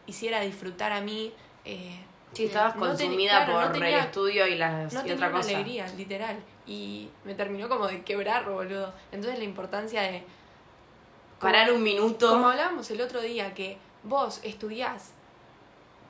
hiciera 0.06 0.41
disfrutar 0.41 0.91
a 0.91 1.02
mí. 1.02 1.34
eh, 1.65 2.00
Sí, 2.34 2.45
estabas 2.45 2.76
No 2.76 2.82
consumida 2.88 3.45
claro, 3.45 3.54
no 3.62 3.65
por 3.67 3.71
tenía- 3.80 4.00
el 4.00 4.06
estudio 4.06 4.45
y, 4.47 4.56
las, 4.56 4.93
no 4.93 5.08
y 5.08 5.12
otra 5.12 5.32
cosa. 5.32 5.50
alegría, 5.50 5.88
literal. 5.97 6.38
Y 6.67 7.10
me 7.23 7.34
terminó 7.34 7.69
como 7.69 7.88
de 7.88 8.03
quebrar, 8.03 8.45
boludo. 8.49 8.93
Entonces 9.12 9.39
la 9.39 9.45
importancia 9.45 10.01
de... 10.01 10.19
como- 11.39 11.51
Parar 11.51 11.71
un 11.71 11.82
minuto. 11.84 12.30
Como 12.30 12.49
hablábamos 12.49 12.89
el 12.91 13.01
otro 13.01 13.21
día, 13.21 13.53
que 13.53 13.77
vos 14.03 14.39
estudiás, 14.43 15.12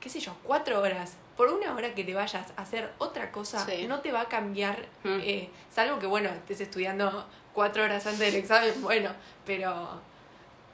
qué 0.00 0.08
sé 0.08 0.20
yo, 0.20 0.34
cuatro 0.42 0.80
horas. 0.80 1.14
Por 1.36 1.48
una 1.52 1.72
hora 1.74 1.94
que 1.94 2.02
te 2.02 2.14
vayas 2.14 2.50
a 2.56 2.62
hacer 2.62 2.90
otra 2.98 3.30
cosa, 3.30 3.64
Sí. 3.64 3.86
no 3.86 4.00
te 4.00 4.10
va 4.10 4.22
a 4.22 4.28
cambiar, 4.28 4.86
Mm. 5.04 5.20
eh, 5.22 5.50
salvo 5.72 6.00
que, 6.00 6.06
bueno, 6.06 6.28
estés 6.30 6.60
estudiando 6.60 7.24
cuatro 7.54 7.84
horas 7.84 8.04
antes 8.06 8.18
del 8.20 8.34
examen, 8.34 8.72
bueno, 8.82 9.10
pero... 9.46 10.00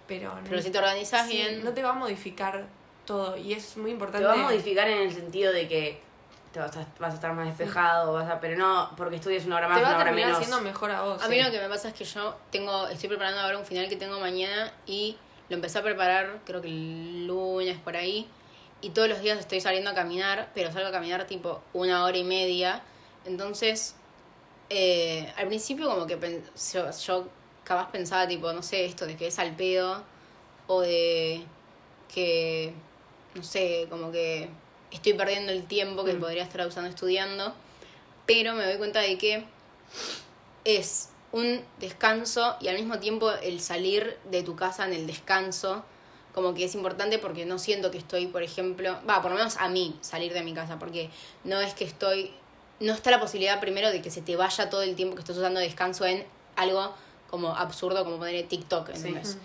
Pero, 0.07 0.35
Pero 0.47 0.61
si 0.61 0.71
te 0.71 0.77
organizas 0.79 1.27
sí, 1.27 1.37
bien. 1.39 1.65
no 1.65 1.73
te 1.73 1.83
va 1.83 1.91
a 1.91 1.95
modificar 1.95 2.67
todo 3.07 3.39
y 3.39 3.55
es 3.55 3.77
muy 3.79 3.87
Te 3.87 3.93
importante. 3.93 4.27
va 4.27 4.35
a 4.35 4.37
modificar 4.37 4.87
en 4.89 4.99
el 5.09 5.15
sentido 5.15 5.51
de 5.51 5.67
que 5.67 6.01
te 6.55 6.61
vas 6.61 6.77
a, 6.77 6.87
vas 7.01 7.11
a 7.11 7.15
estar 7.17 7.33
más 7.35 7.47
despejado, 7.47 8.13
vas 8.13 8.31
a, 8.31 8.39
pero 8.39 8.57
no 8.57 8.89
porque 8.97 9.17
estudies 9.17 9.45
una 9.45 9.57
hora 9.57 9.67
más, 9.67 9.77
te 9.79 9.83
va 9.83 9.89
una 9.89 9.97
a 9.97 10.01
hora 10.01 10.05
terminar 10.11 10.29
menos. 10.29 10.41
haciendo 10.41 10.63
mejor 10.63 10.93
a 10.93 11.03
vos. 11.03 11.21
A 11.21 11.27
mí 11.27 11.37
sí. 11.37 11.43
lo 11.43 11.51
que 11.51 11.61
me 11.61 11.69
pasa 11.69 11.89
es 11.89 11.95
que 11.95 12.05
yo 12.05 12.37
tengo, 12.53 12.87
estoy 12.87 13.09
preparando 13.09 13.41
ahora 13.41 13.59
un 13.59 13.67
final 13.67 13.89
que 13.89 13.97
tengo 13.97 14.21
mañana 14.21 14.73
y 14.87 15.19
lo 15.49 15.57
empecé 15.57 15.81
a 15.81 15.83
preparar 15.83 16.39
creo 16.47 16.63
que 16.63 16.69
el 16.69 17.27
lunes 17.27 17.77
por 17.81 17.97
ahí 17.97 18.29
y 18.81 18.91
todos 18.91 19.09
los 19.09 19.21
días 19.21 19.37
estoy 19.41 19.61
saliendo 19.61 19.91
a 19.91 19.95
caminar, 19.95 20.53
pero 20.55 20.71
salgo 20.71 20.87
a 20.89 20.93
caminar 20.93 21.27
tipo 21.27 21.61
una 21.73 22.05
hora 22.05 22.17
y 22.17 22.23
media. 22.23 22.83
Entonces, 23.25 23.97
eh, 24.71 25.33
al 25.37 25.49
principio 25.49 25.89
como 25.89 26.07
que 26.07 26.17
yo, 26.73 26.91
yo 26.91 27.29
capaz 27.65 27.91
pensaba 27.91 28.29
tipo, 28.29 28.53
no 28.53 28.63
sé, 28.63 28.85
esto 28.85 29.07
de 29.07 29.17
que 29.17 29.27
es 29.27 29.39
al 29.41 29.57
pedo 29.57 30.05
o 30.69 30.83
de 30.83 31.45
que, 32.15 32.75
no 33.35 33.43
sé, 33.43 33.89
como 33.91 34.13
que 34.13 34.51
estoy 34.95 35.13
perdiendo 35.15 35.53
el 35.53 35.65
tiempo 35.65 36.05
que 36.05 36.15
Mm. 36.15 36.21
podría 36.21 36.43
estar 36.43 36.67
usando 36.67 36.89
estudiando, 36.89 37.55
pero 38.27 38.55
me 38.55 38.65
doy 38.65 38.77
cuenta 38.79 39.01
de 39.01 39.19
que 39.19 39.45
es 40.65 41.11
un 41.33 41.63
descanso 41.81 42.57
y 42.61 42.69
al 42.69 42.77
mismo 42.77 42.99
tiempo 42.99 43.31
el 43.31 43.61
salir 43.61 44.17
de 44.31 44.43
tu 44.43 44.57
casa 44.57 44.87
en 44.87 44.93
el 44.93 45.07
descanso, 45.07 45.85
como 46.35 46.55
que 46.55 46.65
es 46.65 46.75
importante 46.75 47.19
porque 47.19 47.45
no 47.45 47.59
siento 47.59 47.91
que 47.91 47.99
estoy, 47.99 48.27
por 48.27 48.43
ejemplo, 48.43 48.99
va, 49.09 49.21
por 49.21 49.31
lo 49.31 49.37
menos 49.37 49.57
a 49.59 49.69
mí 49.69 49.97
salir 50.01 50.33
de 50.33 50.43
mi 50.43 50.55
casa, 50.55 50.79
porque 50.79 51.11
no 51.45 51.61
es 51.61 51.75
que 51.75 51.85
estoy, 51.85 52.33
no 52.81 52.93
está 52.93 53.11
la 53.11 53.21
posibilidad 53.21 53.61
primero 53.61 53.91
de 53.91 54.01
que 54.03 54.11
se 54.11 54.21
te 54.23 54.37
vaya 54.37 54.71
todo 54.71 54.83
el 54.83 54.95
tiempo 54.97 55.15
que 55.17 55.21
estás 55.21 55.37
usando 55.37 55.61
descanso 55.61 56.07
en 56.07 56.25
algo 56.57 56.95
como 57.31 57.55
absurdo 57.55 58.05
como 58.05 58.19
poner 58.19 58.47
TikTok, 58.47 58.91
¿entendés? 58.91 59.39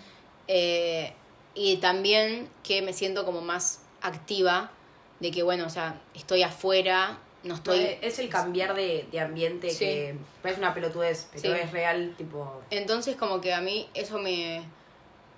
Eh, 0.48 1.12
y 1.54 1.76
también 1.78 2.48
que 2.62 2.82
me 2.82 2.92
siento 2.92 3.24
como 3.24 3.40
más 3.40 3.80
activa 4.00 4.70
de 5.20 5.30
que, 5.30 5.42
bueno, 5.42 5.66
o 5.66 5.70
sea, 5.70 6.00
estoy 6.14 6.42
afuera, 6.42 7.18
no 7.44 7.54
estoy... 7.54 7.96
Es 8.02 8.18
el 8.18 8.28
cambiar 8.28 8.74
de, 8.74 9.06
de 9.12 9.20
ambiente 9.20 9.70
Sí. 9.70 9.78
que 9.78 10.14
parece 10.42 10.60
una 10.60 10.74
pelotudez, 10.74 11.28
pero 11.32 11.54
Sí. 11.54 11.60
es 11.62 11.70
real, 11.72 12.14
tipo. 12.18 12.60
Entonces 12.70 13.16
como 13.16 13.40
que 13.40 13.52
a 13.54 13.60
mí 13.60 13.88
eso 13.94 14.18
me, 14.18 14.62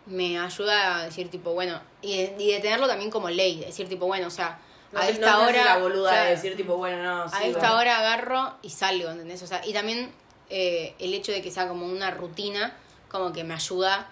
me 0.07 0.39
ayuda 0.39 0.99
a 0.99 1.05
decir 1.05 1.31
tipo, 1.31 1.53
bueno, 1.53 1.81
y 2.01 2.17
de, 2.17 2.37
y 2.39 2.53
de 2.53 2.61
tenerlo 2.61 2.87
también 2.89 3.11
como 3.11 3.29
ley, 3.29 3.61
de 3.61 3.67
decir 3.67 3.89
tipo, 3.89 4.07
bueno, 4.07 4.27
o 4.29 4.31
sea, 4.31 4.59
No 4.93 5.01
a 5.01 5.09
esta 5.09 5.33
no 5.33 5.43
hora... 5.47 5.65
la 5.65 5.79
boluda 5.79 6.25
de 6.25 6.31
decir, 6.31 6.57
tipo, 6.57 6.77
bueno, 6.77 7.03
no. 7.03 7.23
a 7.23 7.45
esta 7.45 7.59
bueno. 7.61 7.77
hora 7.77 7.99
agarro 7.99 8.55
y 8.63 8.71
salgo, 8.71 9.11
¿entendés? 9.11 9.43
O 9.43 9.47
sea, 9.47 9.65
y 9.67 9.73
también 9.73 10.13
eh, 10.51 10.95
el 10.99 11.15
hecho 11.15 11.33
de 11.33 11.41
que 11.41 11.51
sea 11.51 11.67
como 11.69 11.87
una 11.87 12.11
rutina, 12.11 12.77
como 13.11 13.33
que 13.33 13.43
me 13.45 13.55
ayuda 13.55 14.09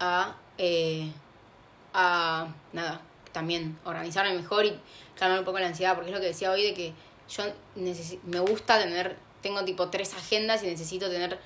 a, 0.00 0.36
eh, 0.58 1.10
a, 1.92 2.48
nada, 2.72 3.00
también 3.34 3.78
organizarme 3.84 4.32
mejor 4.32 4.64
y 4.64 4.74
calmar 5.18 5.40
un 5.40 5.44
poco 5.44 5.58
la 5.58 5.66
ansiedad, 5.66 5.94
porque 5.94 6.08
es 6.10 6.14
lo 6.14 6.20
que 6.22 6.28
decía 6.28 6.50
hoy 6.50 6.62
de 6.62 6.72
que 6.72 6.94
yo 7.28 7.44
me 8.24 8.40
gusta 8.40 8.78
tener, 8.78 9.16
tengo 9.42 9.62
tipo 9.66 9.90
tres 9.90 10.14
agendas 10.14 10.62
y 10.62 10.66
necesito 10.68 11.10
tener 11.10 11.38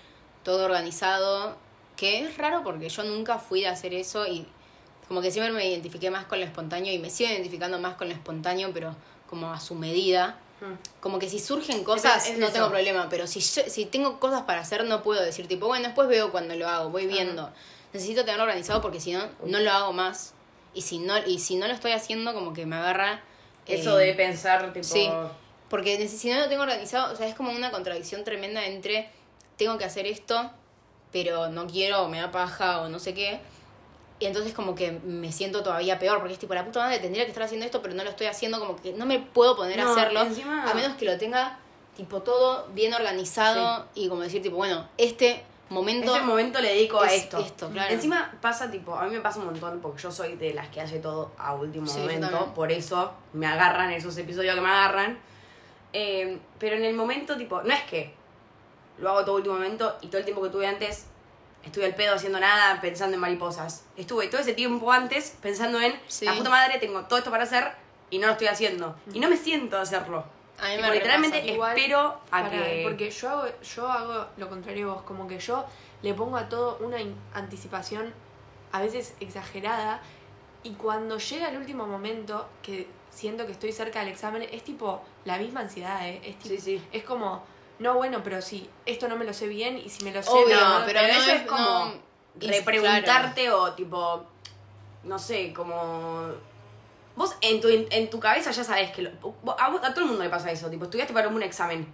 todo 0.44 0.64
organizado, 0.66 1.56
que 1.96 2.20
es 2.20 2.38
raro 2.38 2.62
porque 2.62 2.88
yo 2.88 3.02
nunca 3.02 3.38
fui 3.40 3.62
de 3.62 3.66
hacer 3.68 3.92
eso 3.94 4.24
y 4.26 4.46
como 5.08 5.20
que 5.20 5.30
siempre 5.32 5.52
me 5.52 5.66
identifiqué 5.68 6.10
más 6.10 6.26
con 6.26 6.38
lo 6.38 6.44
espontáneo 6.46 6.92
y 6.92 6.98
me 6.98 7.10
sigo 7.10 7.30
identificando 7.30 7.78
más 7.80 7.96
con 7.96 8.08
lo 8.08 8.14
espontáneo, 8.14 8.70
pero 8.72 8.94
como 9.28 9.50
a 9.52 9.58
su 9.58 9.74
medida 9.74 10.38
Mm. 10.60 10.74
como 11.00 11.20
que 11.20 11.28
si 11.30 11.38
surgen 11.38 11.84
cosas 11.84 12.26
es 12.30 12.36
no 12.36 12.46
eso. 12.46 12.54
tengo 12.54 12.68
problema, 12.68 13.06
pero 13.08 13.28
si, 13.28 13.38
yo- 13.38 13.62
si 13.68 13.86
tengo 13.86 14.18
cosas 14.18 14.42
para 14.42 14.60
hacer 14.60 14.84
no 14.86 15.04
puedo 15.04 15.22
decir 15.22 15.46
tipo, 15.46 15.68
bueno, 15.68 15.84
después 15.86 16.08
veo 16.08 16.32
cuando 16.32 16.56
lo 16.56 16.68
hago, 16.68 16.90
voy 16.90 17.06
viendo. 17.06 17.48
Necesito 17.92 18.22
tenerlo 18.24 18.42
organizado 18.42 18.80
porque 18.82 19.00
si 19.00 19.12
no, 19.12 19.22
no 19.46 19.60
lo 19.60 19.70
hago 19.70 19.92
más. 19.92 20.34
Y 20.74 20.82
si 20.82 20.98
no, 20.98 21.14
y 21.26 21.38
si 21.38 21.56
no 21.56 21.66
lo 21.66 21.72
estoy 21.74 21.92
haciendo, 21.92 22.34
como 22.34 22.52
que 22.52 22.66
me 22.66 22.76
agarra... 22.76 23.22
Eso 23.66 23.98
eh, 24.00 24.06
de 24.06 24.14
pensar, 24.14 24.72
tipo. 24.72 24.84
sí. 24.84 25.08
Porque 25.68 26.08
si 26.08 26.30
no 26.30 26.38
lo 26.40 26.48
tengo 26.48 26.62
organizado, 26.62 27.12
o 27.12 27.16
sea, 27.16 27.28
es 27.28 27.34
como 27.34 27.50
una 27.52 27.70
contradicción 27.70 28.24
tremenda 28.24 28.64
entre 28.64 29.10
tengo 29.58 29.76
que 29.76 29.84
hacer 29.84 30.06
esto, 30.06 30.50
pero 31.12 31.48
no 31.50 31.66
quiero, 31.66 32.04
o 32.04 32.08
me 32.08 32.18
da 32.20 32.30
paja, 32.30 32.80
o 32.80 32.88
no 32.88 32.98
sé 32.98 33.12
qué. 33.12 33.40
Y 34.18 34.26
entonces 34.26 34.54
como 34.54 34.74
que 34.74 34.92
me 34.92 35.30
siento 35.30 35.62
todavía 35.62 35.98
peor, 35.98 36.18
porque 36.20 36.32
es 36.32 36.38
tipo, 36.38 36.54
la 36.54 36.64
puta 36.64 36.80
madre, 36.80 36.98
tendría 37.00 37.24
que 37.24 37.30
estar 37.30 37.42
haciendo 37.44 37.66
esto, 37.66 37.82
pero 37.82 37.94
no 37.94 38.02
lo 38.02 38.10
estoy 38.10 38.26
haciendo, 38.28 38.58
como 38.58 38.76
que 38.80 38.92
no 38.94 39.04
me 39.04 39.18
puedo 39.18 39.56
poner 39.56 39.78
a 39.80 39.84
hacerlo, 39.92 40.22
encima- 40.22 40.70
a 40.70 40.74
menos 40.74 40.96
que 40.96 41.04
lo 41.04 41.18
tenga 41.18 41.58
tipo 41.96 42.22
todo 42.22 42.66
bien 42.74 42.94
organizado 42.94 43.86
y 43.94 44.08
como 44.08 44.22
decir 44.22 44.40
tipo, 44.42 44.56
bueno, 44.56 44.88
este 44.96 45.44
momento... 45.70 46.14
Este 46.14 46.26
momento 46.26 46.60
le 46.60 46.68
dedico 46.74 47.00
a 47.00 47.06
es 47.06 47.24
esto. 47.24 47.38
esto, 47.38 47.68
claro. 47.70 47.92
Encima 47.92 48.32
pasa, 48.40 48.70
tipo, 48.70 48.94
a 48.94 49.04
mí 49.04 49.10
me 49.14 49.20
pasa 49.20 49.38
un 49.40 49.46
montón 49.46 49.80
porque 49.80 50.02
yo 50.02 50.10
soy 50.10 50.36
de 50.36 50.54
las 50.54 50.68
que 50.68 50.80
hace 50.80 50.98
todo 50.98 51.32
a 51.38 51.54
último 51.54 51.86
Sí, 51.86 51.98
momento. 52.00 52.52
Por 52.54 52.72
eso 52.72 53.12
me 53.32 53.46
agarran 53.46 53.90
esos 53.92 54.16
episodios 54.18 54.54
que 54.54 54.60
me 54.60 54.68
agarran. 54.68 55.18
Eh, 55.92 56.38
pero 56.58 56.76
en 56.76 56.84
el 56.84 56.94
momento, 56.94 57.36
tipo, 57.36 57.62
no 57.62 57.72
es 57.72 57.82
que 57.84 58.14
lo 58.98 59.10
hago 59.10 59.24
todo 59.24 59.36
último 59.36 59.54
momento 59.54 59.96
y 60.02 60.08
todo 60.08 60.18
el 60.18 60.24
tiempo 60.24 60.42
que 60.42 60.50
tuve 60.50 60.66
antes 60.66 61.06
estuve 61.64 61.86
al 61.86 61.94
pedo 61.94 62.14
haciendo 62.14 62.40
nada, 62.40 62.80
pensando 62.80 63.14
en 63.14 63.20
mariposas. 63.20 63.84
Estuve 63.96 64.28
todo 64.28 64.40
ese 64.40 64.54
tiempo 64.54 64.90
antes 64.92 65.36
pensando 65.42 65.80
en 65.80 65.98
Sí. 66.06 66.24
la 66.24 66.34
puta 66.34 66.50
madre, 66.50 66.78
tengo 66.78 67.02
todo 67.02 67.18
esto 67.18 67.30
para 67.30 67.44
hacer 67.44 67.72
y 68.10 68.18
no 68.18 68.26
lo 68.26 68.32
estoy 68.32 68.46
haciendo. 68.48 68.96
Y 69.12 69.18
no 69.20 69.28
me 69.28 69.36
siento 69.36 69.76
a 69.76 69.82
hacerlo. 69.82 70.24
A 70.60 70.66
mí 70.68 70.76
me 70.76 70.82
Tipo, 70.82 70.92
literalmente 70.94 71.36
repasa. 71.36 71.52
Igual, 71.54 71.76
espero 71.78 72.00
a 72.00 72.20
Pará, 72.30 72.50
que. 72.50 72.80
Porque 72.84 73.10
yo 73.10 73.28
hago, 73.30 73.44
yo 73.62 73.88
hago 73.88 74.26
lo 74.36 74.48
contrario 74.48 74.90
a 74.90 74.94
vos, 74.94 75.02
como 75.02 75.26
que 75.28 75.38
yo 75.38 75.64
le 76.02 76.14
pongo 76.14 76.36
a 76.36 76.48
todo 76.48 76.78
una 76.80 76.96
anticipación 77.34 78.12
a 78.72 78.80
veces 78.80 79.14
exagerada 79.20 80.00
y 80.62 80.72
cuando 80.72 81.18
llega 81.18 81.48
el 81.48 81.56
último 81.56 81.86
momento 81.86 82.48
que 82.62 82.86
siento 83.10 83.46
que 83.46 83.52
estoy 83.52 83.72
cerca 83.72 84.00
del 84.00 84.08
examen 84.08 84.42
es 84.50 84.62
tipo 84.64 85.02
la 85.24 85.38
misma 85.38 85.60
ansiedad, 85.60 86.06
¿eh? 86.08 86.20
Es, 86.24 86.38
tipo- 86.38 86.48
Sí, 86.56 86.60
sí. 86.60 86.82
es 86.92 87.04
como, 87.04 87.42
no, 87.78 87.94
bueno, 87.94 88.20
pero 88.22 88.42
si 88.42 88.68
esto 88.84 89.08
no 89.08 89.16
me 89.16 89.24
lo 89.24 89.32
sé 89.32 89.46
bien 89.48 89.78
y 89.78 89.88
si 89.88 90.04
me 90.04 90.12
lo 90.12 90.22
sé, 90.22 90.30
Obvio, 90.30 90.56
no, 90.60 90.84
pero 90.84 91.00
pero 91.00 91.02
no 91.02 91.20
eso 91.20 91.30
es 91.32 91.40
es 91.42 91.46
como 91.48 91.60
no- 91.86 91.92
repreguntarte 92.40 93.50
o 93.50 93.72
tipo 93.72 94.24
no 95.04 95.18
sé 95.18 95.52
como 95.52 96.22
vos 97.18 97.36
en 97.40 97.60
tu 97.60 97.68
en 97.68 98.10
tu 98.10 98.20
cabeza 98.20 98.50
ya 98.52 98.62
sabes 98.64 98.90
que 98.92 99.02
lo- 99.02 99.10
a, 99.58 99.68
vos- 99.70 99.82
a 99.82 99.92
todo 99.92 100.02
el 100.04 100.06
mundo 100.10 100.22
le 100.24 100.30
pasa 100.30 100.50
eso 100.52 100.70
tipo 100.70 100.84
estudiaste 100.84 101.12
para 101.12 101.28
un 101.28 101.42
examen 101.42 101.92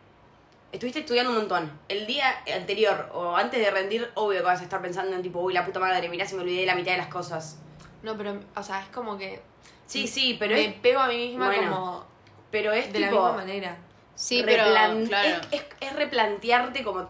estuviste 0.71 1.01
estudiando 1.01 1.31
un 1.33 1.39
montón 1.39 1.73
el 1.89 2.07
día 2.07 2.27
anterior 2.55 3.11
o 3.15 3.35
antes 3.37 3.59
de 3.61 3.71
rendir 3.71 4.11
obvio 4.15 4.41
que 4.41 4.45
vas 4.45 4.61
a 4.61 4.65
estar 4.65 4.83
pensando 4.83 5.17
en 5.17 5.23
tipo 5.23 5.41
uy 5.41 5.55
la 5.55 5.65
puta 5.65 5.81
madre 5.81 6.09
mirá 6.09 6.27
si 6.27 6.35
me 6.35 6.43
olvidé 6.43 6.61
de 6.61 6.67
la 6.67 6.75
mitad 6.75 6.93
de 6.93 6.99
las 6.99 7.09
cosas 7.09 7.59
No, 8.03 8.17
pero, 8.19 8.39
o 8.55 8.63
sea, 8.63 8.81
es 8.83 8.89
como 8.89 9.17
que 9.17 9.41
sí 9.87 10.07
sí 10.07 10.37
pero 10.39 10.55
me 10.55 10.65
es 10.67 10.75
pego 10.75 11.01
a 11.01 11.09
mí 11.09 11.29
misma 11.29 11.47
bueno, 11.47 11.71
como 11.71 12.05
pero 12.51 12.73
es 12.73 12.93
de 12.93 13.01
la 13.01 13.09
tipo 13.09 13.21
misma 13.23 13.37
manera. 13.37 13.77
Sí, 14.15 14.43
pero 14.45 14.65
claro. 14.65 14.99
es, 15.01 15.11
es, 15.51 15.63
es 15.81 15.93
replantearte 15.97 16.85
como 16.85 17.09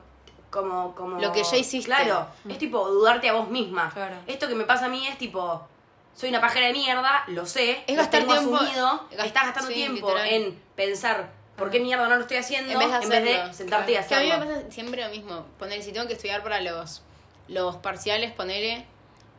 como 0.51 0.95
como 0.95 1.21
Lo 1.21 1.33
que 1.33 1.43
ya 1.43 1.57
hiciste. 1.57 1.87
claro 1.87 2.29
es 2.49 2.59
tipo 2.59 2.89
dudarte 2.89 3.29
a 3.29 3.33
vos 3.35 3.49
misma 3.51 3.91
Claro. 3.93 4.17
esto 4.27 4.47
que 4.49 4.55
me 4.55 4.65
pasa 4.65 4.87
a 4.87 4.89
mí 4.89 5.07
es 5.07 5.19
tipo 5.19 5.67
soy 6.15 6.29
una 6.31 6.41
pajera 6.41 6.67
de 6.69 6.73
mierda 6.73 7.25
lo 7.29 7.45
sé 7.47 7.83
Es 7.87 7.97
lo 7.97 8.03
gastar 8.03 8.21
tengo 8.23 8.35
tiempo- 8.35 8.57
asumido 8.57 9.09
estás 9.11 9.45
gastando 9.45 9.69
sí, 9.69 9.75
tiempo 9.75 10.09
literal. 10.09 10.29
en 10.29 10.63
pensar 10.77 11.33
por 11.57 11.71
qué 11.71 11.81
mierda 11.81 12.09
no 12.09 12.17
lo 12.17 12.23
estoy 12.23 12.37
haciendo 12.39 12.73
en 12.73 12.79
vez 12.79 12.89
de, 12.89 12.95
hacerlo. 12.97 13.53
sentarte 13.53 13.93
y 13.93 13.95
Claro. 13.97 14.09
Que 14.09 14.15
a 14.15 14.21
mí 14.21 14.31
hacerlo 14.31 14.47
me 14.47 14.55
pasa 14.61 14.71
siempre 14.71 15.03
lo 15.05 15.11
mismo. 15.11 15.47
Poner, 15.59 15.83
si 15.83 15.93
tengo 15.93 16.07
que 16.09 16.15
estudiar 16.15 16.43
para 16.43 16.61
los, 16.61 17.03
los 17.49 17.77
parciales, 17.77 18.33
ponele, 18.33 18.85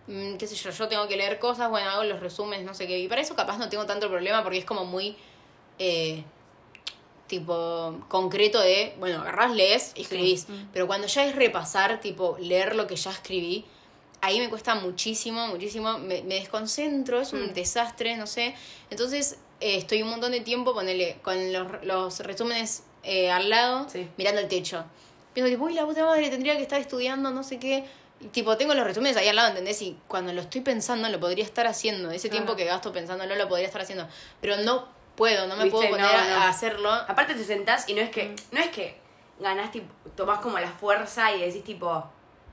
mm, 0.07 0.35
qué 0.37 0.47
sé 0.47 0.55
yo, 0.55 0.69
yo 0.69 0.87
tengo 0.87 1.07
que 1.09 1.17
leer 1.17 1.39
cosas, 1.39 1.69
bueno, 1.69 1.89
hago 1.89 2.03
los 2.05 2.21
resúmenes, 2.21 2.65
no 2.65 2.73
sé 2.73 2.87
qué. 2.87 2.99
Y 2.99 3.07
para 3.09 3.19
eso 3.21 3.35
capaz 3.35 3.57
no 3.57 3.67
tengo 3.67 3.85
tanto 3.85 4.07
problema 4.09 4.43
porque 4.43 4.59
es 4.59 4.65
como 4.65 4.85
muy, 4.85 5.17
eh, 5.77 6.23
tipo, 7.27 7.99
concreto 8.07 8.59
de, 8.61 8.95
bueno, 8.99 9.21
agarrás, 9.21 9.51
lees 9.51 9.91
y 9.95 10.01
escribís. 10.03 10.47
Pero 10.71 10.87
cuando 10.87 11.07
ya 11.07 11.25
es 11.25 11.35
repasar, 11.35 11.99
tipo, 11.99 12.37
leer 12.39 12.75
lo 12.75 12.87
que 12.87 12.95
ya 12.95 13.11
escribí, 13.11 13.65
ahí 14.21 14.39
me 14.39 14.49
cuesta 14.49 14.75
muchísimo, 14.75 15.47
muchísimo, 15.47 15.97
me, 15.99 16.23
me 16.23 16.35
desconcentro, 16.35 17.21
es 17.21 17.33
un 17.33 17.47
Mm. 17.47 17.53
desastre, 17.53 18.15
no 18.17 18.27
sé. 18.27 18.55
Entonces 18.89 19.37
eh, 19.61 19.77
estoy 19.77 20.01
un 20.01 20.09
montón 20.09 20.31
de 20.31 20.41
tiempo, 20.41 20.73
ponele, 20.73 21.17
con 21.21 21.53
los, 21.53 21.67
los 21.85 22.19
resúmenes 22.19 22.83
eh, 23.03 23.29
al 23.31 23.49
lado, 23.49 23.87
Sí. 23.89 24.09
mirando 24.17 24.41
el 24.41 24.47
techo. 24.47 24.83
Pienso 25.33 25.49
tipo, 25.51 25.65
uy, 25.65 25.73
la 25.73 25.85
puta 25.85 26.03
madre, 26.05 26.29
tendría 26.29 26.55
que 26.57 26.63
estar 26.63 26.79
estudiando, 26.81 27.29
no 27.31 27.43
sé 27.43 27.59
qué. 27.59 27.85
Y, 28.19 28.27
tipo, 28.27 28.57
tengo 28.57 28.73
los 28.73 28.85
resúmenes 28.85 29.15
ahí 29.17 29.27
al 29.27 29.35
lado, 29.35 29.49
¿entendés? 29.49 29.81
Y 29.81 29.97
cuando 30.07 30.33
lo 30.33 30.41
estoy 30.41 30.61
pensando, 30.61 31.07
lo 31.09 31.19
podría 31.19 31.43
estar 31.43 31.67
haciendo. 31.67 32.09
Ese 32.11 32.29
tiempo 32.29 32.55
que 32.55 32.65
gasto 32.65 32.91
pensándolo, 32.93 33.35
lo 33.35 33.47
podría 33.47 33.67
estar 33.67 33.81
haciendo. 33.81 34.07
Pero 34.41 34.57
no 34.57 34.87
puedo, 35.15 35.45
no 35.47 35.55
me 35.55 35.65
¿Viste? 35.65 35.77
puedo 35.77 35.89
poner 35.91 36.05
No, 36.05 36.11
a- 36.17 36.29
no. 36.29 36.35
a 36.37 36.49
hacerlo. 36.49 36.91
aparte 36.91 37.35
te 37.35 37.43
sentás 37.43 37.87
y 37.89 37.93
no 37.93 38.01
es 38.01 38.09
que 38.09 38.29
Mm. 38.29 38.35
no 38.55 38.59
es 38.59 38.69
que 38.69 38.97
ganás 39.39 39.71
tipo 39.71 39.85
tomás 40.15 40.39
como 40.39 40.57
la 40.59 40.71
fuerza 40.71 41.33
y 41.33 41.41
decís 41.41 41.63
tipo 41.63 42.05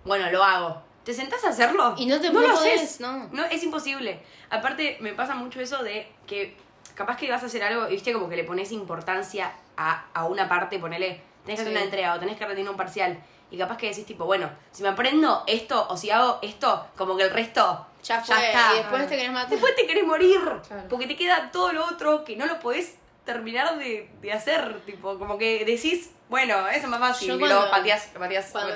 bueno 0.04 0.30
lo 0.30 0.42
hago 0.44 0.82
te 1.04 1.12
sentás 1.14 1.44
a 1.44 1.48
hacerlo 1.48 1.94
Y 1.96 2.06
no 2.06 2.20
te 2.20 2.30
no 2.30 2.40
no 2.40 2.46
lo 2.48 2.54
haces 2.54 3.00
no. 3.00 3.28
No, 3.32 3.44
es 3.44 3.62
imposible. 3.62 4.22
Aparte, 4.50 4.96
me 5.00 5.12
pasa 5.12 5.34
mucho 5.34 5.60
eso 5.60 5.82
de 5.82 6.08
que 6.26 6.56
capaz 6.94 7.16
que 7.16 7.30
vas 7.30 7.42
a 7.42 7.46
hacer 7.46 7.62
algo 7.62 7.88
y 7.88 7.92
viste 7.92 8.12
como 8.12 8.28
que 8.28 8.36
le 8.36 8.44
pones 8.44 8.70
importancia 8.72 9.52
a, 9.76 10.04
a 10.14 10.24
una 10.26 10.48
parte, 10.48 10.78
ponele, 10.78 11.20
tenés 11.44 11.58
que 11.58 11.62
hacer 11.62 11.72
una 11.72 11.82
entrega 11.82 12.14
o 12.14 12.18
tenés 12.20 12.36
que 12.36 12.46
rendir 12.46 12.68
un 12.68 12.76
parcial. 12.76 13.18
Y 13.50 13.58
capaz 13.58 13.76
que 13.76 13.88
decís 13.88 14.06
tipo, 14.06 14.24
bueno, 14.24 14.50
si 14.70 14.82
me 14.82 14.88
aprendo 14.90 15.44
esto 15.46 15.86
o 15.90 15.96
si 15.96 16.10
hago 16.10 16.38
esto, 16.40 16.86
como 16.96 17.16
que 17.16 17.24
el 17.24 17.30
resto 17.30 17.86
Ya 18.02 18.20
fue. 18.22 18.34
está. 18.46 18.72
Y 18.74 18.76
después 18.78 19.06
te 19.08 19.16
querés 19.16 19.32
matar. 19.32 19.50
Después 19.50 19.74
te 19.76 19.86
querés 19.86 20.06
morir. 20.06 20.40
Claro. 20.66 20.88
Porque 20.88 21.06
te 21.06 21.16
queda 21.16 21.50
todo 21.50 21.70
lo 21.72 21.84
otro 21.84 22.24
que 22.24 22.34
no 22.36 22.46
lo 22.46 22.58
podés 22.60 22.96
terminar 23.26 23.76
de, 23.78 24.08
de 24.22 24.32
hacer. 24.32 24.80
Tipo, 24.86 25.18
como 25.18 25.36
que 25.36 25.64
decís, 25.66 26.10
bueno, 26.32 26.66
eso 26.68 26.78
es 26.80 26.88
más 26.88 26.98
fácil. 26.98 27.28
Yo 27.28 27.38
cuando- 27.38 27.70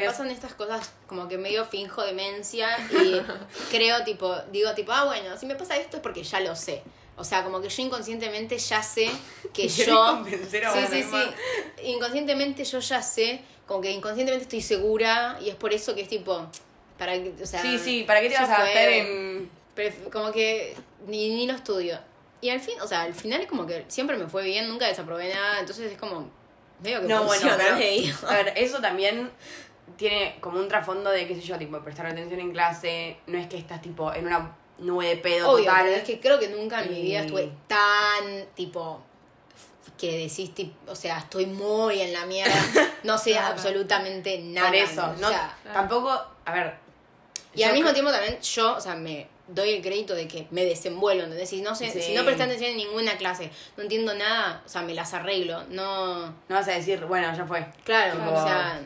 pasan 0.06 0.30
estas 0.30 0.54
cosas, 0.54 0.92
como 1.08 1.26
que 1.26 1.38
medio 1.38 1.64
finjo 1.64 2.02
demencia 2.04 2.68
y 2.92 3.20
creo, 3.70 4.04
tipo, 4.04 4.32
digo, 4.52 4.72
tipo, 4.74 4.92
ah, 4.92 5.04
bueno, 5.06 5.36
si 5.36 5.46
me 5.46 5.56
pasa 5.56 5.76
esto 5.76 5.96
es 5.96 6.02
porque 6.02 6.22
ya 6.22 6.38
lo 6.40 6.54
sé. 6.54 6.82
O 7.16 7.24
sea, 7.24 7.42
como 7.42 7.62
que 7.62 7.68
yo 7.70 7.82
inconscientemente 7.82 8.58
ya 8.58 8.82
sé 8.82 9.10
que 9.54 9.66
yo. 9.86 10.22
Sí, 10.24 10.86
sí, 10.90 11.02
sí. 11.02 11.84
Inconscientemente 11.84 12.64
yo 12.64 12.78
ya 12.78 13.02
sé, 13.02 13.40
como 13.66 13.80
que 13.80 13.90
inconscientemente 13.90 14.44
estoy 14.44 14.60
segura 14.62 15.38
y 15.40 15.48
es 15.48 15.54
por 15.56 15.72
eso 15.72 15.94
que 15.94 16.02
es 16.02 16.08
tipo. 16.08 16.46
Para 16.98 17.14
o 17.14 17.46
sea, 17.46 17.60
Sí, 17.62 17.78
sí, 17.78 18.04
¿para 18.06 18.20
qué 18.20 18.28
te 18.28 18.34
vas 18.34 18.48
a 18.48 18.58
gastar 18.64 18.88
en...? 18.88 19.50
Como 20.12 20.32
que 20.32 20.74
ni, 21.06 21.28
ni 21.34 21.46
lo 21.46 21.54
estudio. 21.54 21.98
Y 22.40 22.50
al 22.50 22.60
fin, 22.60 22.74
o 22.80 22.86
sea, 22.86 23.02
al 23.02 23.14
final 23.14 23.46
como 23.46 23.66
que 23.66 23.84
siempre 23.88 24.16
me 24.16 24.26
fue 24.28 24.44
bien, 24.44 24.68
nunca 24.68 24.86
desaprobé 24.86 25.32
nada, 25.32 25.60
entonces 25.60 25.90
es 25.92 25.98
como 25.98 26.30
medio 26.82 27.00
que 27.02 27.06
No, 27.08 27.24
bueno, 27.24 27.30
funciona 27.40 27.56
pero- 27.58 27.76
medio. 27.76 28.14
A 28.28 28.34
ver, 28.34 28.52
eso 28.56 28.80
también 28.80 29.30
tiene 29.96 30.36
como 30.40 30.58
un 30.58 30.68
trasfondo 30.68 31.10
de, 31.10 31.26
qué 31.26 31.34
sé 31.34 31.40
yo, 31.42 31.58
tipo, 31.58 31.78
prestar 31.80 32.06
atención 32.06 32.40
en 32.40 32.52
clase, 32.52 33.16
no 33.26 33.38
es 33.38 33.46
que 33.46 33.56
estás, 33.56 33.80
tipo, 33.80 34.12
en 34.12 34.26
una 34.26 34.54
nube 34.78 35.06
de 35.08 35.16
pedo 35.16 35.50
Obvio, 35.52 35.64
total. 35.64 35.84
pero 35.84 35.96
es 35.96 36.04
que 36.04 36.20
creo 36.20 36.38
que 36.38 36.48
nunca 36.48 36.82
en 36.82 36.92
mi 36.92 37.00
vida 37.02 37.20
estuve 37.20 37.50
tan, 37.66 38.44
tipo, 38.54 39.00
que 39.96 40.18
decís, 40.28 40.54
tipo, 40.54 40.90
o 40.90 40.94
sea, 40.94 41.18
estoy 41.18 41.46
muy 41.46 42.00
en 42.02 42.12
la 42.12 42.26
mierda. 42.26 42.54
No 43.04 43.16
sé 43.16 43.30
Claro. 43.32 43.54
absolutamente 43.54 44.38
nada. 44.40 44.66
Por 44.68 44.76
eso, 44.76 45.04
o 45.04 45.12
no, 45.14 45.28
sea, 45.30 45.56
tampoco, 45.72 46.10
a 46.44 46.52
ver. 46.52 46.74
y 47.54 47.62
al 47.62 47.72
mismo 47.72 47.92
tiempo 47.94 48.10
también 48.10 48.38
yo, 48.40 48.76
o 48.76 48.80
sea, 48.80 48.94
me 48.96 49.26
doy 49.48 49.70
el 49.70 49.82
crédito 49.82 50.14
de 50.14 50.26
que 50.28 50.46
me 50.50 50.64
desenvuelvo, 50.64 51.22
¿entendés? 51.24 51.48
Si 51.50 51.60
no, 51.62 51.74
sé, 51.74 51.90
Sí. 51.90 52.02
si 52.02 52.14
no 52.14 52.24
presté 52.24 52.42
atención 52.44 52.70
en 52.72 52.76
ninguna 52.78 53.16
clase, 53.16 53.50
no 53.76 53.82
entiendo 53.84 54.14
nada, 54.14 54.62
o 54.64 54.68
sea, 54.68 54.82
me 54.82 54.94
las 54.94 55.14
arreglo. 55.14 55.62
No, 55.70 56.26
No 56.26 56.34
vas 56.48 56.68
a 56.68 56.72
decir, 56.72 57.04
bueno, 57.06 57.34
ya 57.36 57.44
fue. 57.46 57.66
claro, 57.84 58.14
o 58.32 58.42
sea, 58.42 58.80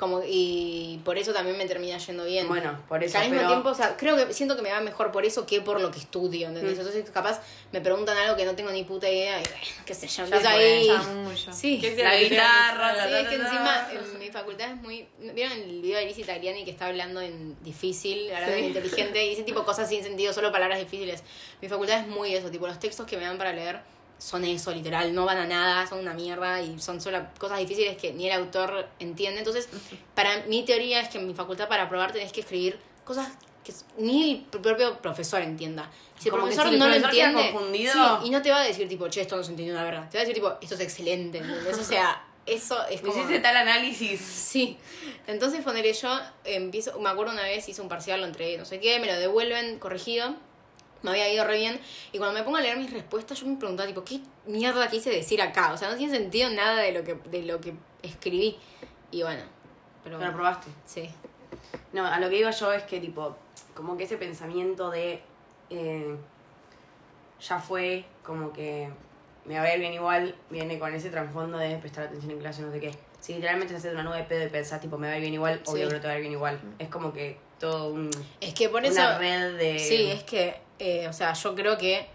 como, 0.00 0.22
y 0.26 0.98
por 1.04 1.18
eso 1.18 1.32
también 1.34 1.58
me 1.58 1.66
termina 1.66 1.98
yendo 1.98 2.24
bien. 2.24 2.48
Bueno, 2.48 2.76
por 2.88 3.00
Que 3.00 3.06
eso, 3.06 3.18
al 3.18 3.24
mismo 3.24 3.36
pero... 3.36 3.48
tiempo, 3.50 3.68
o 3.68 3.74
sea, 3.74 3.96
creo 3.98 4.16
que 4.16 4.32
siento 4.32 4.56
que 4.56 4.62
me 4.62 4.70
va 4.72 4.80
mejor 4.80 5.12
por 5.12 5.26
eso 5.26 5.44
que 5.46 5.60
por 5.60 5.78
lo 5.80 5.90
que 5.90 5.98
estudio, 5.98 6.48
¿entendés? 6.48 6.76
Mm. 6.76 6.80
Entonces, 6.80 7.10
capaz 7.10 7.42
me 7.70 7.82
preguntan 7.82 8.16
algo 8.16 8.34
que 8.34 8.46
no 8.46 8.54
tengo 8.56 8.70
ni 8.70 8.82
puta 8.82 9.08
idea 9.10 9.38
y, 9.38 9.42
bueno, 9.42 9.64
qué 9.84 9.94
sé 9.94 10.08
yo, 10.08 10.24
empiezo 10.24 10.48
ahí. 10.48 10.88
Sí. 11.52 11.78
¿Qué 11.80 11.94
sea 11.94 12.08
La 12.14 12.16
guitarra, 12.20 12.94
sea? 12.94 13.04
Sí, 13.04 13.10
la- 13.12 13.20
es 13.20 13.28
que 13.28 13.34
encima 13.34 13.88
en 13.92 14.18
mi 14.18 14.28
facultad 14.30 14.70
es 14.70 14.76
muy... 14.76 15.06
¿Vieron 15.34 15.52
el 15.58 15.80
video 15.82 15.98
de 15.98 16.04
Alicia 16.04 16.24
Italiani 16.24 16.64
que 16.64 16.70
está 16.70 16.86
hablando 16.86 17.20
en 17.20 17.62
difícil, 17.62 18.32
hablando 18.32 18.54
Sí. 18.56 18.60
en 18.62 18.64
inteligente 18.68 19.24
y 19.24 19.28
dice 19.30 19.42
tipo 19.42 19.64
cosas 19.64 19.88
sin 19.88 20.02
sentido, 20.02 20.32
solo 20.32 20.50
palabras 20.50 20.78
difíciles? 20.78 21.22
Mi 21.60 21.68
facultad 21.68 22.00
es 22.00 22.06
muy 22.08 22.34
eso, 22.34 22.50
tipo 22.50 22.66
los 22.66 22.78
textos 22.80 23.06
que 23.06 23.16
me 23.18 23.24
dan 23.24 23.36
para 23.36 23.52
leer 23.52 23.80
son 24.20 24.44
eso, 24.44 24.70
literal, 24.72 25.14
no 25.14 25.24
van 25.24 25.38
a 25.38 25.46
nada, 25.46 25.86
son 25.86 25.98
una 25.98 26.12
mierda 26.12 26.60
y 26.60 26.78
son 26.78 27.00
solo 27.00 27.26
cosas 27.38 27.58
difíciles 27.58 27.96
que 27.96 28.12
ni 28.12 28.26
el 28.26 28.32
autor 28.32 28.86
entiende. 28.98 29.38
Entonces, 29.38 29.68
para 30.14 30.44
mi 30.46 30.62
teoría 30.62 31.00
es 31.00 31.08
que 31.08 31.18
en 31.18 31.26
mi 31.26 31.34
facultad 31.34 31.68
para 31.68 31.84
aprobar 31.84 32.12
tenés 32.12 32.30
que 32.32 32.40
escribir 32.40 32.78
cosas 33.04 33.28
que 33.64 33.72
ni 33.96 34.30
el 34.30 34.40
propio 34.60 34.98
profesor 34.98 35.40
entienda. 35.40 35.90
Si 36.18 36.28
el 36.28 36.32
Como 36.32 36.44
profesor 36.44 36.68
si 36.68 36.74
el 36.74 36.78
no 36.78 36.86
lo 36.86 36.92
profesor 37.00 37.24
entiende, 37.24 37.52
confundido. 37.52 37.92
sí, 37.92 38.26
y 38.26 38.30
no 38.30 38.42
te 38.42 38.50
va 38.50 38.60
a 38.60 38.64
decir 38.64 38.88
tipo, 38.88 39.08
che, 39.08 39.22
esto 39.22 39.36
no 39.36 39.42
se 39.42 39.50
entendió 39.52 39.72
una 39.74 39.84
verdad. 39.84 40.08
Te 40.10 40.18
va 40.18 40.22
a 40.22 40.26
decir 40.26 40.34
tipo, 40.34 40.52
esto 40.60 40.74
es 40.74 40.80
excelente, 40.80 41.38
¿entendés? 41.38 41.78
O 41.78 41.84
sea, 41.84 42.22
eso 42.44 42.76
es 42.88 43.00
como... 43.00 43.14
Hiciste 43.14 43.40
tal 43.40 43.56
análisis. 43.56 44.20
Sí, 44.20 44.76
entonces 45.26 45.62
ponerle 45.64 45.94
yo, 45.94 46.10
empiezo, 46.44 46.98
me 47.00 47.08
acuerdo 47.08 47.32
una 47.32 47.42
vez 47.44 47.66
hice 47.70 47.80
un 47.80 47.88
parcial, 47.88 48.20
lo 48.20 48.26
entregué, 48.26 48.58
no 48.58 48.66
sé 48.66 48.80
qué, 48.80 48.98
me 49.00 49.06
lo 49.06 49.18
devuelven 49.18 49.78
corregido, 49.78 50.34
me 51.02 51.10
había 51.10 51.32
ido 51.32 51.44
re 51.44 51.56
bien, 51.58 51.80
y 52.12 52.18
cuando 52.18 52.38
me 52.38 52.44
pongo 52.44 52.56
a 52.58 52.60
leer 52.60 52.76
mis 52.76 52.92
respuestas, 52.92 53.40
yo 53.40 53.46
me 53.46 53.56
preguntaba, 53.56 53.86
tipo, 53.86 54.04
¿qué 54.04 54.20
mierda 54.46 54.88
quise 54.88 55.10
decir 55.10 55.40
acá? 55.42 55.72
O 55.72 55.76
sea, 55.76 55.90
no 55.90 55.96
tiene 55.96 56.12
sentido 56.14 56.50
nada 56.50 56.80
de 56.82 56.92
lo 56.92 57.04
que, 57.04 57.14
de 57.14 57.42
lo 57.42 57.60
que 57.60 57.74
escribí. 58.02 58.56
Y 59.10 59.22
bueno, 59.22 59.42
pero 60.04 60.18
Pero 60.18 60.32
probaste. 60.32 60.68
sí. 60.84 61.10
No, 61.92 62.06
a 62.06 62.18
lo 62.20 62.28
que 62.30 62.38
iba 62.38 62.50
yo 62.50 62.72
es 62.72 62.82
que, 62.84 63.00
tipo, 63.00 63.36
como 63.74 63.96
que 63.96 64.04
ese 64.04 64.16
pensamiento 64.16 64.90
de. 64.90 65.20
eh, 65.70 66.16
ya 67.40 67.58
fue, 67.58 68.04
como 68.22 68.52
que 68.52 68.88
me 69.46 69.56
va 69.58 69.62
a 69.64 69.74
ir 69.74 69.80
bien 69.80 69.94
igual, 69.94 70.34
viene 70.50 70.78
con 70.78 70.94
ese 70.94 71.10
trasfondo 71.10 71.58
de 71.58 71.76
prestar 71.78 72.04
atención 72.04 72.32
en 72.32 72.38
clase, 72.38 72.62
no 72.62 72.70
sé 72.70 72.80
qué. 72.80 72.94
Si 73.20 73.34
literalmente 73.34 73.74
en 73.74 73.92
una 73.94 74.02
nube 74.02 74.18
de 74.18 74.24
pedo 74.24 74.46
y 74.46 74.48
pensás, 74.50 74.80
tipo, 74.80 74.96
me 74.98 75.06
va 75.08 75.14
a 75.14 75.16
ir 75.16 75.22
bien 75.22 75.34
igual, 75.34 75.60
obvio 75.66 75.84
Sí. 75.84 75.88
que 75.88 75.94
no 75.94 76.00
te 76.00 76.06
va 76.06 76.12
a 76.12 76.16
ir 76.16 76.20
bien 76.22 76.32
igual. 76.32 76.60
Es 76.78 76.88
como 76.88 77.12
que 77.12 77.38
todo 77.58 77.92
un. 77.92 78.10
Es 78.40 78.54
que 78.54 78.68
por 78.68 78.84
eso... 78.84 78.94
una 79.00 79.18
red 79.18 79.56
de. 79.58 79.78
Sí, 79.78 80.10
es 80.10 80.22
que, 80.24 80.60
eh, 80.80 81.06
o 81.08 81.12
sea, 81.12 81.32
yo 81.34 81.54
creo 81.54 81.78
que 81.78 82.08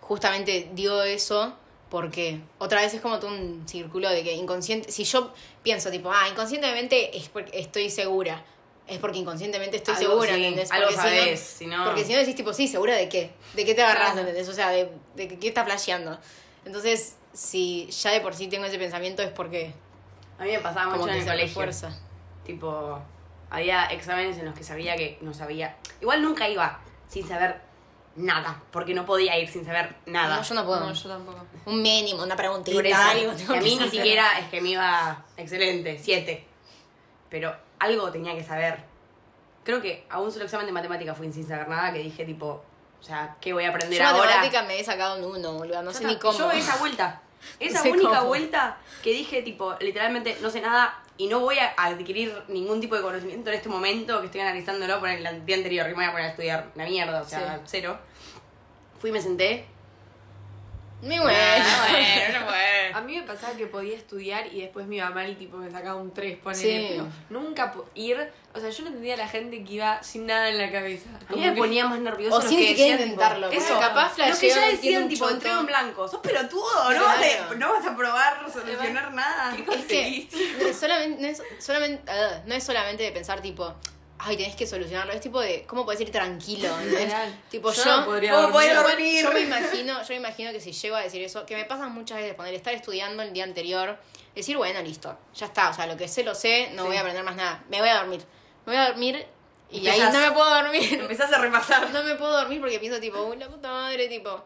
justamente 0.00 0.70
dio 0.72 1.02
eso 1.02 1.54
porque 1.90 2.40
otra 2.58 2.80
vez 2.80 2.94
es 2.94 3.00
como 3.00 3.18
todo 3.18 3.30
un 3.30 3.66
círculo 3.68 4.08
de 4.10 4.22
que 4.24 4.32
inconsciente, 4.34 4.90
si 4.90 5.04
yo 5.04 5.32
pienso 5.62 5.90
tipo, 5.90 6.10
ah, 6.10 6.28
inconscientemente 6.28 7.16
es 7.16 7.28
porque 7.28 7.58
estoy 7.58 7.90
segura, 7.90 8.42
es 8.88 8.98
porque 8.98 9.18
inconscientemente 9.18 9.76
estoy 9.78 9.94
Algo 9.94 10.10
segura, 10.10 10.34
sí, 10.34 10.44
¿entendés? 10.44 10.70
algo 10.72 10.86
Porque 10.86 10.96
no- 10.96 11.02
sabés, 11.02 11.40
si 11.40 11.66
no- 11.66 11.84
Porque 11.84 12.04
si 12.04 12.12
no 12.12 12.18
decís 12.18 12.34
tipo, 12.34 12.52
sí, 12.52 12.66
segura 12.68 12.94
de 12.96 13.08
qué, 13.08 13.30
de 13.54 13.64
qué 13.64 13.74
te 13.74 13.82
agarras, 13.82 14.12
Claro. 14.12 14.20
¿entendés? 14.20 14.48
O 14.48 14.52
sea, 14.54 14.70
de, 14.70 14.90
de 15.14 15.28
qué 15.38 15.48
estás 15.48 15.64
flasheando. 15.64 16.18
Entonces, 16.64 17.16
si 17.32 17.86
ya 17.90 18.10
de 18.10 18.20
por 18.20 18.34
sí 18.34 18.48
tengo 18.48 18.64
ese 18.66 18.78
pensamiento 18.78 19.22
es 19.22 19.30
porque 19.30 19.72
A 20.38 20.44
mí 20.44 20.50
me 20.52 20.58
pasaba 20.60 20.94
mucho 20.96 21.08
en 21.08 21.16
el 21.18 21.24
colegio. 21.24 21.46
refuerza. 21.46 21.96
Tipo, 22.44 23.00
había 23.50 23.86
exámenes 23.86 24.38
en 24.38 24.44
los 24.46 24.54
que 24.56 24.64
sabía 24.64 24.96
que 24.96 25.18
no 25.20 25.32
sabía. 25.34 25.76
Igual 26.00 26.22
nunca 26.22 26.48
iba 26.48 26.80
sin 27.08 27.26
saber 27.26 27.60
nada, 28.16 28.62
porque 28.70 28.94
no 28.94 29.04
podía 29.06 29.38
ir 29.38 29.48
sin 29.48 29.64
saber 29.64 29.96
nada. 30.06 30.36
No, 30.36 30.42
yo 30.42 30.54
no 30.54 30.64
puedo. 30.64 30.80
No, 30.80 30.92
yo 30.92 31.08
tampoco. 31.08 31.46
Un 31.66 31.82
mínimo, 31.82 32.22
una 32.22 32.36
preguntita, 32.36 32.76
Por 32.76 32.86
eso, 32.86 32.96
algo. 32.98 33.32
que 33.36 33.58
a 33.58 33.60
mí 33.60 33.76
ni 33.76 33.88
siquiera 33.88 34.38
es 34.38 34.48
que 34.48 34.60
me 34.60 34.70
iba 34.70 35.24
excelente, 35.36 35.98
siete. 35.98 36.46
Pero 37.28 37.54
algo 37.78 38.10
tenía 38.10 38.34
que 38.34 38.44
saber. 38.44 38.84
Creo 39.64 39.80
que 39.82 40.06
a 40.08 40.20
un 40.20 40.30
solo 40.30 40.44
examen 40.44 40.66
de 40.66 40.72
matemática 40.72 41.14
fui 41.14 41.32
sin 41.32 41.46
saber 41.46 41.68
nada, 41.68 41.92
que 41.92 41.98
dije 41.98 42.24
tipo, 42.24 42.62
o 43.00 43.02
sea, 43.02 43.36
¿qué 43.40 43.52
voy 43.52 43.64
a 43.64 43.70
aprender 43.70 43.98
Yo 43.98 44.06
ahora? 44.06 44.26
matemática 44.26 44.62
me 44.62 44.78
he 44.78 44.84
sacado 44.84 45.18
un 45.18 45.36
uno, 45.36 45.54
boludo, 45.54 45.82
no 45.82 45.90
Yo 45.90 45.98
sé 45.98 46.04
ni 46.04 46.16
cómo. 46.18 46.38
Yo 46.38 46.50
esa 46.52 46.76
vuelta, 46.76 47.20
esa 47.60 47.80
sé 47.82 47.90
única 47.90 48.18
cómo. 48.18 48.26
vuelta 48.28 48.78
que 49.02 49.10
dije 49.10 49.42
tipo, 49.42 49.74
literalmente 49.80 50.36
no 50.42 50.50
sé 50.50 50.60
nada 50.60 51.02
y 51.18 51.28
no 51.28 51.40
voy 51.40 51.58
a 51.58 51.72
adquirir 51.76 52.34
ningún 52.48 52.80
tipo 52.80 52.94
de 52.96 53.02
conocimiento 53.02 53.48
en 53.50 53.56
este 53.56 53.68
momento 53.68 54.20
que 54.20 54.26
estoy 54.26 54.40
analizándolo 54.42 55.00
por 55.00 55.08
el 55.08 55.46
día 55.46 55.56
anterior, 55.56 55.86
que 55.86 55.90
me 55.92 55.96
voy 55.96 56.04
a 56.04 56.10
poner 56.12 56.26
a 56.26 56.30
estudiar 56.30 56.70
la 56.74 56.84
mierda, 56.84 57.22
o 57.22 57.24
sea, 57.28 57.56
Sí. 57.56 57.62
cero. 57.66 57.98
Fui 59.00 59.10
y 59.10 59.12
me 59.12 59.20
senté. 59.22 59.66
Muy 61.02 61.18
bueno. 61.18 61.38
Ah, 61.38 61.88
bueno, 61.90 62.38
no 62.40 62.46
fue. 62.46 62.90
A 62.94 63.00
mí 63.02 63.16
me 63.16 63.22
pasaba 63.26 63.54
que 63.54 63.66
podía 63.66 63.94
estudiar 63.96 64.46
y 64.52 64.62
después 64.62 64.86
iba 64.90 65.10
mal 65.10 65.28
y 65.30 65.34
tipo 65.34 65.58
me 65.58 65.70
sacaba 65.70 66.00
un 66.00 66.12
3, 66.14 66.38
ponele, 66.38 66.62
Sí. 66.80 66.86
pero 66.90 67.06
nunca 67.28 67.70
po- 67.72 67.86
ir, 67.94 68.16
o 68.54 68.58
sea, 68.60 68.70
yo 68.70 68.82
no 68.82 68.88
entendía 68.88 69.14
a 69.14 69.16
la 69.18 69.28
gente 69.28 69.62
que 69.62 69.72
iba 69.74 70.02
sin 70.02 70.24
nada 70.26 70.48
en 70.48 70.56
la 70.56 70.72
cabeza. 70.72 71.10
A 71.28 71.32
mí 71.34 71.40
me 71.42 71.52
que- 71.52 71.58
ponía 71.58 71.86
más 71.86 71.98
nervioso 72.00 72.36
O 72.36 72.38
los 72.40 72.48
sin 72.48 72.58
que 72.58 72.68
siquiera 72.68 72.92
decían, 72.92 73.08
intentarlo, 73.10 73.50
Eso, 73.50 73.78
capaz 73.78 74.16
los 74.16 74.38
que 74.38 74.48
flasheo, 74.48 74.56
ya 74.56 74.66
decían 74.68 75.02
un 75.02 75.08
tipo, 75.10 75.28
entrego 75.28 75.60
en 75.60 75.66
blanco. 75.66 76.08
¿Sos 76.08 76.20
pelotudo? 76.20 76.84
No, 76.84 76.88
Claro. 76.90 77.04
vas 77.04 77.50
a, 77.50 77.54
no 77.56 77.72
vas 77.72 77.86
a 77.86 77.96
probar 77.96 78.50
solucionar 78.50 79.12
nada. 79.12 79.54
¿Qué 79.54 80.28
Es 80.28 80.34
que 80.58 80.74
solamente, 80.74 81.20
no 81.20 81.28
es 81.28 81.42
solamente, 81.62 82.10
ah, 82.10 82.40
no 82.46 82.54
es 82.54 82.64
solamente 82.64 83.02
de 83.02 83.12
pensar 83.12 83.42
tipo, 83.42 83.74
ay, 84.18 84.36
tenés 84.36 84.56
que 84.56 84.66
solucionarlo, 84.66 85.12
es 85.12 85.20
tipo 85.20 85.40
de, 85.40 85.64
¿cómo 85.66 85.84
puedes 85.84 86.00
ir 86.00 86.10
tranquilo? 86.10 86.68
tipo, 87.50 87.72
Yo 87.72 87.84
yo, 87.84 87.96
no 87.98 88.04
podría 88.06 88.32
¿Cómo 88.32 88.48
dormir. 88.60 88.74
dormir? 88.74 89.22
yo 89.22 89.32
me 89.32 89.40
imagino, 89.40 90.02
yo 90.02 90.08
me 90.08 90.14
imagino 90.16 90.52
que 90.52 90.60
si 90.60 90.72
llego 90.72 90.96
a 90.96 91.00
decir 91.02 91.22
eso, 91.22 91.44
que 91.46 91.54
me 91.56 91.64
pasa 91.64 91.86
muchas 91.88 92.18
veces, 92.18 92.34
poner 92.34 92.54
estar 92.54 92.72
estudiando 92.74 93.22
el 93.22 93.32
día 93.32 93.44
anterior, 93.44 93.98
decir, 94.34 94.56
bueno, 94.56 94.80
listo, 94.82 95.16
ya 95.34 95.46
está, 95.46 95.70
o 95.70 95.74
sea, 95.74 95.86
lo 95.86 95.96
que 95.96 96.08
sé 96.08 96.24
lo 96.24 96.34
sé, 96.34 96.70
no 96.74 96.82
Sí. 96.82 96.88
voy 96.88 96.96
a 96.96 97.00
aprender 97.00 97.24
más 97.24 97.36
nada, 97.36 97.64
me 97.68 97.80
voy 97.80 97.88
a 97.88 97.96
dormir, 97.98 98.22
me 98.64 98.72
voy 98.72 98.82
a 98.82 98.88
dormir 98.88 99.26
y 99.70 99.86
ahí 99.88 99.98
Empezás- 100.00 100.12
no 100.14 100.20
me 100.20 100.30
puedo 100.32 100.48
dormir. 100.54 100.94
Empezás 101.00 101.32
a 101.32 101.38
repasar. 101.38 101.90
No 101.90 102.02
me 102.04 102.14
puedo 102.14 102.32
dormir 102.32 102.60
porque 102.60 102.78
pienso 102.78 103.00
tipo, 103.00 103.20
uy, 103.22 103.36
la 103.36 103.48
puta 103.48 103.68
madre, 103.70 104.06
tipo, 104.08 104.44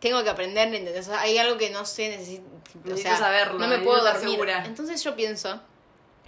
tengo 0.00 0.22
que 0.22 0.30
aprender, 0.30 0.68
¿entendés? 0.72 1.08
O 1.08 1.10
sea, 1.10 1.20
hay 1.22 1.36
algo 1.38 1.58
que 1.58 1.70
no 1.70 1.84
sé, 1.84 2.08
necesito, 2.10 2.44
o 2.46 2.78
Necesito 2.88 3.08
sea, 3.10 3.16
saberlo, 3.18 3.58
no 3.58 3.66
me 3.66 3.78
puedo 3.78 4.02
dormir. 4.04 4.30
segura. 4.30 4.64
Entonces 4.64 5.02
yo 5.02 5.16
pienso 5.16 5.60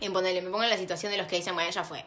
en 0.00 0.12
ponerle, 0.12 0.42
me 0.42 0.50
pongo 0.50 0.64
en 0.64 0.70
la 0.70 0.76
situación 0.78 1.12
de 1.12 1.18
los 1.18 1.26
que 1.28 1.36
dicen, 1.36 1.54
bueno, 1.54 1.70
ya 1.70 1.84
fue, 1.84 2.04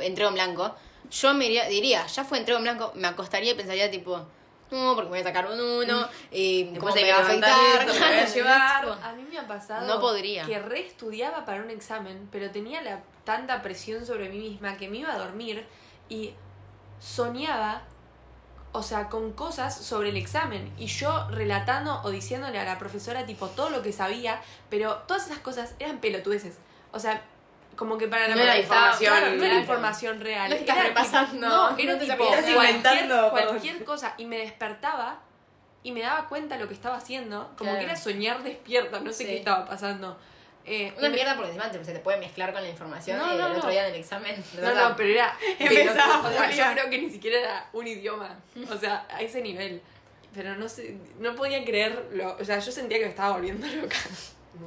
entrego 0.00 0.28
en 0.28 0.34
blanco. 0.34 0.74
Yo 1.10 1.34
me 1.34 1.46
iría- 1.46 1.66
diría, 1.68 2.06
ya 2.06 2.24
fue 2.24 2.38
entrego 2.38 2.58
en 2.58 2.64
blanco, 2.64 2.92
me 2.94 3.06
acostaría 3.08 3.52
y 3.52 3.54
pensaría 3.54 3.90
tipo, 3.90 4.18
no, 4.70 4.94
porque 4.94 5.04
me 5.04 5.10
voy 5.10 5.20
a 5.20 5.22
sacar 5.24 5.46
un 5.46 5.60
uno, 5.60 6.08
y 6.32 6.64
Después 6.64 6.94
cómo 6.94 6.94
hay 6.96 7.04
me 7.04 7.12
va 7.12 7.18
a 7.18 7.22
afectar, 7.22 7.80
esto, 7.80 7.92
me 8.00 8.00
voy 8.00 8.18
a 8.18 8.24
llevar. 8.26 8.98
A 9.02 9.12
mí 9.12 9.26
me 9.30 9.38
ha 9.38 9.46
pasado 9.46 9.86
No 9.86 10.00
podría. 10.00 10.44
que 10.46 10.58
reestudiaba 10.58 11.44
para 11.44 11.62
un 11.62 11.70
examen, 11.70 12.28
pero 12.32 12.50
tenía 12.50 12.80
la 12.82 13.00
tanta 13.24 13.62
presión 13.62 14.04
sobre 14.06 14.28
mí 14.28 14.38
misma 14.38 14.76
que 14.76 14.88
me 14.88 14.98
iba 14.98 15.12
a 15.12 15.18
dormir 15.18 15.66
y 16.08 16.32
soñaba, 17.00 17.82
o 18.72 18.82
sea, 18.82 19.08
con 19.08 19.32
cosas 19.32 19.76
sobre 19.76 20.08
el 20.08 20.16
examen 20.16 20.72
y 20.78 20.86
yo 20.86 21.28
relatando 21.30 22.00
o 22.02 22.10
diciéndole 22.10 22.58
a 22.58 22.64
la 22.64 22.78
profesora 22.78 23.26
tipo 23.26 23.48
todo 23.48 23.70
lo 23.70 23.82
que 23.82 23.92
sabía, 23.92 24.40
pero 24.70 24.94
todas 25.06 25.26
esas 25.26 25.38
cosas 25.38 25.74
eran 25.78 25.98
pelotudeces. 25.98 26.56
O 26.92 26.98
sea, 26.98 27.22
como 27.76 27.98
que 27.98 28.08
para 28.08 28.28
la 28.28 28.34
No 28.36 28.40
era 28.42 28.58
información, 28.58 29.12
claro, 29.14 29.34
no 29.36 29.44
era 29.44 29.54
información 29.54 30.20
real. 30.20 30.50
No 30.50 30.56
estás 30.56 30.76
Era 30.76 30.86
tipo- 30.88 30.98
repasando, 31.00 31.48
no, 31.48 31.78
era 31.78 31.98
tipo 31.98 32.16
cualquier, 32.26 32.48
inventando, 32.56 33.30
cualquier 33.30 33.84
cosa 33.84 34.14
y 34.18 34.26
me 34.26 34.38
despertaba 34.38 35.20
y 35.82 35.92
me 35.92 36.00
daba 36.00 36.28
cuenta 36.28 36.56
de 36.56 36.62
lo 36.62 36.68
que 36.68 36.74
estaba 36.74 36.96
haciendo, 36.96 37.48
como 37.58 37.70
Claro. 37.70 37.78
que 37.78 37.84
era 37.84 37.96
soñar 37.96 38.42
despierta, 38.42 39.00
no 39.00 39.10
sé 39.12 39.18
Sí. 39.18 39.26
qué 39.26 39.36
estaba 39.38 39.66
pasando. 39.66 40.18
Eh, 40.66 40.94
Una 40.98 41.10
mierda 41.10 41.34
porque 41.36 41.50
encima 41.50 41.70
se 41.70 41.92
te 41.92 41.98
puede 42.00 42.16
mezclar 42.18 42.52
con 42.54 42.62
la 42.62 42.68
información 42.70 43.18
No, 43.18 43.26
no, 43.26 43.32
el 43.34 43.40
otro 43.52 43.64
no. 43.64 43.68
día 43.70 43.86
en 43.86 43.94
el 43.94 44.00
examen. 44.00 44.42
No, 44.62 44.74
no, 44.74 44.96
pero 44.96 45.10
era. 45.10 45.36
Empezaba 45.58 46.22
pero, 46.22 46.34
o 46.34 46.38
sea, 46.38 46.48
Julia. 46.48 46.66
yo 46.68 46.72
creo 46.72 46.90
que 46.90 46.98
ni 47.02 47.10
siquiera 47.10 47.38
era 47.38 47.68
un 47.74 47.86
idioma. 47.86 48.38
O 48.72 48.76
sea, 48.78 49.06
a 49.10 49.20
ese 49.20 49.42
nivel. 49.42 49.82
Pero 50.34 50.56
no 50.56 50.66
sé, 50.68 50.96
no 51.18 51.34
podía 51.34 51.62
creerlo. 51.64 52.36
O 52.40 52.44
sea, 52.44 52.58
yo 52.60 52.72
sentía 52.72 52.96
que 52.98 53.04
me 53.04 53.10
estaba 53.10 53.32
volviendo 53.36 53.66
loca. 53.66 53.96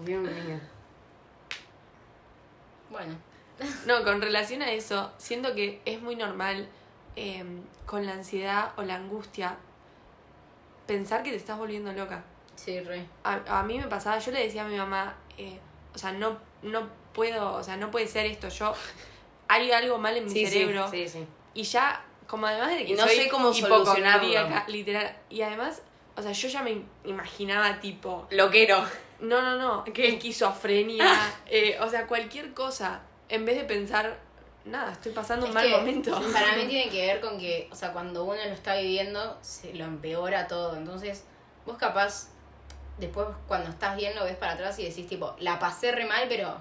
Dios 0.05 0.21
mío. 0.21 0.59
Bueno, 2.89 3.15
No, 3.85 4.03
con 4.03 4.21
relación 4.21 4.61
a 4.61 4.71
eso, 4.71 5.11
siento 5.17 5.53
que 5.55 5.81
es 5.85 6.01
muy 6.01 6.15
normal 6.15 6.67
eh, 7.15 7.43
con 7.85 8.05
la 8.05 8.13
ansiedad 8.13 8.71
o 8.77 8.83
la 8.83 8.95
angustia 8.95 9.57
pensar 10.85 11.23
que 11.23 11.31
te 11.31 11.35
estás 11.37 11.57
volviendo 11.57 11.91
loca. 11.93 12.23
sí, 12.55 12.79
re. 12.79 13.05
A, 13.23 13.59
a 13.59 13.63
mí 13.63 13.77
me 13.77 13.87
pasaba, 13.87 14.19
yo 14.19 14.31
le 14.31 14.43
decía 14.43 14.63
a 14.63 14.67
mi 14.67 14.77
mamá, 14.77 15.15
eh, 15.37 15.59
o 15.93 15.97
sea, 15.97 16.11
no, 16.11 16.37
no 16.63 16.87
puedo, 17.13 17.53
o 17.55 17.63
sea, 17.63 17.77
no 17.77 17.91
puede 17.91 18.07
ser 18.07 18.25
esto, 18.25 18.47
yo, 18.49 18.73
hay 19.47 19.71
algo 19.71 19.97
mal 19.97 20.15
en 20.17 20.25
mi 20.25 20.29
Sí, 20.31 20.45
sí, 20.45 20.51
cerebro. 20.51 20.89
sí, 20.89 21.07
sí. 21.07 21.25
Y 21.53 21.63
ya, 21.63 22.03
como 22.27 22.45
además 22.47 22.69
de 22.69 22.85
que 22.85 22.91
Y 22.91 22.95
no 22.95 23.03
soy 23.03 23.15
sé 23.15 23.29
cómo 23.29 23.53
solucionarlo. 23.53 24.27
literal. 24.67 25.17
Y 25.29 25.41
además, 25.41 25.81
o 26.15 26.21
sea, 26.21 26.31
yo 26.31 26.47
ya 26.47 26.61
me 26.61 26.81
imaginaba 27.05 27.79
tipo, 27.79 28.27
Loquero. 28.31 28.83
No, 29.19 29.41
no, 29.41 29.57
no, 29.57 29.83
¿Qué? 29.85 30.09
esquizofrenia, 30.15 31.05
eh, 31.47 31.77
o 31.81 31.89
sea, 31.89 32.05
cualquier 32.07 32.53
cosa, 32.53 33.01
en 33.29 33.45
vez 33.45 33.55
de 33.57 33.63
pensar, 33.63 34.17
nada, 34.65 34.91
estoy 34.91 35.11
pasando 35.11 35.45
un 35.47 35.53
mal 35.53 35.65
que 35.65 35.75
momento. 35.75 36.11
Para 36.33 36.55
mí 36.55 36.65
tiene 36.67 36.89
que 36.89 37.05
ver 37.07 37.21
con 37.21 37.39
que, 37.39 37.67
o 37.71 37.75
sea, 37.75 37.93
cuando 37.93 38.23
uno 38.25 38.35
lo 38.35 38.53
está 38.53 38.75
viviendo, 38.75 39.37
se 39.41 39.73
lo 39.73 39.85
empeora 39.85 40.47
todo. 40.47 40.75
Entonces, 40.75 41.23
vos 41.65 41.77
capaz, 41.77 42.29
después 42.97 43.27
cuando 43.47 43.69
estás 43.69 43.95
bien 43.97 44.15
lo 44.15 44.23
ves 44.23 44.35
para 44.35 44.53
atrás 44.53 44.77
y 44.79 44.83
decís, 44.87 45.07
tipo, 45.07 45.35
la 45.39 45.57
pasé 45.59 45.91
re 45.91 46.05
mal, 46.05 46.25
pero 46.29 46.57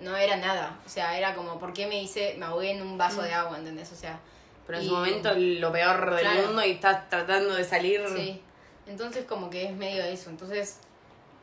no 0.00 0.16
era 0.16 0.36
nada. 0.36 0.78
O 0.86 0.88
sea, 0.88 1.16
era 1.18 1.34
como, 1.34 1.58
¿por 1.58 1.72
qué 1.72 1.86
me 1.86 2.02
hice, 2.02 2.34
me 2.38 2.46
ahogué 2.46 2.70
en 2.72 2.82
un 2.82 2.98
vaso 2.98 3.22
de 3.22 3.32
agua, 3.32 3.58
¿entendés? 3.58 3.92
O 3.92 3.96
sea, 3.96 4.18
Pero 4.66 4.78
en 4.78 4.84
Y- 4.84 4.88
su 4.88 4.94
momento 4.94 5.32
lo 5.34 5.72
peor 5.72 6.10
del 6.14 6.20
Claro. 6.20 6.46
mundo 6.46 6.64
y 6.64 6.70
estás 6.70 7.08
tratando 7.08 7.52
de 7.54 7.64
salir. 7.64 8.00
sí. 8.14 8.40
Entonces, 8.86 9.24
como 9.26 9.50
que 9.50 9.64
es 9.64 9.72
medio 9.72 10.02
eso. 10.04 10.30
Entonces, 10.30 10.78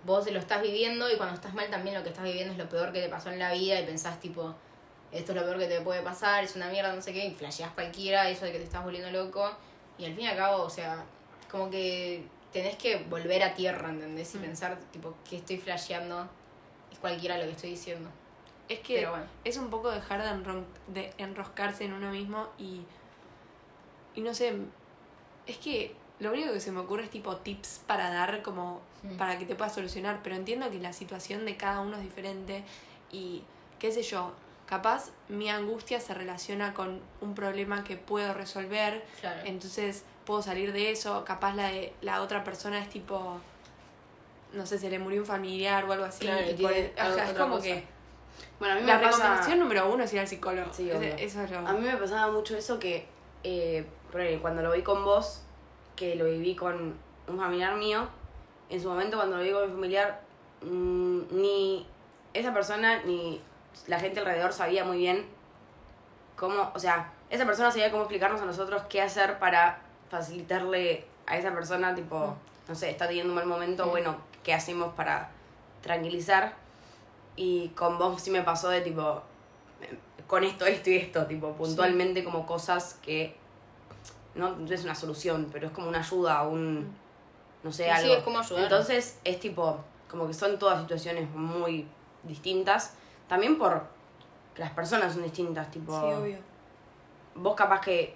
vos 0.06 0.30
lo 0.32 0.40
estás 0.40 0.62
viviendo 0.62 1.12
y 1.12 1.18
cuando 1.18 1.36
estás 1.36 1.54
mal 1.54 1.70
también 1.70 1.96
lo 1.96 2.04
que 2.04 2.10
estás 2.10 2.24
viviendo 2.24 2.54
es 2.54 2.58
lo 2.60 2.70
peor 2.70 2.92
que 2.92 3.02
te 3.02 3.10
pasó 3.10 3.30
en 3.32 3.40
la 3.40 3.52
vida 3.54 3.80
y 3.80 3.86
pensás, 3.86 4.20
tipo, 4.20 4.56
esto 5.12 5.32
es 5.32 5.36
lo 5.38 5.44
peor 5.44 5.60
que 5.60 5.68
te 5.68 5.82
puede 5.82 6.02
pasar, 6.02 6.44
es 6.44 6.56
una 6.56 6.70
mierda, 6.70 6.94
no 6.94 7.02
sé 7.02 7.14
qué, 7.14 7.26
y 7.26 7.34
flasheás 7.34 7.72
cualquiera, 7.74 8.30
eso 8.30 8.46
de 8.46 8.52
que 8.52 8.60
te 8.60 8.64
estás 8.64 8.84
volviendo 8.84 9.12
loco. 9.12 9.52
Y 9.98 10.06
al 10.06 10.14
fin 10.16 10.26
y 10.26 10.28
al 10.28 10.38
cabo, 10.38 10.64
o 10.64 10.70
sea, 10.70 11.04
como 11.52 11.70
que 11.70 12.24
tenés 12.54 12.78
que 12.78 12.98
volver 13.10 13.44
a 13.44 13.54
tierra, 13.54 13.90
¿entendés? 13.90 14.34
Y 14.36 14.38
Mm. 14.38 14.42
pensar, 14.42 14.80
tipo, 14.92 15.14
¿qué 15.30 15.38
estoy 15.38 15.58
flasheando? 15.58 16.28
Es 16.92 17.00
cualquiera 17.00 17.38
lo 17.38 17.44
que 17.46 17.52
estoy 17.52 17.72
diciendo. 17.72 18.10
Es 18.70 18.80
que 18.80 19.06
bueno. 19.08 19.26
es 19.44 19.58
un 19.58 19.70
poco 19.70 19.90
dejar 19.92 20.22
de, 20.24 20.64
de 20.88 21.14
enroscarse 21.18 21.86
en 21.86 21.94
uno 21.94 22.12
mismo 22.12 22.48
y. 22.58 22.82
Y 24.16 24.22
no 24.22 24.34
sé. 24.34 24.54
Es 25.48 25.58
que 25.58 25.96
lo 26.20 26.32
único 26.32 26.52
que 26.54 26.60
se 26.60 26.72
me 26.72 26.80
ocurre 26.82 27.04
es 27.04 27.10
tipo 27.10 27.36
tips 27.38 27.82
para 27.88 28.10
dar, 28.12 28.42
como. 28.42 28.82
Para 29.18 29.38
que 29.40 29.46
te 29.46 29.56
puedas 29.56 29.74
solucionar. 29.74 30.20
Pero 30.24 30.36
entiendo 30.36 30.70
que 30.70 30.80
la 30.80 30.92
situación 30.94 31.46
de 31.46 31.56
cada 31.58 31.80
uno 31.82 31.96
es 31.98 32.04
diferente 32.04 32.64
y. 33.12 33.44
qué 33.80 33.92
sé 33.92 34.04
yo. 34.04 34.34
Capaz 34.66 35.10
mi 35.30 35.50
angustia 35.50 36.00
se 36.00 36.14
relaciona 36.14 36.74
con 36.76 37.02
un 37.22 37.34
problema 37.34 37.84
que 37.84 37.98
puedo 37.98 38.34
resolver. 38.36 39.04
Claro. 39.22 39.42
Entonces 39.46 40.04
puedo 40.26 40.42
salir 40.44 40.74
de 40.74 40.92
eso. 40.92 41.24
Capaz 41.26 41.56
la 41.56 41.70
de 41.70 41.94
la 42.02 42.22
otra 42.22 42.44
persona 42.44 42.80
es 42.80 42.90
tipo. 42.90 43.40
No 44.54 44.66
sé, 44.66 44.78
se 44.80 44.90
le 44.90 45.00
murió 45.00 45.22
un 45.22 45.26
familiar 45.28 45.86
o 45.86 45.92
algo 45.94 46.06
así. 46.06 46.22
Claro, 46.26 46.42
y 46.50 46.54
por- 46.54 46.72
ajá, 46.72 47.12
otra 47.12 47.26
es 47.30 47.34
como 47.38 47.56
cosa. 47.56 47.64
que. 47.68 47.84
Bueno, 48.60 48.76
a 48.76 48.80
mí 48.80 48.86
La 48.86 48.98
me 48.98 49.04
pasa. 49.06 49.18
recomendación 49.18 49.60
número 49.60 49.92
uno 49.94 50.04
es 50.04 50.14
ir 50.14 50.20
al 50.20 50.28
psicólogo. 50.28 50.74
Sí, 50.74 50.92
obvio. 50.92 51.14
eso 51.18 51.42
es 51.44 51.52
lo... 51.52 51.60
A 51.60 51.74
mí 51.74 51.80
me 51.86 51.96
pasaba 51.98 52.32
mucho 52.32 52.56
eso 52.58 52.78
que 52.80 53.06
eh, 53.44 53.86
cuando 54.42 54.62
lo 54.62 54.72
vi 54.72 54.82
con 54.82 55.04
vos, 55.06 55.42
que 56.00 56.16
lo 56.16 56.24
viví 56.26 56.56
con 56.56 56.96
un 57.28 57.38
familiar 57.38 57.76
mío, 57.76 58.08
en 58.70 58.82
su 58.82 58.88
momento 58.88 59.18
cuando 59.18 59.36
lo 59.36 59.44
vi 59.44 59.52
con 59.52 59.66
mi 59.68 59.74
familiar, 59.74 60.22
mm, 60.62 61.20
ni 61.32 61.86
esa 62.34 62.54
persona 62.54 63.04
ni 63.04 63.42
la 63.88 64.00
gente 64.00 64.22
alrededor 64.22 64.54
sabía 64.54 64.86
muy 64.86 64.98
bien 64.98 65.26
cómo, 66.38 66.72
o 66.74 66.80
sea, 66.80 67.12
esa 67.30 67.46
persona 67.46 67.70
sabía 67.70 67.92
cómo 67.92 68.04
explicarnos 68.04 68.40
a 68.42 68.46
nosotros 68.46 68.84
qué 68.88 69.02
hacer 69.02 69.40
para 69.40 69.82
facilitarle 70.10 71.06
a 71.28 71.38
esa 71.38 71.54
persona, 71.54 71.94
tipo, 71.94 72.34
no 72.70 72.76
sé, 72.76 72.90
está 72.92 73.06
teniendo 73.06 73.34
un 73.34 73.36
mal 73.36 73.46
momento, 73.46 73.86
Mm. 73.86 73.90
bueno, 73.90 74.16
¿qué 74.42 74.54
hacemos 74.54 74.94
para 74.94 75.32
tranquilizar? 75.82 76.54
Y 77.36 77.70
con 77.70 77.98
vos 77.98 78.22
sí 78.22 78.32
me 78.32 78.42
pasó 78.44 78.70
de 78.70 78.80
tipo, 78.80 79.22
con 80.28 80.46
esto, 80.46 80.66
esto 80.66 80.92
y 80.92 80.96
esto, 80.96 81.26
tipo, 81.26 81.52
puntualmente 81.54 82.24
como 82.24 82.46
cosas 82.46 82.98
que 83.02 83.36
no 84.36 84.56
es 84.70 84.84
una 84.84 84.96
solución, 84.96 85.50
pero 85.52 85.68
es 85.68 85.74
como 85.74 85.88
una 85.90 86.00
ayuda, 86.00 86.44
un, 86.44 86.94
no 87.64 87.72
sé, 87.72 87.86
Sí, 87.86 87.90
algo. 87.90 88.14
es 88.16 88.24
como 88.24 88.40
ayudar. 88.40 88.64
Entonces 88.64 89.20
es 89.24 89.40
tipo, 89.40 89.78
como 90.10 90.28
que 90.28 90.34
son 90.34 90.58
todas 90.60 90.80
situaciones 90.82 91.30
muy 91.32 91.88
distintas, 92.24 92.94
también 93.28 93.58
por 93.58 93.84
que 94.54 94.62
las 94.62 94.72
personas 94.72 95.14
son 95.14 95.24
distintas, 95.24 95.70
tipo, 95.72 95.92
Sí, 96.00 96.14
obvio. 96.14 96.38
vos 97.36 97.56
capaz 97.56 97.82
que 97.82 98.16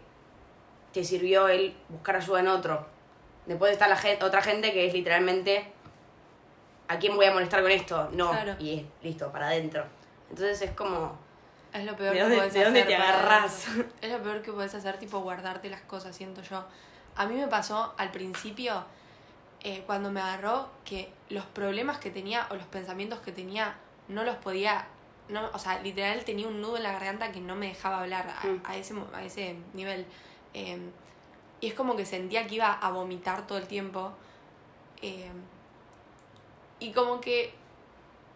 te 0.91 1.04
sirvió 1.04 1.47
el 1.47 1.76
buscar 1.89 2.15
ayuda 2.17 2.39
en 2.41 2.47
otro. 2.47 2.86
Después 3.45 3.71
está 3.71 3.88
la 3.88 3.95
gente, 3.97 4.23
otra 4.23 4.41
gente 4.41 4.71
que 4.71 4.86
es 4.88 4.93
literalmente, 4.93 5.71
¿a 6.88 6.97
quién 6.99 7.15
voy 7.15 7.26
a 7.26 7.34
molestar 7.34 7.62
con 7.62 7.71
esto? 7.71 8.10
No, 8.13 8.30
Claro. 8.32 8.56
y 8.60 8.80
es 8.80 8.86
listo, 9.04 9.32
para 9.32 9.47
adentro. 9.47 9.84
Entonces 10.30 10.62
es 10.62 10.71
como, 10.71 11.17
Es 11.73 11.86
lo 11.86 11.95
peor 11.95 12.09
¿De 12.13 12.17
que 12.17 12.21
dónde- 12.21 12.38
podés 12.38 12.53
de 12.53 12.63
dónde 12.65 12.81
hacer 12.83 12.95
te 12.97 13.01
agarrás? 13.03 13.67
Es 14.01 14.12
lo 14.12 14.21
peor 14.21 14.41
que 14.41 14.51
podés 14.51 14.73
hacer, 14.75 14.97
tipo, 14.99 15.19
guardarte 15.21 15.69
las 15.69 15.81
cosas, 15.81 16.15
siento 16.15 16.41
yo. 16.43 16.63
A 17.15 17.25
mí 17.25 17.36
me 17.36 17.47
pasó 17.47 17.93
al 17.97 18.12
principio, 18.12 18.86
eh, 19.62 19.83
cuando 19.86 20.12
me 20.12 20.19
agarró, 20.21 20.69
que 20.86 21.12
los 21.29 21.45
problemas 21.45 21.97
que 21.97 22.09
tenía 22.12 22.47
o 22.51 22.55
los 22.55 22.65
pensamientos 22.67 23.19
que 23.19 23.31
tenía 23.31 23.75
no 24.07 24.23
los 24.23 24.36
podía... 24.38 24.86
No, 25.29 25.49
o 25.53 25.57
sea, 25.59 25.79
literal 25.81 26.23
tenía 26.25 26.47
un 26.47 26.59
nudo 26.62 26.75
en 26.77 26.83
la 26.83 26.91
garganta 26.91 27.31
que 27.31 27.39
no 27.39 27.55
me 27.55 27.67
dejaba 27.69 28.01
hablar 28.01 28.27
a, 28.27 28.45
Mm. 28.45 28.62
a 28.65 28.75
ese, 28.75 28.93
a 29.13 29.23
ese 29.23 29.55
nivel. 29.73 30.05
Eh, 30.53 30.77
y 31.62 31.67
es 31.67 31.73
como 31.73 31.95
que 31.95 32.05
sentía 32.05 32.45
que 32.45 32.55
iba 32.55 32.73
a 32.73 32.91
vomitar 32.91 33.47
todo 33.47 33.57
el 33.57 33.65
tiempo. 33.67 34.12
Eh, 35.01 35.31
y 36.79 36.91
como 36.91 37.21
que... 37.21 37.53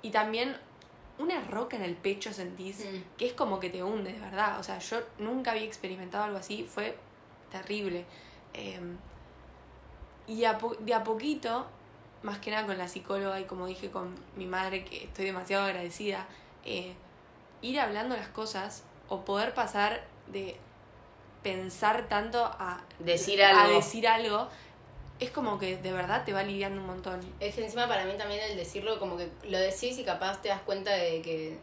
Y 0.02 0.12
también 0.12 0.58
una 1.20 1.42
roca 1.46 1.76
en 1.78 1.84
el 1.84 1.96
pecho 1.96 2.32
sentís 2.34 2.80
Mm. 2.86 3.18
que 3.18 3.26
es 3.28 3.34
como 3.34 3.60
que 3.60 3.70
te 3.70 3.82
hunde, 3.84 4.14
de 4.14 4.20
verdad. 4.20 4.60
O 4.60 4.64
sea, 4.64 4.80
yo 4.80 5.00
nunca 5.20 5.52
había 5.52 5.64
experimentado 5.64 6.24
algo 6.26 6.38
así, 6.38 6.64
fue 6.64 6.96
terrible. 7.52 8.06
Eh, 8.54 8.80
y 10.28 10.44
a 10.46 10.58
po- 10.58 10.76
de 10.80 10.94
a 10.94 11.04
poquito, 11.04 11.66
más 12.24 12.40
que 12.40 12.52
nada 12.52 12.66
con 12.66 12.78
la 12.78 12.88
psicóloga 12.88 13.40
y 13.40 13.46
como 13.46 13.66
dije 13.68 13.90
con 13.90 14.14
mi 14.36 14.46
madre, 14.46 14.84
que 14.84 15.06
estoy 15.06 15.26
demasiado 15.26 15.66
agradecida, 15.66 16.28
eh, 16.66 16.94
ir 17.62 17.80
hablando 17.80 18.16
las 18.16 18.28
cosas 18.28 18.84
o 19.10 19.22
poder 19.24 19.54
pasar 19.54 20.04
de 20.28 20.58
pensar 21.44 22.08
tanto 22.10 22.44
a 22.44 22.82
Decir 23.00 23.42
a 23.44 23.62
algo. 23.64 23.76
decir 23.78 24.08
algo, 24.08 24.50
es 25.20 25.32
como 25.32 25.58
que 25.58 25.78
de 25.78 25.92
verdad 25.92 26.24
te 26.26 26.34
va 26.34 26.42
aliviando 26.42 26.80
un 26.80 26.88
montón. 26.88 27.20
Es 27.40 27.56
que 27.56 27.64
encima 27.64 27.88
para 27.88 28.06
mí 28.06 28.14
también 28.18 28.42
el 28.50 28.58
decirlo, 28.58 29.00
como 29.00 29.18
que 29.18 29.30
lo 29.50 29.58
decís 29.58 29.98
y 29.98 30.04
capaz 30.04 30.42
te 30.42 30.50
das 30.50 30.62
cuenta 30.62 30.92
de 30.92 31.22
que. 31.22 31.60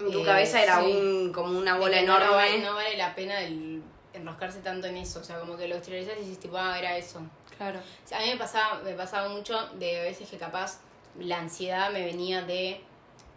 en 0.00 0.10
tu 0.12 0.20
eh, 0.20 0.24
cabeza 0.24 0.62
era 0.62 0.80
sí. 0.80 0.92
un 0.92 1.32
como 1.32 1.58
una 1.58 1.76
bola 1.76 2.00
enorme. 2.00 2.26
No 2.26 2.32
vale, 2.34 2.58
no 2.58 2.74
vale 2.74 2.96
la 2.96 3.14
pena 3.14 3.40
el 3.40 3.82
enroscarse 4.12 4.60
tanto 4.60 4.86
en 4.86 4.98
eso. 4.98 5.20
O 5.20 5.24
sea, 5.24 5.38
como 5.40 5.56
que 5.56 5.68
lo 5.68 5.76
exteriorizas 5.76 6.16
y 6.18 6.20
dices, 6.22 6.40
tipo, 6.40 6.56
ah, 6.58 6.78
era 6.78 6.96
eso. 6.96 7.20
Claro. 7.56 7.78
O 7.78 8.08
sea, 8.08 8.18
a 8.18 8.22
mí 8.22 8.28
me 8.30 8.36
pasaba, 8.36 8.80
me 8.82 8.92
pasaba 8.94 9.28
mucho 9.28 9.56
de 9.74 10.02
veces 10.02 10.28
que 10.28 10.36
capaz 10.36 10.80
la 11.18 11.38
ansiedad 11.38 11.90
me 11.90 12.04
venía 12.04 12.42
de, 12.42 12.80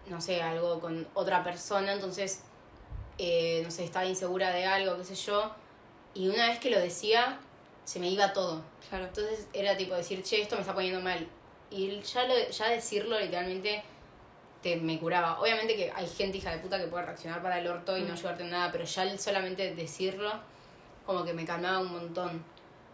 no 0.07 0.21
sé, 0.21 0.41
algo 0.41 0.79
con 0.79 1.07
otra 1.13 1.43
persona, 1.43 1.93
entonces, 1.93 2.43
eh, 3.17 3.61
no 3.63 3.71
sé, 3.71 3.83
estaba 3.83 4.05
insegura 4.05 4.51
de 4.51 4.65
algo, 4.65 4.97
qué 4.97 5.03
sé 5.03 5.15
yo, 5.15 5.51
y 6.13 6.29
una 6.29 6.47
vez 6.47 6.59
que 6.59 6.69
lo 6.69 6.79
decía, 6.79 7.39
se 7.85 7.99
me 7.99 8.09
iba 8.09 8.31
todo. 8.33 8.61
Claro. 8.89 9.05
Entonces 9.05 9.47
era 9.53 9.75
tipo 9.77 9.93
decir, 9.95 10.23
che, 10.23 10.41
esto 10.41 10.55
me 10.55 10.61
está 10.61 10.73
poniendo 10.73 11.01
mal. 11.01 11.27
Y 11.69 11.99
ya, 12.01 12.25
lo, 12.27 12.33
ya 12.49 12.69
decirlo 12.69 13.19
literalmente 13.19 13.83
te, 14.61 14.75
me 14.77 14.99
curaba. 14.99 15.39
Obviamente 15.41 15.75
que 15.75 15.91
hay 15.93 16.07
gente 16.07 16.37
hija 16.37 16.51
de 16.51 16.59
puta 16.59 16.77
que 16.79 16.87
puede 16.87 17.05
reaccionar 17.05 17.41
para 17.41 17.59
el 17.59 17.67
orto 17.67 17.97
y 17.97 18.01
no 18.01 18.09
Mm. 18.09 18.13
ayudarte 18.13 18.43
en 18.43 18.49
nada, 18.51 18.71
pero 18.71 18.83
ya 18.85 19.03
el 19.03 19.19
solamente 19.19 19.73
decirlo 19.75 20.31
como 21.05 21.25
que 21.25 21.33
me 21.33 21.45
calmaba 21.45 21.79
un 21.79 21.91
montón. 21.91 22.43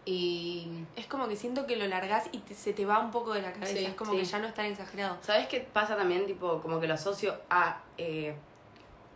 Y 0.04 0.66
Es 0.96 1.06
como 1.06 1.28
que 1.28 1.36
siento 1.36 1.66
que 1.66 1.76
lo 1.76 1.86
largás 1.86 2.24
y 2.32 2.38
te- 2.38 2.54
se 2.54 2.72
te 2.72 2.86
va 2.86 2.98
un 2.98 3.10
poco 3.10 3.34
de 3.34 3.42
la 3.42 3.52
cabeza. 3.52 3.72
Sí, 3.74 3.84
es 3.84 3.94
como 3.94 4.12
sí. 4.12 4.18
que 4.18 4.24
ya 4.24 4.38
no 4.38 4.46
es 4.48 4.54
tan 4.54 4.64
exagerado. 4.66 5.18
¿Sabes 5.20 5.46
qué 5.46 5.60
pasa 5.60 5.94
también? 5.96 6.26
Tipo, 6.26 6.60
como 6.62 6.80
que 6.80 6.88
lo 6.88 6.94
asocio 6.94 7.38
a 7.50 7.82
eh, 7.98 8.34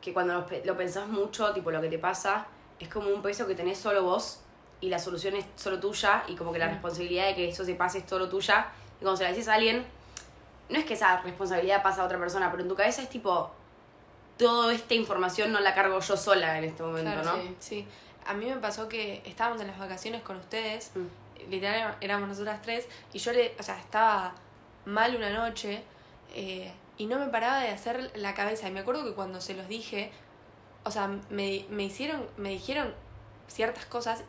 que 0.00 0.12
cuando 0.12 0.34
lo, 0.34 0.46
lo 0.64 0.77
pensás 0.77 1.08
mucho, 1.08 1.52
tipo, 1.54 1.70
lo 1.70 1.81
que 1.81 1.88
te 1.88 1.98
pasa 1.98 2.46
es 2.79 2.88
como 2.88 3.08
un 3.08 3.22
peso 3.22 3.46
que 3.46 3.54
tenés 3.54 3.79
solo 3.79 4.02
vos 4.04 4.40
y 4.85 4.88
la 4.90 4.98
solución 4.98 5.35
es 5.37 5.46
solo 5.56 5.80
tuya 5.80 6.24
y 6.28 6.35
como 6.37 6.52
que 6.52 6.58
la 6.58 6.68
responsabilidad 6.68 7.26
de 7.28 7.35
que 7.35 7.48
eso 7.48 7.64
se 7.64 7.74
pase 7.74 7.98
es 7.98 8.04
solo 8.06 8.28
tuya. 8.28 8.68
Y 9.00 9.02
cuando 9.02 9.16
se 9.16 9.24
la 9.24 9.30
decís 9.30 9.48
a 9.48 9.54
alguien, 9.54 9.85
no 10.68 10.78
es 10.78 10.85
que 10.85 10.92
esa 10.94 11.22
responsabilidad 11.22 11.82
pasa 11.82 12.02
a 12.02 12.04
otra 12.04 12.18
persona, 12.18 12.50
pero 12.50 12.62
en 12.62 12.68
tu 12.68 12.74
cabeza 12.74 13.00
es 13.02 13.08
tipo, 13.08 13.50
toda 14.37 14.74
esta 14.74 14.92
información 14.94 15.52
no 15.52 15.60
la 15.60 15.74
cargo 15.74 15.98
yo 16.00 16.16
sola 16.16 16.58
en 16.58 16.64
este 16.64 16.82
momento, 16.82 17.10
Claro, 17.12 17.37
¿no? 17.38 17.42
sí. 17.42 17.56
Sí. 17.60 17.87
A 18.26 18.35
mí 18.35 18.44
me 18.46 18.56
pasó 18.56 18.88
que 18.88 19.22
estábamos 19.24 19.60
en 19.62 19.68
las 19.68 19.78
vacaciones 19.78 20.22
con 20.22 20.37
ustedes, 20.37 20.90
Mm. 20.94 21.50
literal 21.50 21.96
éramos 22.00 22.28
nosotras 22.28 22.60
tres, 22.62 22.87
y 23.12 23.18
yo 23.18 23.32
le, 23.32 23.54
o 23.58 23.62
sea, 23.62 23.78
estaba 23.78 24.35
mal 24.85 25.16
una 25.16 25.30
noche 25.30 25.82
eh, 26.35 26.72
y 26.98 27.06
no 27.06 27.18
me 27.18 27.26
paraba 27.28 27.60
de 27.60 27.68
hacer 27.68 28.10
la 28.16 28.35
cabeza. 28.35 28.68
Y 28.68 28.72
me 28.72 28.80
acuerdo 28.80 29.04
que 29.04 29.12
cuando 29.14 29.40
se 29.40 29.54
los 29.54 29.66
dije, 29.68 30.10
o 30.85 30.90
sea, 30.90 31.08
me, 31.30 31.64
me 31.70 31.85
hicieron, 31.85 32.26
me 32.37 32.50
dijeron 32.50 32.92
ciertas 33.48 33.87
cosas 33.87 34.24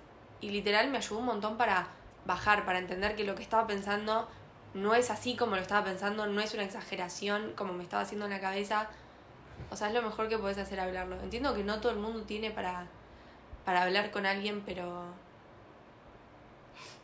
y 0.45 0.49
literal 0.49 0.91
me 0.91 0.99
ayudó 0.99 1.17
un 1.17 1.25
montón 1.25 1.57
para 1.57 1.87
bajar, 2.27 2.65
para 2.65 2.77
entender 2.77 3.15
que 3.15 3.23
lo 3.23 3.33
que 3.33 3.41
estaba 3.41 3.65
pensando 3.65 4.27
no 4.75 4.93
es 4.93 5.09
así 5.09 5.35
como 5.35 5.55
lo 5.55 5.61
estaba 5.63 5.83
pensando, 5.83 6.27
no 6.27 6.39
es 6.39 6.53
una 6.53 6.63
exageración 6.63 7.53
como 7.55 7.73
me 7.73 7.81
estaba 7.81 8.03
haciendo 8.03 8.25
en 8.25 8.31
la 8.31 8.39
cabeza. 8.39 8.87
O 9.71 9.75
sea, 9.75 9.87
es 9.87 9.95
lo 9.95 10.03
mejor 10.03 10.29
que 10.29 10.37
puedes 10.37 10.59
hacer 10.59 10.79
hablarlo. 10.79 11.19
Entiendo 11.19 11.55
que 11.55 11.63
no 11.63 11.79
todo 11.79 11.93
el 11.93 11.97
mundo 11.97 12.21
tiene 12.23 12.51
para, 12.51 12.85
para 13.65 13.81
hablar 13.81 14.11
con 14.11 14.27
alguien, 14.27 14.61
pero. 14.63 15.05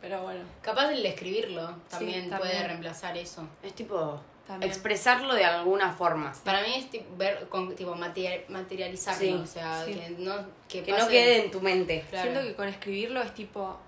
Pero 0.02 0.20
bueno, 0.22 0.40
Capaz 0.60 0.90
el 0.90 1.06
escribirlo 1.06 1.74
también, 1.88 2.28
también. 2.28 2.38
puede 2.38 2.66
reemplazar 2.66 3.16
eso. 3.16 3.48
Es 3.62 3.72
tipo 3.74 4.20
También. 4.46 4.70
expresarlo 4.70 5.32
de 5.34 5.44
alguna 5.44 5.92
forma. 5.92 6.32
Para 6.44 6.60
mí 6.62 6.74
es 6.76 6.90
tipo, 6.90 7.16
ver, 7.16 7.48
con, 7.48 7.74
tipo 7.76 7.94
material- 7.94 8.44
materializarlo, 8.48 9.20
Sí, 9.20 9.32
o 9.32 9.46
sea, 9.46 9.84
sí. 9.86 9.94
que 9.94 10.10
no, 10.18 10.34
que 10.68 10.82
Que 10.82 10.92
no 10.92 11.06
quede 11.08 11.44
en 11.44 11.50
tu 11.52 11.60
mente. 11.62 12.04
Claro. 12.10 12.30
siento 12.30 12.46
que 12.48 12.54
con 12.56 12.68
escribirlo 12.68 13.22
es 13.22 13.32
tipo. 13.32 13.78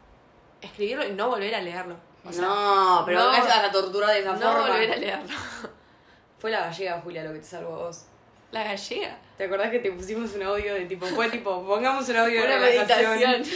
Escribirlo 0.63 1.05
y 1.07 1.13
no 1.13 1.29
volver 1.29 1.55
a 1.55 1.61
leerlo. 1.61 1.97
O 2.25 2.33
sea, 2.33 2.43
no, 2.43 3.03
pero 3.05 3.19
no- 3.19 3.31
de 3.33 3.39
esa 3.39 4.33
no 4.47 4.53
forma. 4.53 4.69
volver 4.71 4.93
a 4.93 4.97
leerlo. 4.97 5.29
Fue 6.39 6.51
la 6.51 6.61
gallega, 6.61 7.01
Julia, 7.03 7.25
lo 7.25 7.33
que 7.33 7.41
te 7.41 7.45
salvó 7.45 7.75
a 7.75 7.79
vos. 7.87 8.05
La 8.53 8.63
gallega. 8.65 9.19
¿Te 9.37 9.45
acordás 9.45 9.71
que 9.71 9.81
te 9.81 9.91
pusimos 9.91 10.33
un 10.35 10.43
audio 10.45 10.75
de 10.75 10.85
tipo, 10.87 11.07
fue 11.07 11.29
tipo, 11.29 11.67
pongamos 11.67 12.09
un 12.09 12.17
audio 12.17 12.41
de 12.41 12.47
Una 12.47 12.59
meditación. 12.59 13.43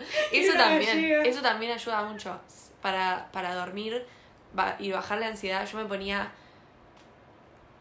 Eso 0.32 0.52
también, 0.56 0.96
gallega. 0.96 1.24
eso 1.24 1.42
también 1.42 1.72
ayuda 1.72 2.02
mucho. 2.04 2.38
Para, 2.82 3.28
para 3.32 3.54
dormir 3.54 4.04
y 4.78 4.90
bajar 4.90 5.18
la 5.18 5.26
ansiedad, 5.28 5.66
yo 5.70 5.78
me 5.78 5.84
ponía 5.84 6.32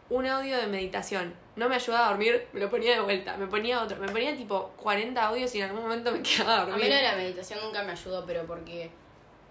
un 0.09 0.26
audio 0.26 0.57
de 0.57 0.67
meditación. 0.67 1.34
No 1.55 1.70
me 1.70 1.76
ayudaba 1.76 2.07
a 2.07 2.09
dormir, 2.09 2.47
me 2.53 2.59
lo 2.59 2.70
ponía 2.70 2.95
de 2.95 3.01
vuelta. 3.01 3.38
Me 3.38 3.47
ponía 3.47 3.82
otro. 3.82 3.97
Me 3.97 4.07
ponía 4.09 4.36
tipo 4.36 4.72
40 4.78 5.28
audios 5.28 5.53
y 5.55 5.59
en 5.61 5.70
algún 5.70 5.84
momento 5.84 6.11
me 6.11 6.22
quedaba 6.24 6.61
A 6.61 6.65
mí 6.65 6.72
dormida. 6.72 6.95
de 6.97 7.03
la 7.03 7.15
meditación 7.15 7.59
nunca 7.63 7.84
me 7.84 7.91
ayudó, 7.91 8.26
pero 8.26 8.45
porque 8.45 8.89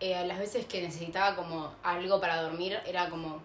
eh, 0.01 0.25
las 0.27 0.39
veces 0.39 0.67
que 0.67 0.83
necesitaba 0.83 1.35
como 1.37 1.73
algo 1.83 2.21
para 2.21 2.43
dormir, 2.43 2.79
era 2.87 3.09
como 3.09 3.41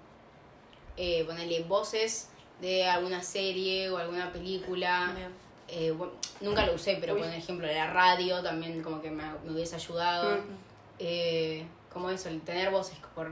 eh, 0.98 1.24
ponerle 1.26 1.64
voces 1.64 2.30
de 2.62 2.86
alguna 2.86 3.22
serie 3.24 3.90
o 3.90 3.98
alguna 3.98 4.32
película. 4.32 5.12
Bien. 5.16 5.43
Eh, 5.76 5.92
bueno, 5.92 6.14
nunca 6.40 6.66
lo 6.68 6.74
usé, 6.76 6.98
pero 7.02 7.16
Uy. 7.16 7.22
por 7.22 7.30
ejemplo 7.30 7.66
la 7.68 7.92
radio 7.92 8.44
también 8.44 8.84
como 8.84 9.02
que 9.02 9.10
me, 9.10 9.24
me 9.44 9.52
hubiese 9.54 9.76
ayudado. 9.76 10.38
Mm. 10.38 10.42
Eh, 11.00 11.66
como 11.92 12.10
eso, 12.10 12.30
el 12.30 12.42
tener 12.42 12.70
voces 12.70 12.98
por 13.16 13.32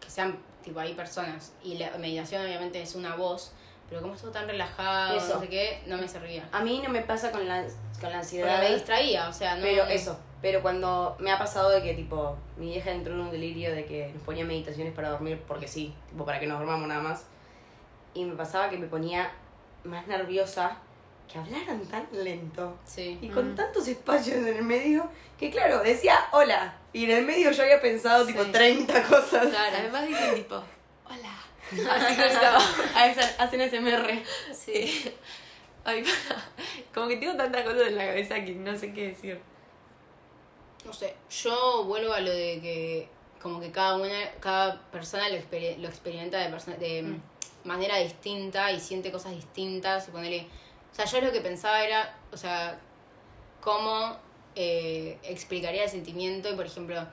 que 0.00 0.08
sean 0.08 0.38
tipo 0.64 0.80
hay 0.80 0.94
personas. 0.94 1.52
Y 1.62 1.76
la 1.76 1.90
meditación 1.98 2.42
obviamente 2.44 2.80
es 2.80 2.94
una 2.94 3.14
voz, 3.16 3.52
pero 3.90 4.00
como 4.00 4.14
es 4.14 4.22
todo 4.22 4.30
tan 4.30 4.48
relajado, 4.48 5.16
Eso. 5.16 5.34
no 5.34 5.40
sé 5.40 5.48
qué, 5.48 5.82
no 5.86 5.98
me 5.98 6.08
servía. 6.08 6.48
A 6.50 6.62
mí 6.62 6.80
no 6.82 6.88
me 6.88 7.02
pasa 7.02 7.30
con 7.30 7.46
la, 7.46 7.62
con 7.62 7.70
la 7.70 7.98
Pero 8.00 8.14
ansiedad. 8.16 8.60
me 8.62 8.74
distraía, 8.74 9.28
o 9.28 9.32
sea, 9.32 9.56
no. 9.56 9.62
Pero 9.62 9.84
eso, 9.84 10.18
pero 10.40 10.62
cuando 10.62 11.16
me 11.18 11.30
ha 11.30 11.38
pasado 11.38 11.68
de 11.68 11.82
que 11.82 11.92
tipo 11.94 12.36
mi 12.56 12.66
vieja 12.66 12.90
entró 12.90 13.12
en 13.12 13.20
un 13.20 13.30
delirio 13.30 13.74
de 13.74 13.84
que 13.84 14.10
nos 14.14 14.22
ponía 14.22 14.44
meditaciones 14.46 14.94
para 14.94 15.10
dormir 15.10 15.40
porque 15.46 15.68
sí, 15.68 15.94
tipo 16.08 16.24
para 16.24 16.40
que 16.40 16.46
nos 16.46 16.58
dormamos 16.58 16.88
nada 16.88 17.02
más. 17.02 17.26
Y 18.14 18.24
me 18.24 18.34
pasaba 18.34 18.70
que 18.70 18.78
me 18.78 18.86
ponía 18.86 19.30
más 19.84 20.06
nerviosa 20.06 20.78
que 21.32 21.38
hablaran 21.38 21.80
tan 21.86 22.06
lento 22.12 22.78
Sí. 22.84 23.18
y 23.22 23.28
con 23.28 23.52
Mm. 23.52 23.54
tantos 23.56 23.88
espacios 23.88 24.36
en 24.36 24.48
el 24.48 24.62
medio 24.62 25.08
que 25.38 25.50
claro, 25.50 25.80
decía 25.82 26.18
hola 26.32 26.76
y 26.92 27.04
en 27.04 27.10
el 27.12 27.24
medio 27.24 27.50
yo 27.52 27.62
había 27.62 27.80
pensado 27.80 28.26
tipo 28.26 28.44
Sí. 28.44 28.52
30 28.52 29.02
cosas. 29.04 29.46
Claro. 29.48 29.76
Además 29.78 30.06
dicen 30.08 30.34
tipo, 30.34 30.62
hola. 31.06 31.38
Así 31.90 32.16
que 32.16 32.26
estaba, 32.26 32.58
a 32.94 33.06
esa- 33.06 33.42
hacen 33.42 33.60
SMR. 33.62 34.22
Sí. 34.54 35.10
Ay, 35.84 36.04
como 36.94 37.08
que 37.08 37.16
tengo 37.16 37.34
tantas 37.36 37.62
cosas 37.64 37.88
en 37.88 37.96
la 37.96 38.06
cabeza 38.06 38.44
que 38.44 38.52
no 38.54 38.76
sé 38.76 38.92
qué 38.92 39.08
decir. 39.08 39.40
No 40.84 40.92
sé, 40.92 41.14
yo 41.30 41.84
vuelvo 41.84 42.12
a 42.12 42.20
lo 42.20 42.30
de 42.30 42.60
que 42.60 43.08
como 43.40 43.58
que 43.60 43.72
cada 43.72 43.96
una, 43.96 44.30
cada 44.40 44.80
persona 44.92 45.28
lo, 45.28 45.36
exper- 45.36 45.76
lo 45.78 45.88
experimenta 45.88 46.38
de, 46.38 46.54
perso- 46.54 46.76
de 46.76 47.02
Mm. 47.02 47.22
manera 47.64 47.96
distinta 47.98 48.70
y 48.70 48.78
siente 48.80 49.10
cosas 49.10 49.32
distintas 49.32 50.06
y 50.08 50.10
ponerle... 50.12 50.46
O 50.92 50.94
sea, 50.94 51.04
yo 51.06 51.20
lo 51.20 51.32
que 51.32 51.40
pensaba 51.40 51.82
era, 51.82 52.16
o 52.32 52.36
sea, 52.36 52.78
cómo 53.60 54.16
eh, 54.54 55.18
explicaría 55.22 55.84
el 55.84 55.90
sentimiento 55.90 56.50
y 56.50 56.54
por 56.54 56.66
ejemplo, 56.66 57.06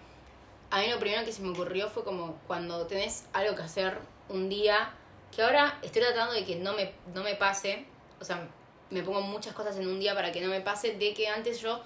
a 0.72 0.80
mí 0.80 0.88
lo 0.88 1.00
primero 1.00 1.24
que 1.24 1.32
se 1.32 1.42
me 1.42 1.50
ocurrió 1.50 1.90
fue 1.90 2.04
como 2.04 2.36
cuando 2.48 2.86
tenés 2.88 3.26
algo 3.34 3.56
que 3.56 3.62
hacer 3.64 3.98
un 4.28 4.50
día, 4.50 4.92
que 5.34 5.42
ahora 5.42 5.80
estoy 5.82 6.02
tratando 6.02 6.34
de 6.34 6.44
que 6.44 6.58
no 6.58 6.74
me, 6.74 6.92
no 7.14 7.24
me 7.24 7.36
pase, 7.36 7.86
o 8.20 8.26
sea, 8.26 8.48
me 8.90 9.04
pongo 9.04 9.22
muchas 9.22 9.54
cosas 9.54 9.78
en 9.78 9.88
un 9.88 10.00
día 10.00 10.14
para 10.14 10.32
que 10.32 10.42
no 10.42 10.50
me 10.50 10.62
pase, 10.62 10.96
de 10.96 11.14
que 11.14 11.28
antes 11.28 11.62
yo, 11.62 11.82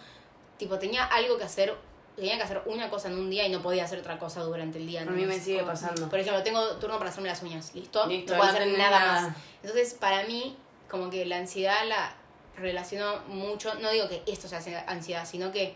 tipo, 0.58 0.80
tenía 0.80 1.06
algo 1.06 1.38
que 1.38 1.44
hacer, 1.44 1.76
tenía 2.16 2.38
que 2.38 2.44
hacer 2.44 2.62
una 2.66 2.90
cosa 2.90 3.10
en 3.10 3.18
un 3.18 3.30
día 3.30 3.46
y 3.46 3.50
no 3.50 3.62
podía 3.62 3.84
hacer 3.84 4.00
otra 4.00 4.18
cosa 4.18 4.42
durante 4.42 4.78
el 4.78 4.88
día. 4.88 5.02
A 5.02 5.06
mí 5.06 5.26
me 5.26 5.40
sigue 5.40 5.60
Como, 5.60 5.72
pasando. 5.72 6.10
Por 6.10 6.20
ejemplo, 6.20 6.42
tengo 6.44 6.66
turno 6.78 6.98
para 6.98 7.10
hacerme 7.10 7.30
las 7.30 7.42
uñas, 7.44 7.74
¿listo? 7.76 8.06
Listo, 8.08 8.34
no 8.34 8.40
puedo 8.40 8.52
hacer 8.52 8.68
nada. 8.78 9.22
más. 9.22 9.36
Entonces, 9.62 9.94
para 9.96 10.24
mí, 10.24 10.58
como 10.94 11.10
que 11.10 11.26
la 11.26 11.38
ansiedad 11.38 11.88
la 11.88 12.16
relaciono 12.56 13.20
mucho, 13.28 13.74
no 13.82 13.90
digo 13.90 14.08
que 14.08 14.22
esto 14.28 14.48
sea 14.48 14.60
ansi- 14.62 14.84
ansiedad, 14.86 15.26
sino 15.28 15.52
que, 15.52 15.76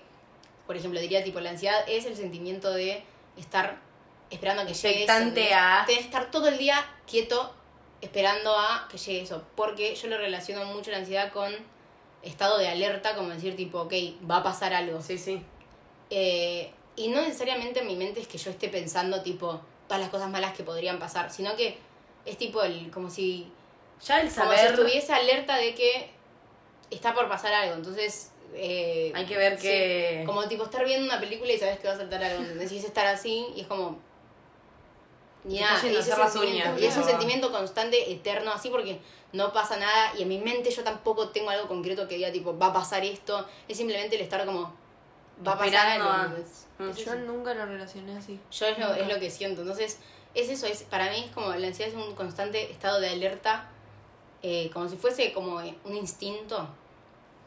por 0.67 0.77
ejemplo, 0.77 0.99
diría 0.99 1.23
tipo, 1.23 1.39
la 1.39 1.49
ansiedad 1.49 1.83
es 1.87 2.05
el 2.05 2.15
sentimiento 2.15 2.71
de 2.71 3.03
estar 3.35 3.79
esperando 4.29 4.61
a 4.61 4.65
que 4.67 4.75
llegue 4.75 5.03
eso, 5.05 5.11
a- 5.13 5.85
De 5.87 5.95
estar 5.95 6.29
todo 6.29 6.47
el 6.49 6.59
día 6.59 6.85
quieto 7.07 7.51
esperando 8.01 8.55
a 8.55 8.87
que 8.91 8.99
llegue 8.99 9.21
eso, 9.21 9.43
porque 9.55 9.95
yo 9.95 10.07
lo 10.07 10.19
relaciono 10.19 10.65
mucho 10.65 10.91
la 10.91 10.97
ansiedad 10.97 11.31
con 11.31 11.51
estado 12.21 12.59
de 12.59 12.67
alerta, 12.67 13.15
como 13.15 13.29
decir 13.29 13.55
tipo, 13.55 13.81
ok, 13.81 13.93
va 14.29 14.37
a 14.37 14.43
pasar 14.43 14.71
algo. 14.75 15.01
Sí, 15.01 15.17
sí. 15.17 15.41
Eh, 16.11 16.71
y 16.95 17.07
no 17.07 17.21
necesariamente 17.21 17.79
en 17.79 17.87
mi 17.87 17.95
mente 17.95 18.19
es 18.19 18.27
que 18.27 18.37
yo 18.37 18.51
esté 18.51 18.69
pensando 18.69 19.23
tipo 19.23 19.61
todas 19.87 19.99
las 19.99 20.11
cosas 20.11 20.29
malas 20.29 20.55
que 20.55 20.63
podrían 20.63 20.99
pasar, 20.99 21.31
sino 21.31 21.55
que 21.55 21.75
es 22.23 22.37
tipo 22.37 22.61
el 22.61 22.91
como 22.91 23.09
si 23.09 23.51
Ya 24.05 24.21
el 24.21 24.29
como 24.29 24.51
si 24.51 24.57
saber 24.57 24.71
estuviese 24.73 25.13
alerta 25.13 25.55
de 25.57 25.73
que 25.75 26.11
está 26.91 27.13
por 27.13 27.27
pasar 27.27 27.53
algo. 27.53 27.75
Entonces 27.75 28.31
eh, 28.53 29.11
hay 29.15 29.25
que 29.25 29.37
ver 29.37 29.55
sí, 29.57 29.63
que 29.67 30.23
como 30.25 30.47
tipo 30.47 30.63
estar 30.63 30.85
viendo 30.85 31.05
una 31.05 31.19
película 31.19 31.51
y 31.51 31.57
sabes 31.59 31.79
que 31.79 31.87
va 31.87 31.93
a 31.93 31.97
saltar 31.97 32.23
algo, 32.23 32.41
¿entendés? 32.41 32.71
Y 32.71 32.77
es 32.77 32.83
estar 32.85 33.05
así 33.07 33.47
y 33.55 33.61
es 33.61 33.67
como 33.67 33.99
y 35.47 35.55
Te 35.55 35.61
nada, 35.61 35.75
está 35.75 35.83
yendo 35.87 35.99
y 35.99 36.01
hacer 36.01 36.17
las 36.17 36.33
sentimiento- 36.33 36.69
uñas, 36.71 36.81
y 36.81 36.85
es 36.85 36.97
un 36.97 37.03
sentimiento 37.05 37.51
constante, 37.51 38.11
eterno, 38.11 38.51
así 38.51 38.69
porque 38.69 38.99
no 39.33 39.53
pasa 39.53 39.77
nada 39.77 40.11
y 40.17 40.23
en 40.23 40.27
mi 40.29 40.39
mente 40.39 40.71
yo 40.71 40.83
tampoco 40.83 41.29
tengo 41.29 41.49
algo 41.49 41.67
concreto 41.67 42.07
que 42.07 42.15
diga 42.15 42.31
tipo 42.31 42.57
va 42.57 42.67
a 42.67 42.73
pasar 42.73 43.05
esto, 43.05 43.47
es 43.67 43.77
simplemente 43.77 44.15
el 44.17 44.21
estar 44.23 44.45
como 44.45 44.73
va 45.45 45.53
a 45.53 45.57
pasar 45.57 45.87
algo. 45.87 46.09
a- 46.09 46.25
¿entendés? 46.25 46.65
Mm. 46.79 46.89
Es 46.89 46.97
Yo 46.97 47.03
eso. 47.13 47.15
nunca 47.15 47.53
lo 47.53 47.65
relacioné 47.65 48.17
así. 48.17 48.39
Yo 48.51 48.65
es 48.67 48.77
lo, 48.77 48.93
es 48.93 49.07
lo 49.07 49.19
que 49.19 49.29
siento. 49.31 49.61
Entonces, 49.61 49.99
es 50.35 50.49
eso, 50.49 50.67
es 50.67 50.83
para 50.83 51.09
mí 51.11 51.23
es 51.27 51.31
como 51.33 51.53
la 51.53 51.67
ansiedad 51.67 51.93
es 51.93 51.97
un 51.97 52.13
constante 52.15 52.69
estado 52.69 52.99
de 52.99 53.09
alerta, 53.09 53.69
eh, 54.43 54.69
como 54.73 54.87
si 54.87 54.97
fuese 54.97 55.31
como 55.33 55.55
un 55.85 55.95
instinto 55.95 56.67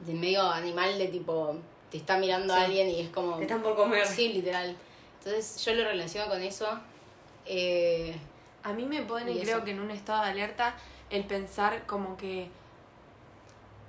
de 0.01 0.15
medio 0.15 0.43
animal 0.43 0.99
de 0.99 1.09
tipo, 1.09 1.57
te 1.91 1.99
está 1.99 2.17
mirando 2.19 2.55
Sí. 2.55 2.61
alguien 2.61 2.89
y 2.89 3.01
es 3.01 3.11
como... 3.11 3.37
te 3.37 3.43
están 3.43 3.63
por 3.63 3.77
comer. 3.77 4.07
Sí, 4.07 4.33
literal. 4.33 4.77
Entonces 5.19 5.65
yo 5.65 5.75
lo 5.75 5.85
relaciono 5.85 6.29
con 6.31 6.43
eso. 6.43 6.67
Eh, 7.47 8.17
A 8.63 8.73
mí 8.73 8.85
me 8.87 9.03
pone, 9.03 9.33
eso. 9.33 9.43
creo 9.43 9.65
que 9.65 9.71
en 9.73 9.81
un 9.81 9.91
estado 9.91 10.23
de 10.25 10.31
alerta, 10.31 10.75
el 11.11 11.25
pensar 11.25 11.87
como 11.87 12.17
que 12.17 12.49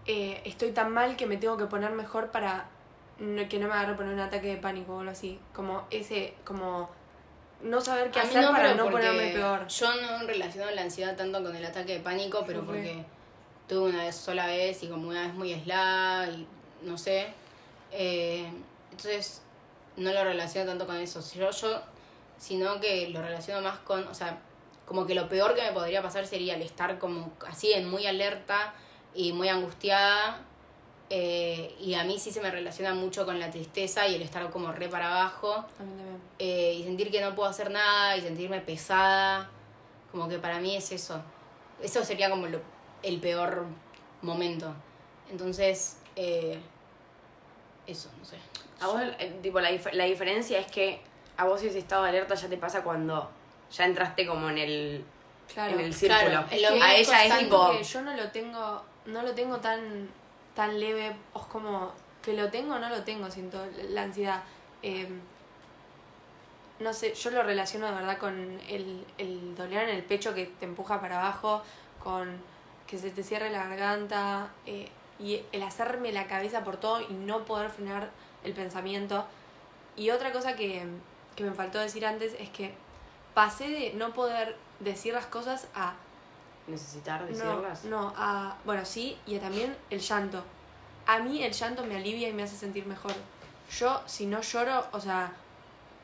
eh, 0.08 0.42
estoy 0.46 0.72
tan 0.72 0.92
mal 0.92 1.16
que 1.16 1.26
me 1.26 1.38
tengo 1.38 1.58
que 1.58 1.66
poner 1.66 1.92
mejor 1.92 2.32
para 2.32 2.68
no- 3.20 3.48
que 3.48 3.60
no 3.60 3.68
me 3.68 3.74
agarre 3.74 3.96
poner 3.96 4.14
un 4.14 4.20
ataque 4.20 4.48
de 4.48 4.58
pánico 4.58 4.96
o 4.96 5.00
algo 5.00 5.12
así. 5.12 5.40
Como 5.54 5.84
ese, 5.92 6.34
como 6.44 6.90
no 7.64 7.82
saber 7.82 8.12
qué 8.12 8.20
a 8.20 8.24
hacer 8.24 8.44
para 8.46 8.74
pero 8.74 8.86
no 8.86 8.92
ponerme 8.92 9.32
peor. 9.32 9.68
Yo 9.68 9.96
no 10.02 10.26
relaciono 10.26 10.72
la 10.72 10.82
ansiedad 10.82 11.16
tanto 11.16 11.44
con 11.44 11.56
el 11.56 11.66
ataque 11.66 11.94
de 11.94 12.00
pánico, 12.00 12.44
pero 12.46 12.66
porque 12.66 13.04
tuve 13.68 13.90
una 13.90 14.04
vez 14.04 14.16
sola 14.16 14.48
vez 14.48 14.84
y 14.84 14.88
como 14.88 15.08
una 15.08 15.24
vez 15.24 15.34
muy 15.34 15.54
aislada 15.54 16.30
y 16.30 16.48
no 16.84 16.98
sé. 16.98 17.28
Eh, 17.92 18.50
entonces 18.92 19.42
no 19.98 20.12
lo 20.12 20.24
relaciono 20.24 20.70
tanto 20.70 20.86
con 20.86 20.98
eso. 20.98 21.22
Yo, 21.36 21.52
yo, 21.52 21.82
sino 22.38 22.80
que 22.80 23.10
lo 23.10 23.22
relaciono 23.22 23.62
más 23.62 23.80
con, 23.80 24.08
o 24.08 24.14
sea, 24.14 24.40
como 24.86 25.06
que 25.06 25.16
lo 25.16 25.30
peor 25.30 25.56
que 25.56 25.62
me 25.62 25.72
podría 25.72 26.02
pasar 26.02 26.28
sería 26.28 26.56
el 26.56 26.62
estar 26.62 27.00
como 27.00 27.32
así 27.48 27.72
en 27.72 27.90
muy 27.90 28.06
alerta 28.08 28.74
y 29.14 29.32
muy 29.34 29.50
angustiada. 29.50 30.42
Eh, 31.14 31.76
y 31.82 31.94
a 31.96 32.06
mí 32.06 32.18
sí 32.18 32.32
se 32.32 32.40
me 32.40 32.50
relaciona 32.50 32.94
mucho 32.94 33.26
con 33.26 33.38
la 33.38 33.52
tristeza 33.52 34.08
y 34.08 34.16
el 34.16 34.22
estar 34.22 34.50
como 34.50 34.72
re 34.72 34.88
para 34.88 35.08
abajo 35.12 35.54
A 35.54 35.84
mí 35.84 35.90
también. 35.98 36.22
eh, 36.40 36.74
y 36.80 36.84
sentir 36.84 37.12
que 37.12 37.20
no 37.20 37.36
puedo 37.36 37.50
hacer 37.50 37.70
nada 37.70 38.16
y 38.16 38.22
sentirme 38.22 38.62
pesada. 38.62 39.50
Como 40.12 40.30
que 40.30 40.40
para 40.40 40.60
mí 40.60 40.76
es 40.76 40.92
eso. 40.94 41.22
Eso 41.82 42.04
sería 42.06 42.30
como 42.30 42.48
lo- 42.48 42.62
el 43.04 43.20
peor 43.20 43.66
momento. 44.22 44.74
Entonces, 45.30 45.98
eh, 46.16 46.60
eso, 47.88 48.10
no 48.18 48.26
sé. 48.26 48.38
A 48.80 48.88
vos, 48.88 49.02
eh, 49.20 49.38
tipo, 49.42 49.60
la, 49.60 49.70
dif- 49.72 49.92
la 49.94 50.06
diferencia 50.06 50.60
es 50.60 50.68
que 50.68 51.02
a 51.38 51.46
vos 51.46 51.62
ese 51.64 51.80
estado 51.80 52.04
de 52.04 52.10
alerta 52.10 52.36
ya 52.36 52.48
te 52.48 52.58
pasa 52.58 52.84
cuando 52.84 53.30
ya 53.72 53.86
entraste 53.86 54.26
como 54.26 54.50
en 54.50 54.58
el, 54.58 55.06
Claro. 55.54 55.74
en 55.74 55.80
el 55.82 55.94
círculo. 55.94 56.22
claro, 56.30 56.48
es 56.52 56.62
lo 56.62 56.68
a 56.84 56.94
ella 56.96 57.26
es 57.26 57.40
tipo... 57.40 57.72
que 57.72 57.84
yo 57.84 58.02
no 58.02 58.16
lo 58.16 58.30
tengo, 58.32 58.82
no 59.08 59.22
lo 59.22 59.34
tengo 59.34 59.58
tan, 59.58 60.10
tan 60.56 60.80
leve, 60.80 61.16
es 61.36 61.42
como 61.44 61.92
que 62.22 62.34
lo 62.34 62.50
tengo 62.50 62.76
o 62.76 62.80
no 62.80 62.90
lo 62.90 63.04
tengo, 63.04 63.30
siento 63.30 63.66
la 63.90 64.04
ansiedad. 64.04 64.44
Eh, 64.84 65.08
no 66.80 66.94
sé, 66.94 67.14
yo 67.14 67.30
lo 67.32 67.44
relaciono 67.44 67.86
de 67.88 67.94
verdad 67.94 68.18
con 68.18 68.60
el, 68.68 69.06
el 69.18 69.56
doler 69.56 69.90
en 69.90 69.96
el 69.96 70.04
pecho 70.04 70.34
que 70.34 70.48
te 70.48 70.66
empuja 70.66 71.00
para 71.00 71.20
abajo, 71.20 71.62
con 72.04 72.42
que 72.88 72.98
se 72.98 73.12
te 73.12 73.24
cierre 73.24 73.50
la 73.52 73.68
garganta 73.68 74.50
eh, 74.66 74.90
y 75.20 75.42
el 75.52 75.64
hacerme 75.64 76.12
la 76.12 76.28
cabeza 76.28 76.64
por 76.64 76.78
todo 76.78 77.02
y 77.02 77.14
no 77.14 77.46
poder 77.46 77.70
frenar 77.70 78.10
el 78.44 78.54
pensamiento. 78.54 79.26
Y 79.96 80.10
otra 80.10 80.32
cosa 80.32 80.56
que, 80.56 80.86
que 81.36 81.44
me 81.44 81.52
faltó 81.52 81.80
decir 81.80 82.06
antes 82.06 82.36
es 82.40 82.50
que 82.50 82.74
pasé 83.34 83.70
de 83.70 83.94
no 83.94 84.14
poder 84.14 84.56
decir 84.80 85.14
las 85.14 85.28
cosas 85.28 85.68
a 85.76 85.94
Necesitar 86.68 87.22
no, 87.22 87.28
decirlas. 87.28 87.84
no, 87.86 88.14
a, 88.16 88.56
bueno, 88.66 88.86
sí, 88.86 89.18
y 89.26 89.38
también 89.40 89.76
el 89.90 90.00
llanto. 90.00 90.44
A 91.08 91.20
mí 91.20 91.44
el 91.44 91.52
llanto 91.54 91.84
me 91.86 91.96
alivia 91.98 92.30
y 92.30 92.34
me 92.34 92.44
hace 92.44 92.56
sentir 92.56 92.86
mejor. 92.86 93.14
Yo, 93.80 94.02
si 94.06 94.26
no 94.26 94.42
lloro, 94.42 94.86
o 94.92 95.00
sea, 95.00 95.34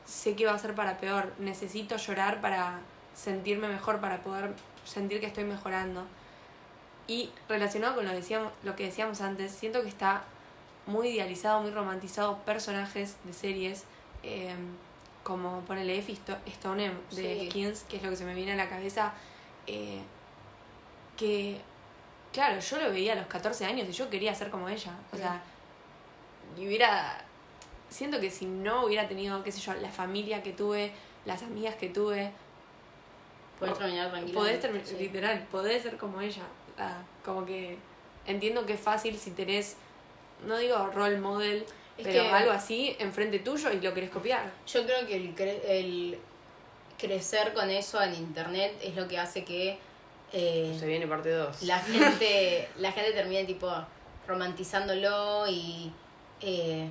sé 0.04 0.34
que 0.34 0.46
va 0.46 0.52
a 0.54 0.58
ser 0.58 0.74
para 0.74 0.98
peor. 0.98 1.32
Necesito 1.38 1.96
llorar 1.96 2.40
para 2.40 2.80
sentirme 3.14 3.68
mejor, 3.68 4.00
para 4.00 4.18
poder 4.22 4.52
sentir 4.84 5.20
que 5.20 5.26
estoy 5.26 5.44
mejorando. 5.44 6.04
Y 7.06 7.30
relacionado 7.48 7.94
con 7.96 8.04
lo, 8.06 8.12
decíamos, 8.12 8.52
lo 8.64 8.74
que 8.76 8.84
decíamos 8.84 9.20
antes, 9.20 9.52
siento 9.52 9.82
que 9.82 9.88
está 9.88 10.24
muy 10.86 11.08
idealizado, 11.08 11.60
muy 11.62 11.70
romantizado 11.70 12.38
personajes 12.38 13.16
de 13.24 13.32
series, 13.32 13.84
eh, 14.22 14.54
como 15.22 15.60
ponele 15.62 15.98
Effie 15.98 16.16
Sto- 16.16 16.38
Stonem 16.48 16.92
de 17.10 17.40
Sí. 17.40 17.46
Skins, 17.50 17.82
que 17.84 17.96
es 17.98 18.02
lo 18.02 18.10
que 18.10 18.16
se 18.16 18.24
me 18.24 18.34
viene 18.34 18.52
a 18.52 18.56
la 18.56 18.68
cabeza. 18.68 19.12
eh, 19.66 20.00
que, 21.18 21.58
claro, 22.32 22.58
yo 22.60 22.78
lo 22.78 22.90
veía 22.90 23.12
a 23.12 23.16
los 23.16 23.26
14 23.26 23.66
años 23.66 23.86
y 23.88 23.92
yo 23.92 24.08
quería 24.08 24.34
ser 24.34 24.48
como 24.50 24.68
ella. 24.70 24.92
O 25.12 25.16
Sí. 25.16 25.22
sea, 25.22 25.42
y 26.56 26.66
hubiera. 26.66 27.22
Siento 27.90 28.20
que 28.20 28.30
si 28.30 28.44
no 28.46 28.84
hubiera 28.84 29.08
tenido, 29.08 29.42
qué 29.42 29.50
sé 29.52 29.60
yo, 29.60 29.74
la 29.74 29.90
familia 29.90 30.42
que 30.42 30.52
tuve, 30.52 30.92
las 31.24 31.42
amigas 31.42 31.74
que 31.76 31.88
tuve, 31.88 32.30
Podés 33.58 33.78
terminar 33.78 34.10
tranquilo. 34.10 34.38
podés 34.38 34.60
terminar, 34.60 34.86
Sí. 34.86 34.96
literal, 34.98 35.46
podés 35.50 35.82
ser 35.82 35.96
como 35.96 36.20
ella. 36.20 36.42
Ah, 36.78 37.02
como 37.24 37.44
que 37.44 37.76
entiendo 38.26 38.64
que 38.66 38.74
es 38.74 38.80
fácil 38.80 39.18
si 39.18 39.30
tenés, 39.32 39.76
no 40.46 40.56
digo 40.58 40.86
role 40.94 41.18
model, 41.18 41.64
Es 41.96 42.04
pero 42.06 42.22
que- 42.24 42.30
algo 42.30 42.52
así 42.52 42.94
enfrente 43.00 43.38
tuyo 43.40 43.72
y 43.72 43.80
lo 43.80 43.92
querés 43.94 44.10
copiar. 44.10 44.52
Yo 44.66 44.84
creo 44.84 45.06
que 45.06 45.16
el, 45.16 45.34
cre- 45.34 45.60
el 45.66 46.18
crecer 46.98 47.52
con 47.54 47.70
eso 47.70 48.00
en 48.02 48.14
internet 48.14 48.76
es 48.82 48.94
lo 48.94 49.08
que 49.08 49.18
hace 49.18 49.44
que 49.44 49.78
eh, 50.32 50.76
Se 50.78 50.86
viene 50.86 51.06
parte 51.06 51.30
2. 51.30 51.62
la 51.62 51.78
gente 51.78 52.68
la 52.78 52.92
gente 52.92 53.12
termine 53.12 53.44
tipo 53.44 53.70
romantizándolo 54.26 55.48
y 55.48 55.92
eh, 56.40 56.90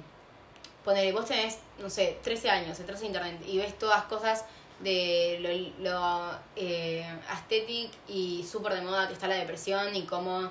ponele, 0.84 1.12
vos 1.12 1.26
tenés, 1.26 1.60
no 1.80 1.90
sé, 1.90 2.18
13 2.24 2.50
años, 2.50 2.80
entras 2.80 3.02
a 3.02 3.06
internet 3.06 3.42
y 3.46 3.58
ves 3.58 3.78
todas 3.78 4.04
cosas 4.06 4.46
de 4.80 5.74
lo, 5.80 5.90
lo 5.90 6.32
eh, 6.56 7.06
aesthetic 7.30 7.92
y 8.08 8.46
súper 8.50 8.74
de 8.74 8.82
moda 8.82 9.08
que 9.08 9.14
está 9.14 9.28
la 9.28 9.36
depresión 9.36 9.96
y 9.96 10.04
cómo 10.04 10.50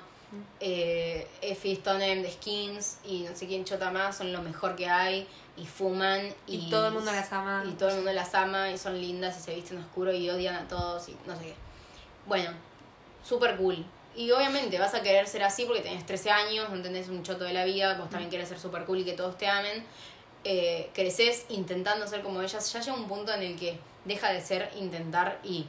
eh, 0.59 1.27
Effie 1.41 1.75
Stonem 1.77 2.21
de 2.21 2.31
Skins 2.31 2.97
y 3.05 3.21
no 3.21 3.35
sé 3.35 3.47
quién 3.47 3.63
chota 3.63 3.91
más 3.91 4.17
son 4.17 4.33
lo 4.33 4.41
mejor 4.41 4.75
que 4.75 4.87
hay 4.87 5.25
y 5.55 5.65
fuman 5.65 6.33
Y, 6.45 6.69
todo 6.69 6.87
el 6.87 6.93
mundo 6.93 7.11
las 7.11 7.31
ama. 7.31 7.63
y 7.65 7.71
todo 7.73 7.89
el 7.89 7.95
mundo 7.95 8.11
las 8.11 8.35
ama 8.35 8.69
y 8.69 8.77
son 8.77 8.99
lindas 8.99 9.37
y 9.39 9.41
se 9.41 9.55
visten 9.55 9.77
oscuro 9.77 10.11
y 10.13 10.29
odian 10.29 10.55
a 10.55 10.67
todos 10.67 11.07
y 11.09 11.17
no 11.25 11.35
sé 11.37 11.45
qué. 11.45 11.55
Bueno, 12.25 12.51
súper 13.27 13.57
cool. 13.57 13.85
Y 14.15 14.31
obviamente 14.31 14.79
vas 14.79 14.93
a 14.95 15.01
querer 15.01 15.27
ser 15.27 15.43
así 15.43 15.65
porque 15.65 15.81
tenés 15.81 16.05
13 16.05 16.31
años, 16.31 16.69
no 16.69 16.75
entendés 16.75 17.07
un 17.09 17.21
choto 17.23 17.43
de 17.43 17.53
la 17.53 17.65
vida, 17.65 17.95
vos 17.99 18.09
también 18.09 18.31
querés 18.31 18.49
ser 18.49 18.59
súper 18.59 18.85
cool 18.85 18.99
y 18.99 19.05
que 19.05 19.13
todos 19.13 19.37
te 19.37 19.47
amen. 19.47 19.83
Eh, 20.43 20.89
creces 20.93 21.45
intentando 21.49 22.07
ser 22.07 22.21
como 22.21 22.41
ellas. 22.41 22.71
Ya 22.73 22.79
llega 22.79 22.95
un 22.95 23.07
punto 23.07 23.33
en 23.33 23.43
el 23.43 23.59
que 23.59 23.77
deja 24.05 24.31
de 24.31 24.41
ser 24.41 24.71
intentar 24.79 25.39
y. 25.43 25.65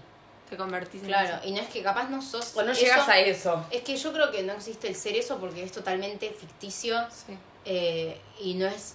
Te 0.48 0.56
convertís 0.56 1.02
en 1.02 1.08
Claro, 1.08 1.36
eso. 1.36 1.46
y 1.46 1.50
no 1.52 1.60
es 1.60 1.68
que 1.68 1.82
capaz 1.82 2.08
no 2.08 2.22
sos. 2.22 2.56
O 2.56 2.62
no 2.62 2.72
eso. 2.72 2.80
llegas 2.80 3.06
a 3.06 3.18
eso. 3.18 3.66
Es 3.70 3.82
que 3.82 3.96
yo 3.96 4.12
creo 4.14 4.30
que 4.30 4.42
no 4.42 4.54
existe 4.54 4.88
el 4.88 4.94
ser 4.94 5.14
eso 5.14 5.36
porque 5.38 5.62
es 5.62 5.72
totalmente 5.72 6.30
ficticio 6.30 6.98
Sí. 7.10 7.36
eh, 7.66 8.18
y 8.40 8.54
no 8.54 8.66
es 8.66 8.94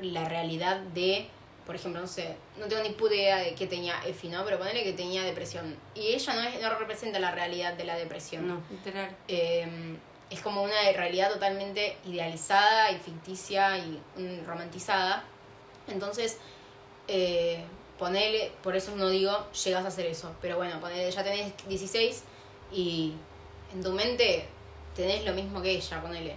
la 0.00 0.26
realidad 0.26 0.78
de, 0.78 1.28
por 1.66 1.74
ejemplo, 1.74 2.00
no 2.00 2.06
sé, 2.06 2.36
no 2.58 2.66
tengo 2.66 2.82
ni 2.82 2.90
puta 2.90 3.14
idea 3.14 3.38
de 3.38 3.54
qué 3.54 3.66
tenía 3.66 3.94
Effie, 4.06 4.30
¿no? 4.30 4.44
Pero 4.44 4.58
ponele 4.58 4.84
que 4.84 4.92
tenía 4.92 5.22
depresión. 5.22 5.76
Y 5.94 6.08
ella 6.08 6.34
no, 6.34 6.42
es, 6.42 6.60
no 6.60 6.78
representa 6.78 7.18
la 7.18 7.30
realidad 7.30 7.74
de 7.74 7.84
la 7.84 7.96
depresión. 7.96 8.46
No. 8.46 8.62
Literal. 8.70 9.16
Eh, 9.28 9.96
es 10.30 10.40
como 10.40 10.62
una 10.62 10.74
realidad 10.92 11.32
totalmente 11.32 11.96
idealizada 12.04 12.90
y 12.90 12.98
ficticia 12.98 13.78
y 13.78 14.00
romantizada. 14.46 15.24
Entonces, 15.86 16.38
eh, 17.08 17.64
ponele, 17.98 18.52
por 18.62 18.74
eso 18.76 18.94
no 18.96 19.08
digo, 19.08 19.50
llegas 19.64 19.84
a 19.84 19.88
hacer 19.88 20.06
eso. 20.06 20.34
Pero 20.40 20.56
bueno, 20.56 20.80
ponele, 20.80 21.10
ya 21.10 21.22
tenés 21.22 21.52
16 21.68 22.24
y 22.72 23.12
en 23.72 23.82
tu 23.82 23.92
mente 23.92 24.46
tenés 24.96 25.24
lo 25.24 25.32
mismo 25.32 25.62
que 25.62 25.70
ella, 25.72 26.02
ponele. 26.02 26.36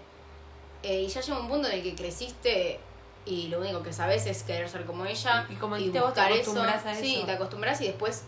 Eh, 0.84 1.02
y 1.02 1.08
ya 1.08 1.22
llega 1.22 1.40
un 1.40 1.48
punto 1.48 1.68
en 1.68 1.76
el 1.76 1.84
que 1.84 1.96
creciste 1.96 2.80
y 3.28 3.48
lo 3.50 3.60
único 3.60 3.84
que 3.84 3.92
sabes 3.94 4.26
es 4.26 4.44
querer 4.44 4.70
ser 4.70 4.86
como 4.86 5.06
ella. 5.06 5.46
Y 5.50 5.56
como 5.56 5.76
vos, 5.76 5.92
te 5.92 6.00
buscar 6.00 6.32
acostumbras 6.32 6.86
a 6.86 6.96
Sí, 6.96 7.18
eso. 7.18 7.26
te 7.26 7.32
acostumbras 7.34 7.82
y 7.82 7.88
después 7.88 8.24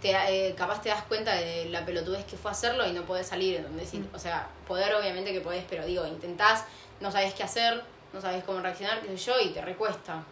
te, 0.00 0.10
eh, 0.10 0.54
capaz 0.56 0.82
te 0.82 0.88
das 0.88 1.02
cuenta 1.04 1.32
de 1.34 1.66
la 1.66 1.84
pelotudez 1.86 2.24
que 2.24 2.36
fue 2.36 2.50
hacerlo 2.50 2.86
y 2.86 2.92
no 2.92 3.02
podés 3.02 3.26
salir. 3.28 3.56
¿entendés? 3.56 3.94
Y, 3.94 3.98
Mm. 3.98 4.08
O 4.14 4.18
sea, 4.18 4.48
poder 4.66 4.94
obviamente 4.94 5.32
que 5.32 5.40
podés, 5.40 5.64
pero 5.70 5.86
digo, 5.86 6.06
intentás, 6.06 6.64
no 7.00 7.10
sabes 7.12 7.34
qué 7.34 7.42
hacer, 7.44 7.82
no 8.12 8.20
sabes 8.20 8.42
cómo 8.44 8.60
reaccionar, 8.60 9.00
qué 9.00 9.08
sé 9.08 9.16
yo, 9.16 9.40
y 9.40 9.48
te 9.50 9.60
recuesta. 9.62 10.22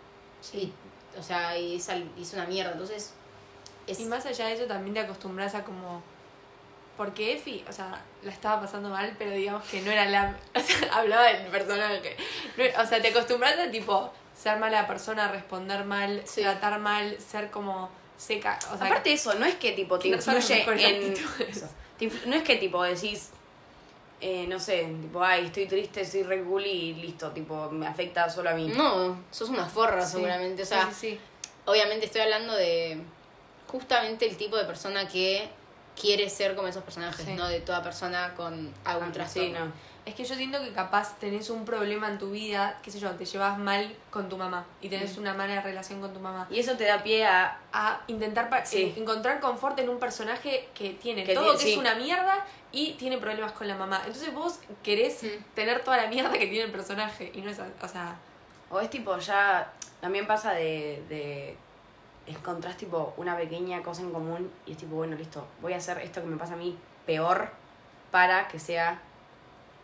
Sí. 0.40 0.72
Y, 1.16 1.18
o 1.18 1.22
sea, 1.22 1.56
y 1.56 1.76
es, 1.76 1.88
y 2.16 2.22
es 2.22 2.32
una 2.34 2.46
mierda. 2.46 2.72
Entonces, 2.72 3.12
es, 3.86 4.00
Y 4.00 4.04
más 4.06 4.26
allá 4.26 4.46
de 4.46 4.54
eso 4.54 4.64
también 4.64 4.94
te 4.94 5.00
acostumbras 5.00 5.54
a 5.54 5.62
como... 5.64 6.02
Porque 6.96 7.32
Effie, 7.34 7.64
o 7.68 7.72
sea, 7.72 8.02
la 8.22 8.30
estaba 8.30 8.60
pasando 8.60 8.90
mal, 8.90 9.14
pero 9.18 9.30
digamos 9.30 9.64
que 9.68 9.80
no 9.80 9.90
era 9.90 10.04
la... 10.06 10.36
O 10.54 10.60
sea, 10.60 10.94
hablaba 10.94 11.24
del 11.24 11.46
personaje. 11.46 12.16
No- 12.56 12.82
o 12.82 12.86
sea, 12.86 13.00
te 13.00 13.08
acostumbras 13.08 13.58
a 13.58 13.70
tipo 13.70 14.12
ser 14.36 14.58
mala 14.58 14.86
persona, 14.86 15.28
responder 15.28 15.84
mal, 15.84 16.22
Sí. 16.26 16.42
tratar 16.42 16.78
mal, 16.78 17.16
ser 17.20 17.50
como 17.50 17.90
seca. 18.18 18.58
O 18.72 18.76
sea, 18.76 18.86
Aparte 18.86 19.10
de 19.10 19.14
eso, 19.14 19.34
no 19.34 19.46
es 19.46 19.54
que 19.54 19.72
tipo 19.72 19.98
te 19.98 20.08
No 20.10 20.16
influye 20.16 20.54
mejores 20.56 20.84
en... 20.84 21.14
Te 21.98 22.06
no 22.26 22.34
es 22.36 22.42
que 22.42 22.56
tipo 22.56 22.82
decís, 22.82 23.30
eh, 24.22 24.46
no 24.46 24.58
sé, 24.58 24.84
tipo, 25.00 25.22
ay, 25.22 25.46
estoy 25.46 25.66
triste, 25.66 26.04
soy 26.04 26.22
re 26.22 26.42
cool 26.42 26.66
y 26.66 26.94
listo, 26.94 27.30
tipo, 27.30 27.70
me 27.70 27.86
afecta 27.86 28.28
solo 28.28 28.50
a 28.50 28.54
mí. 28.54 28.68
no, 28.68 29.22
sos 29.30 29.48
una 29.48 29.66
forra 29.66 30.04
sí. 30.04 30.12
seguramente. 30.12 30.62
O 30.62 30.66
Sí, 30.66 30.74
sea, 30.74 30.86
sí, 30.90 30.94
sí. 31.12 31.20
obviamente 31.66 32.06
estoy 32.06 32.20
hablando 32.22 32.54
de 32.54 33.00
justamente 33.68 34.26
el 34.26 34.36
tipo 34.36 34.56
de 34.56 34.64
persona 34.64 35.06
que 35.08 35.48
quiere 35.98 36.28
ser 36.30 36.54
como 36.56 36.68
esos 36.68 36.82
personajes, 36.82 37.24
Sí. 37.24 37.34
no 37.34 37.46
de 37.48 37.60
toda 37.60 37.82
persona 37.82 38.34
con 38.34 38.72
algún 38.84 39.08
Ah, 39.08 39.12
trastorno. 39.12 39.48
sí, 39.48 39.52
no. 39.52 39.90
Es 40.06 40.14
que 40.14 40.24
yo 40.24 40.34
siento 40.34 40.58
que 40.62 40.72
capaz 40.72 41.18
tenés 41.18 41.50
un 41.50 41.64
problema 41.66 42.08
en 42.08 42.18
tu 42.18 42.30
vida, 42.30 42.78
qué 42.82 42.90
sé 42.90 42.98
yo, 42.98 43.10
te 43.12 43.26
llevas 43.26 43.58
mal 43.58 43.94
con 44.10 44.30
tu 44.30 44.38
mamá 44.38 44.64
y 44.80 44.88
tenés 44.88 45.16
Mm. 45.16 45.20
una 45.20 45.34
mala 45.34 45.60
relación 45.60 46.00
con 46.00 46.14
tu 46.14 46.20
mamá. 46.20 46.46
Y 46.50 46.58
eso 46.58 46.74
te 46.76 46.84
da 46.84 47.02
pie 47.02 47.26
a... 47.26 47.58
a 47.72 48.00
intentar 48.06 48.48
Sí. 48.66 48.94
encontrar 48.96 49.40
confort 49.40 49.78
en 49.78 49.90
un 49.90 49.98
personaje 50.00 50.68
que 50.74 50.90
tiene 50.94 51.22
Que 51.24 51.34
todo 51.34 51.56
que 51.56 51.72
es 51.72 51.76
una 51.78 51.94
mierda 51.96 52.46
y 52.72 52.92
tiene 52.94 53.18
problemas 53.18 53.52
con 53.52 53.68
la 53.68 53.76
mamá. 53.76 53.98
Entonces 54.06 54.32
vos 54.32 54.58
querés 54.82 55.22
Mm. 55.22 55.44
tener 55.54 55.84
toda 55.84 55.98
la 55.98 56.06
mierda 56.06 56.32
que 56.32 56.46
tiene 56.46 56.62
el 56.64 56.72
personaje 56.72 57.30
y 57.34 57.42
no 57.42 57.50
es, 57.50 57.58
o 57.82 57.88
sea, 57.88 58.16
O 58.70 58.80
es 58.80 58.88
tipo, 58.88 59.18
ya... 59.18 59.70
También 60.00 60.26
pasa 60.26 60.52
de... 60.54 61.02
de 61.10 61.56
encontrás 62.26 62.76
tipo 62.76 63.14
una 63.16 63.36
pequeña 63.36 63.82
cosa 63.82 64.02
en 64.02 64.12
común 64.12 64.50
y 64.66 64.72
es 64.72 64.78
tipo, 64.78 64.96
bueno, 64.96 65.16
listo, 65.16 65.46
voy 65.60 65.72
a 65.72 65.76
hacer 65.78 65.98
esto 65.98 66.20
que 66.20 66.26
me 66.26 66.36
pasa 66.36 66.54
a 66.54 66.56
mí 66.56 66.76
peor 67.06 67.50
para 68.10 68.48
que 68.48 68.58
sea 68.58 69.00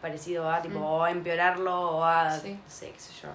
parecido 0.01 0.49
a, 0.51 0.61
tipo, 0.63 0.79
Mm. 0.79 0.83
o 0.83 1.05
a 1.05 1.11
empeorarlo 1.11 1.81
o 1.99 2.05
a... 2.05 2.39
Sí. 2.39 2.53
No 2.53 2.71
sé, 2.71 2.91
qué 2.91 3.01
sé 3.01 3.13
yo. 3.23 3.29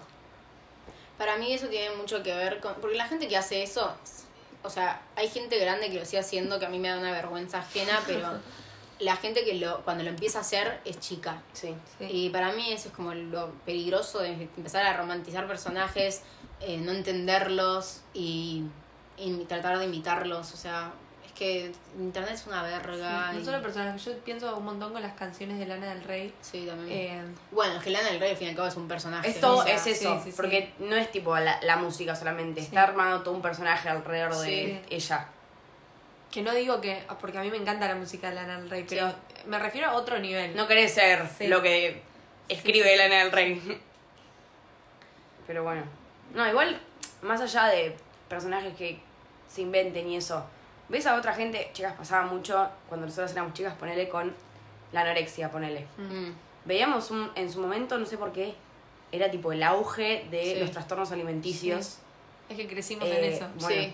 Para 1.18 1.36
mí 1.38 1.52
eso 1.54 1.68
tiene 1.68 1.96
mucho 1.96 2.24
que 2.24 2.34
ver 2.34 2.60
con... 2.60 2.76
Porque 2.76 2.96
la 2.96 3.08
gente 3.08 3.28
que 3.28 3.38
hace 3.38 3.64
eso, 3.64 3.94
o 4.64 4.70
sea, 4.70 5.02
hay 5.16 5.28
gente 5.28 5.60
grande 5.60 5.90
que 5.90 6.00
lo 6.00 6.06
sigue 6.06 6.20
haciendo 6.20 6.60
que 6.60 6.66
a 6.66 6.70
mí 6.70 6.80
me 6.80 6.90
da 6.90 6.98
una 6.98 7.12
vergüenza 7.12 7.60
ajena, 7.60 8.00
pero 8.06 8.28
la 9.00 9.16
gente 9.16 9.44
que 9.44 9.56
lo 9.56 9.82
cuando 9.84 10.04
lo 10.04 10.10
empieza 10.10 10.38
a 10.38 10.42
hacer 10.42 10.80
es 10.86 11.00
chica. 11.00 11.42
Sí. 11.54 11.76
sí. 11.98 12.06
Y 12.10 12.30
para 12.30 12.52
mí 12.54 12.72
eso 12.72 12.90
es 12.90 12.94
como 12.94 13.14
lo 13.14 13.52
peligroso 13.66 14.20
de 14.20 14.32
empezar 14.56 14.86
a 14.86 14.96
romantizar 14.96 15.48
personajes, 15.48 16.22
eh, 16.60 16.78
no 16.78 16.92
entenderlos 16.92 18.02
y, 18.14 18.64
y 19.22 19.46
tratar 19.46 19.78
de 19.80 19.86
imitarlos. 19.86 20.54
O 20.54 20.58
sea, 20.58 20.92
es 21.26 21.32
que 21.34 21.72
internet 21.98 22.34
es 22.34 22.48
una 22.48 22.64
verga. 22.64 23.30
Sí, 23.30 23.36
no 23.36 23.42
y- 23.42 23.46
solo 23.46 23.62
personajes, 23.62 24.04
yo 24.04 24.18
pienso 24.20 24.56
un 24.58 24.66
montón 24.66 24.92
con 24.94 25.02
las 25.02 25.14
canciones 25.14 25.60
de 25.60 25.66
Lana 25.66 25.94
del 25.94 26.04
Rey. 26.04 26.34
Sí, 26.42 26.66
también. 26.68 26.90
Eh, 26.92 27.22
bueno, 27.52 27.76
es 27.78 27.84
que 27.84 27.90
Lana 27.92 28.10
del 28.10 28.20
Rey 28.20 28.32
al 28.32 28.38
fin 28.38 28.48
y 28.48 28.50
al 28.52 28.56
cabo 28.56 28.68
es 28.68 28.76
un 28.76 28.88
personaje. 28.88 29.30
Es 29.30 29.40
todo, 29.40 29.58
o 29.60 29.64
sea, 29.64 29.76
es 29.76 29.88
eso, 29.88 30.16
sí, 30.18 30.22
sí, 30.26 30.32
sí. 30.32 30.38
porque 30.38 30.74
no 30.80 30.96
es 30.96 31.12
tipo 31.12 31.38
la, 31.38 31.60
la 31.62 31.78
música 31.78 32.16
solamente, 32.16 32.62
está 32.62 32.84
armado 32.84 33.22
todo 33.22 33.34
un 33.36 33.42
personaje 33.42 33.90
alrededor 33.90 34.36
de 34.38 34.82
ella. 34.90 35.28
que 36.32 36.42
no 36.42 36.54
digo 36.54 36.80
que, 36.82 37.04
porque 37.20 37.38
a 37.38 37.42
mí 37.42 37.52
me 37.52 37.58
encanta 37.58 37.88
la 37.88 37.96
música 37.96 38.30
de 38.30 38.36
Lana 38.36 38.60
del 38.60 38.70
Rey, 38.70 38.86
pero 38.88 39.14
me 39.48 39.60
refiero 39.60 39.90
a 39.90 39.94
otro 39.94 40.18
nivel. 40.20 40.56
No 40.56 40.68
querés 40.68 40.94
ser 40.94 41.28
lo 41.42 41.62
que 41.62 42.02
escribe 42.50 42.94
Elena 42.94 43.18
del 43.20 43.32
Rey. 43.32 43.82
Pero 45.48 45.64
bueno. 45.64 45.84
No, 46.34 46.48
igual, 46.48 46.80
más 47.22 47.42
allá 47.42 47.66
de 47.66 47.96
personajes 48.30 48.74
que 48.78 49.00
se 49.52 49.62
inventen 49.62 50.08
y 50.10 50.18
eso, 50.18 50.44
ves 50.90 51.06
a 51.08 51.16
otra 51.16 51.34
gente, 51.34 51.70
chicas, 51.74 51.94
pasaba 51.98 52.26
mucho 52.26 52.70
cuando 52.88 53.06
nosotros 53.08 53.32
éramos 53.32 53.54
chicas, 53.54 53.74
ponerle 53.76 54.08
con 54.10 54.34
la 54.92 55.02
anorexia, 55.02 55.50
ponele. 55.52 55.86
Veíamos 56.66 57.12
un, 57.12 57.32
en 57.36 57.52
su 57.52 57.60
momento, 57.60 57.98
no 57.98 58.06
sé 58.06 58.18
por 58.18 58.32
qué, 58.32 58.54
era 59.12 59.30
tipo 59.32 59.52
el 59.52 59.64
auge 59.64 60.26
de 60.32 60.44
Sí. 60.54 60.60
los 60.60 60.72
trastornos 60.72 61.12
alimenticios. 61.12 61.98
Es 62.50 62.56
que 62.58 62.68
crecimos 62.68 63.08
Eh, 63.10 63.18
en 63.18 63.34
eso. 63.34 63.48
Bueno. 63.60 63.82
Sí. 63.84 63.94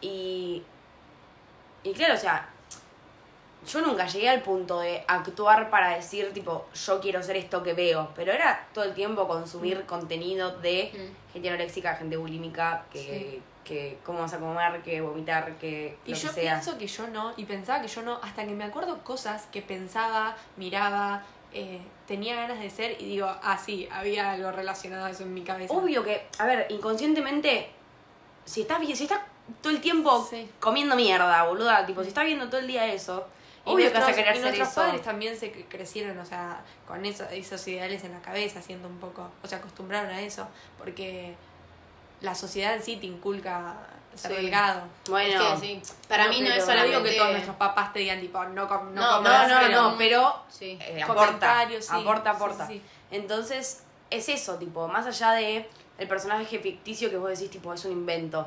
Y, 0.00 0.62
y 1.82 1.92
claro, 1.92 2.14
o 2.14 2.18
sea, 2.18 2.48
yo 3.66 3.80
nunca 3.80 4.06
llegué 4.06 4.28
al 4.28 4.42
punto 4.42 4.80
de 4.80 5.02
actuar 5.08 5.70
para 5.70 5.96
decir, 5.96 6.32
tipo, 6.34 6.66
yo 6.74 7.00
quiero 7.00 7.22
ser 7.22 7.36
esto 7.36 7.62
que 7.62 7.72
veo, 7.72 8.10
pero 8.14 8.30
era 8.32 8.68
todo 8.74 8.84
el 8.84 8.92
tiempo 8.94 9.26
consumir 9.26 9.84
contenido 9.86 10.58
de 10.58 10.90
Mm. 10.92 11.32
gente 11.32 11.48
anoréxica, 11.48 11.96
gente 11.96 12.16
bulímica, 12.16 12.84
que, 12.92 13.40
que 13.64 13.98
cómo 14.04 14.20
vas 14.20 14.32
a 14.34 14.38
comer, 14.38 14.82
que 14.82 15.00
vomitar, 15.00 15.56
que 15.56 15.96
Y 16.04 16.10
lo 16.10 16.16
yo 16.16 16.28
que 16.28 16.34
sea. 16.34 16.52
pienso 16.54 16.78
que 16.78 16.86
yo 16.86 17.06
no, 17.08 17.32
y 17.36 17.44
pensaba 17.44 17.80
que 17.80 17.88
yo 17.88 18.02
no, 18.02 18.18
hasta 18.22 18.44
que 18.44 18.52
me 18.52 18.64
acuerdo 18.64 19.02
cosas 19.02 19.46
que 19.50 19.62
pensaba, 19.62 20.36
miraba, 20.56 21.22
eh, 21.52 21.80
tenía 22.06 22.34
ganas 22.36 22.60
de 22.60 22.68
ser 22.70 23.00
y 23.00 23.06
digo, 23.06 23.26
ah, 23.42 23.56
sí, 23.58 23.88
había 23.90 24.32
algo 24.32 24.52
relacionado 24.52 25.06
a 25.06 25.10
eso 25.10 25.22
en 25.22 25.32
mi 25.34 25.42
cabeza. 25.42 25.72
Obvio 25.72 26.02
que, 26.04 26.26
a 26.38 26.44
ver, 26.46 26.66
inconscientemente, 26.70 27.70
si 28.44 28.62
estás, 28.62 28.78
si 28.86 29.04
estás 29.04 29.20
todo 29.62 29.72
el 29.72 29.80
tiempo 29.80 30.26
Sí. 30.28 30.48
comiendo 30.60 30.94
mierda, 30.96 31.42
boluda, 31.44 31.86
tipo, 31.86 32.02
si 32.02 32.08
estás 32.08 32.24
viendo 32.24 32.48
todo 32.48 32.60
el 32.60 32.66
día 32.66 32.86
eso, 32.92 33.26
obvio 33.64 33.90
que 33.92 33.98
vas 33.98 34.08
a 34.08 34.12
querer 34.14 34.32
y 34.36 34.38
ser 34.38 34.42
nuestros 34.46 34.68
eso. 34.68 34.80
padres 34.82 35.02
también 35.02 35.36
se 35.38 35.52
cre- 35.54 35.64
crecieron, 35.68 36.18
o 36.18 36.24
sea, 36.26 36.60
con 36.86 37.04
eso, 37.06 37.24
esos 37.30 37.66
ideales 37.68 38.04
en 38.04 38.12
la 38.12 38.20
cabeza, 38.20 38.60
siendo 38.60 38.88
un 38.88 38.98
poco, 38.98 39.30
o 39.42 39.46
sea, 39.46 39.58
acostumbraron 39.58 40.10
a 40.10 40.20
eso, 40.20 40.46
porque 40.76 41.34
la 42.20 42.34
sociedad 42.34 42.74
en 42.74 42.82
sí 42.82 42.96
te 42.96 43.06
inculca 43.06 43.74
ser 44.14 44.30
Sí. 44.30 44.36
delgado. 44.36 44.82
Bueno, 45.08 45.42
Es 45.54 45.60
que 45.60 45.66
sí. 45.66 45.82
Para 46.08 46.24
no, 46.24 46.30
mí 46.30 46.40
no 46.40 46.46
es 46.46 46.50
No 46.50 46.54
digo 46.54 46.66
solamente... 46.66 47.10
que 47.10 47.16
todos 47.18 47.30
nuestros 47.32 47.56
papás 47.56 47.92
te 47.92 47.98
digan, 47.98 48.20
tipo, 48.20 48.44
no, 48.44 48.68
com- 48.68 48.94
no, 48.94 49.00
No, 49.00 49.20
no, 49.22 49.48
no, 49.48 49.54
pero- 49.60 49.82
no, 49.82 49.98
pero 49.98 50.42
Sí. 50.48 50.78
eh, 50.80 51.02
aporta, 51.02 51.62
aporta, 51.90 52.30
aporta. 52.30 52.68
Entonces, 53.10 53.82
es 54.10 54.28
eso, 54.28 54.56
tipo, 54.56 54.86
más 54.88 55.06
allá 55.06 55.32
de 55.32 55.68
el 55.98 56.08
personaje 56.08 56.58
ficticio 56.60 57.10
que 57.10 57.16
vos 57.16 57.28
decís, 57.30 57.50
tipo, 57.50 57.72
es 57.74 57.84
un 57.84 57.92
invento. 57.92 58.46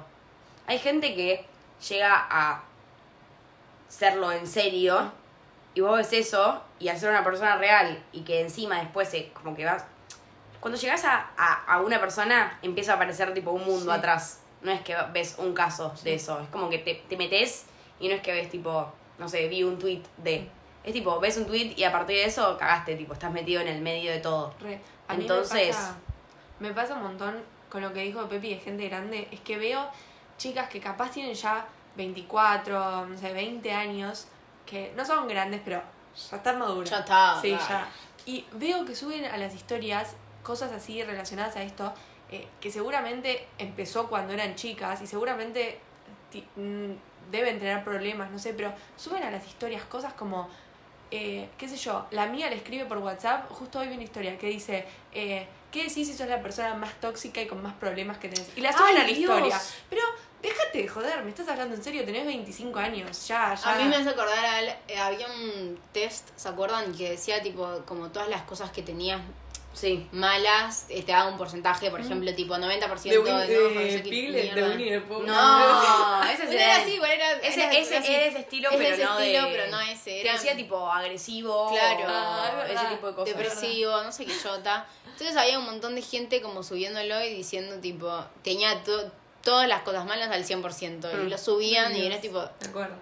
Hay 0.67 0.79
gente 0.79 1.13
que 1.15 1.45
llega 1.89 2.27
a 2.29 2.63
serlo 3.89 4.31
en 4.31 4.47
serio 4.47 5.11
y 5.73 5.81
vos 5.81 5.97
ves 5.97 6.11
eso 6.13 6.61
y 6.79 6.89
al 6.89 6.99
ser 6.99 7.09
una 7.09 7.23
persona 7.23 7.55
real 7.57 8.01
y 8.11 8.21
que 8.21 8.41
encima 8.41 8.79
después 8.79 9.09
se, 9.09 9.29
como 9.33 9.55
que 9.55 9.65
vas... 9.65 9.85
Cuando 10.67 10.81
llegas 10.81 11.05
a, 11.05 11.29
a, 11.37 11.63
a 11.75 11.79
una 11.81 11.97
persona 11.97 12.59
empieza 12.61 12.91
a 12.91 12.95
aparecer 12.95 13.33
tipo 13.33 13.51
un 13.51 13.63
mundo 13.63 13.89
Sí. 13.93 13.97
atrás. 13.97 14.41
No 14.61 14.69
es 14.69 14.81
que 14.81 14.93
ves 15.13 15.35
un 15.37 15.53
caso 15.53 15.93
de 16.03 16.15
eso, 16.15 16.41
es 16.41 16.49
como 16.49 16.69
que 16.69 16.79
te, 16.79 16.95
te 17.07 17.15
metes 17.15 17.67
y 18.01 18.09
no 18.09 18.15
es 18.15 18.21
que 18.21 18.33
ves 18.33 18.49
tipo, 18.49 18.91
no 19.17 19.29
sé, 19.29 19.47
vi 19.47 19.63
un 19.63 19.79
tweet 19.79 20.01
de... 20.17 20.49
Es 20.83 20.91
tipo, 20.91 21.21
ves 21.21 21.37
un 21.37 21.45
tweet 21.45 21.73
y 21.77 21.85
a 21.85 21.91
partir 21.93 22.17
de 22.17 22.25
eso 22.25 22.57
cagaste, 22.57 22.97
tipo, 22.97 23.13
estás 23.13 23.31
metido 23.31 23.61
en 23.61 23.69
el 23.69 23.81
medio 23.81 24.11
de 24.11 24.19
todo. 24.19 24.53
Re. 24.59 24.81
A 25.07 25.13
mí 25.13 25.21
Entonces- 25.21 25.53
me 25.53 25.67
pasa, 25.71 25.95
me 26.59 26.73
pasa 26.73 26.93
un 26.95 27.03
montón 27.03 27.41
con 27.69 27.81
lo 27.81 27.93
que 27.93 28.01
dijo 28.01 28.27
Pepi 28.27 28.55
de 28.55 28.59
gente 28.59 28.89
grande, 28.89 29.29
es 29.31 29.39
que 29.39 29.57
veo 29.57 29.87
chicas 30.37 30.67
que 30.67 30.81
capaz 30.81 31.11
tienen 31.11 31.33
ya 31.33 31.65
24, 31.95 33.05
no 33.05 33.17
sé, 33.17 33.31
20 33.31 33.71
años, 33.71 34.27
que 34.65 34.91
no 34.97 35.05
son 35.05 35.29
grandes, 35.29 35.61
pero 35.63 35.81
ya 36.29 36.35
están 36.35 36.59
maduras. 36.59 36.89
Ya 36.89 36.99
está, 36.99 37.39
Sí, 37.41 37.51
claro. 37.53 37.65
ya. 37.69 37.87
Y 38.25 38.45
veo 38.51 38.83
que 38.83 38.93
suben 38.97 39.23
a 39.23 39.37
las 39.37 39.53
historias 39.55 40.17
cosas 40.47 40.71
así 40.71 41.03
relacionadas 41.03 41.57
a 41.57 41.63
esto, 41.63 41.93
eh, 42.31 42.47
que 42.61 42.71
seguramente 42.71 43.45
empezó 43.57 44.07
cuando 44.07 44.31
eran 44.31 44.55
chicas 44.55 45.01
y 45.01 45.07
seguramente 45.07 45.77
mm, 46.55 46.91
deben 47.29 47.59
tener 47.59 47.83
problemas, 47.83 48.31
no 48.31 48.39
sé, 48.39 48.53
pero 48.53 48.73
suben 48.95 49.23
a 49.23 49.29
las 49.29 49.45
historias 49.45 49.83
cosas 49.83 50.13
como, 50.13 50.47
eh, 51.11 51.49
qué 51.57 51.67
sé 51.67 51.75
yo, 51.75 52.05
la 52.11 52.23
amiga 52.23 52.49
le 52.49 52.55
escribe 52.55 52.85
por 52.85 52.99
WhatsApp, 52.99 53.51
justo 53.51 53.79
hoy 53.79 53.89
vi 53.89 53.95
una 53.95 54.03
historia 54.05 54.37
que 54.37 54.47
dice, 54.47 54.85
eh, 55.13 55.45
¿qué 55.69 55.83
decís 55.83 56.07
si 56.07 56.13
sos 56.13 56.27
la 56.27 56.41
persona 56.41 56.75
más 56.75 56.93
tóxica 57.01 57.41
y 57.41 57.47
con 57.47 57.61
más 57.61 57.73
problemas 57.73 58.17
que 58.17 58.29
tenés? 58.29 58.49
Y 58.55 58.61
la 58.61 58.71
suben 58.71 58.85
¡Ay, 58.87 58.95
a 58.95 58.99
la 58.99 59.05
Dios! 59.05 59.19
historia. 59.19 59.61
Pero 59.89 60.01
déjate 60.41 60.77
de 60.83 60.87
joder, 60.87 61.23
me 61.23 61.29
estás 61.29 61.49
hablando 61.49 61.75
en 61.75 61.83
serio, 61.83 62.05
tenés 62.05 62.25
25 62.25 62.79
años, 62.79 63.27
ya, 63.27 63.53
ya. 63.53 63.73
A 63.73 63.77
mí 63.77 63.83
me 63.83 63.97
hace 63.97 64.09
acordar, 64.11 64.45
al, 64.45 64.69
eh, 64.87 64.97
había 64.97 65.27
un 65.27 65.77
test, 65.91 66.29
¿se 66.37 66.47
acuerdan? 66.47 66.95
Que 66.95 67.09
decía 67.11 67.41
tipo, 67.41 67.81
como 67.85 68.07
todas 68.09 68.29
las 68.29 68.43
cosas 68.43 68.71
que 68.71 68.81
tenías 68.81 69.19
Sí. 69.79 70.07
malas, 70.11 70.87
eh, 70.89 71.03
te 71.03 71.11
daba 71.11 71.29
un 71.29 71.37
porcentaje, 71.37 71.91
por 71.91 72.01
ejemplo, 72.01 72.33
tipo 72.33 72.55
90% 72.55 73.03
de, 73.03 73.31
no, 73.31 73.37
de 73.39 73.47
qué 74.03 74.09
Piglet, 74.09 74.53
de. 74.55 74.63
Winnie 74.69 74.89
the 74.91 75.01
Pooh. 75.01 75.21
No, 75.21 76.23
ese 76.31 76.45
No 76.45 76.49
es 76.51 76.55
era 76.55 76.75
el- 76.77 76.81
así, 76.81 76.93
igual 76.95 77.11
era, 77.11 77.31
Ese, 77.33 77.63
era- 77.63 77.71
ese 77.73 77.89
era 77.91 77.99
así. 78.03 78.13
era 78.15 78.25
ese 78.25 78.39
estilo, 78.39 78.69
Es 78.71 78.77
pero 78.77 78.95
ese 78.95 79.03
no 79.05 79.19
estilo, 79.19 79.45
de... 79.45 79.51
pero 79.51 79.71
no 79.71 79.79
ese, 79.81 80.03
Que 80.09 80.21
era- 80.21 80.33
decía 80.33 80.55
tipo 80.55 80.91
agresivo. 80.91 81.69
Claro. 81.69 82.03
Ah, 82.07 82.63
es 82.67 82.75
ese 82.81 82.85
tipo 82.87 83.07
de 83.07 83.13
cosas. 83.13 83.37
depresivo, 83.37 84.03
no 84.03 84.11
sé 84.11 84.25
qué 84.25 84.33
chota. 84.41 84.87
Entonces 85.05 85.37
había 85.37 85.59
un 85.59 85.65
montón 85.65 85.93
de 85.95 86.01
gente 86.01 86.41
como 86.41 86.63
subiéndolo 86.63 87.23
y 87.23 87.33
diciendo 87.35 87.75
tipo, 87.79 88.23
tenía 88.43 88.83
to- 88.83 89.11
todas 89.43 89.67
las 89.67 89.83
cosas 89.83 90.05
malas 90.05 90.29
al 90.31 90.43
100%. 90.43 91.09
Y 91.11 91.25
Mm. 91.25 91.29
lo 91.29 91.37
subían 91.37 91.95
y 91.95 92.05
era 92.05 92.19
tipo, 92.19 92.39
De 92.41 92.67
acuerdo. 92.67 92.95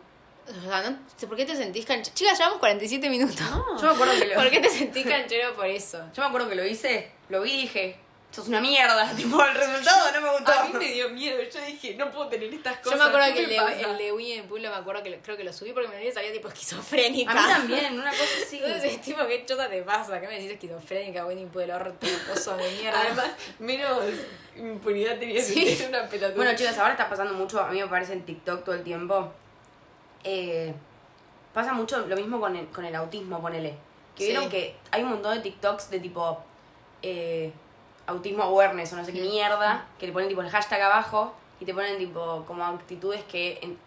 O 0.47 0.61
sea, 0.69 0.89
no 0.89 0.97
sé 1.17 1.27
por 1.27 1.35
qué 1.37 1.45
te 1.45 1.55
sentís 1.55 1.85
canchero. 1.85 2.15
Chicas, 2.15 2.37
llevamos 2.37 2.59
47 2.59 3.09
minutos. 3.09 3.39
Yo 3.39 3.87
me 3.87 3.89
acuerdo 3.93 4.13
que 4.19 4.25
lo, 4.25 4.35
¿Por 4.35 4.49
qué 4.49 4.59
te 4.59 4.69
sentís 4.69 5.05
canchero 5.05 5.53
por 5.55 5.65
eso? 5.67 6.03
yo 6.13 6.21
me 6.23 6.27
acuerdo 6.27 6.49
que 6.49 6.55
lo 6.55 6.65
hice, 6.65 7.11
lo 7.29 7.41
vi 7.41 7.51
y 7.53 7.61
dije, 7.63 7.97
sos 8.31 8.47
una 8.49 8.59
mierda, 8.61 9.11
tipo 9.15 9.43
el 9.43 9.55
resultado 9.55 10.11
no 10.13 10.21
me 10.21 10.31
gustó. 10.37 10.51
A 10.51 10.65
mí 10.65 10.73
me 10.73 10.91
dio 10.91 11.09
miedo, 11.09 11.41
yo 11.41 11.61
dije, 11.65 11.95
no 11.95 12.11
puedo 12.11 12.27
tener 12.27 12.53
estas 12.53 12.77
cosas. 12.79 12.99
Yo 12.99 13.03
me 13.03 13.09
acuerdo 13.09 13.27
¿qué 13.27 13.33
que 13.33 13.43
el 13.43 13.49
de, 13.49 13.81
el 13.81 13.97
de 13.97 14.11
Winnie 14.11 14.43
Pooh, 14.43 14.59
me 14.59 14.67
acuerdo 14.67 15.01
que 15.03 15.09
lo- 15.09 15.17
creo 15.23 15.37
que 15.37 15.43
lo 15.45 15.53
subí 15.53 15.71
porque 15.71 15.87
me 15.87 16.11
salía 16.11 16.31
tipo 16.33 16.47
esquizofrénica. 16.49 17.31
A 17.31 17.35
mí 17.35 17.41
también, 17.53 17.93
una 17.99 18.11
cosa 18.11 18.23
así. 18.45 18.57
Entonces 18.57 18.91
es 18.93 19.01
tipo, 19.01 19.25
¿qué 19.27 19.45
chota 19.45 19.69
te 19.69 19.81
pasa? 19.83 20.19
¿Qué 20.21 20.27
me 20.27 20.35
decís 20.35 20.51
esquizofrénica, 20.51 21.25
Winnie 21.25 21.47
el 21.63 21.71
orto, 21.71 22.05
coso 22.31 22.55
de 22.57 22.69
mierda? 22.71 22.99
Además, 23.01 23.31
menos 23.59 23.97
impunidad 24.55 25.17
tenía 25.17 25.41
Sí. 25.41 25.63
que 25.65 25.75
ser 25.75 25.89
una 25.89 26.07
pelotuda. 26.07 26.35
Bueno, 26.35 26.55
chicas, 26.55 26.77
ahora 26.77 26.91
está 26.91 27.09
pasando 27.09 27.33
mucho, 27.33 27.59
a 27.61 27.69
mí 27.71 27.79
me 27.81 27.87
parece 27.87 28.13
en 28.13 28.25
TikTok 28.25 28.63
todo 28.63 28.75
el 28.75 28.83
tiempo. 28.83 29.33
Eh, 30.25 30.73
pasa 31.53 31.71
mucho 31.71 31.99
lo 32.07 32.15
mismo 32.17 32.39
con 32.39 32.55
el, 32.55 32.67
con 32.67 32.83
el 32.83 32.95
autismo, 32.95 33.39
ponele. 33.41 33.75
Que 34.15 34.23
Sí. 34.25 34.29
vieron 34.31 34.49
que 34.49 34.75
hay 34.91 35.03
un 35.03 35.09
montón 35.11 35.35
de 35.35 35.41
TikToks 35.41 35.89
de 35.89 35.99
tipo 35.99 36.39
eh, 37.01 37.51
autismo 38.07 38.43
awareness 38.43 38.91
o 38.93 38.95
no 38.97 39.05
sé 39.05 39.13
qué 39.13 39.21
mierda, 39.21 39.85
que 39.99 40.07
le 40.07 40.13
ponen 40.13 40.27
tipo 40.29 40.41
el 40.41 40.49
hashtag 40.49 40.81
abajo 40.81 41.33
y 41.59 41.65
te 41.65 41.73
ponen 41.73 41.97
tipo 41.97 42.43
como 42.47 42.63
actitudes 42.65 43.23
que 43.25 43.59
en- 43.61 43.77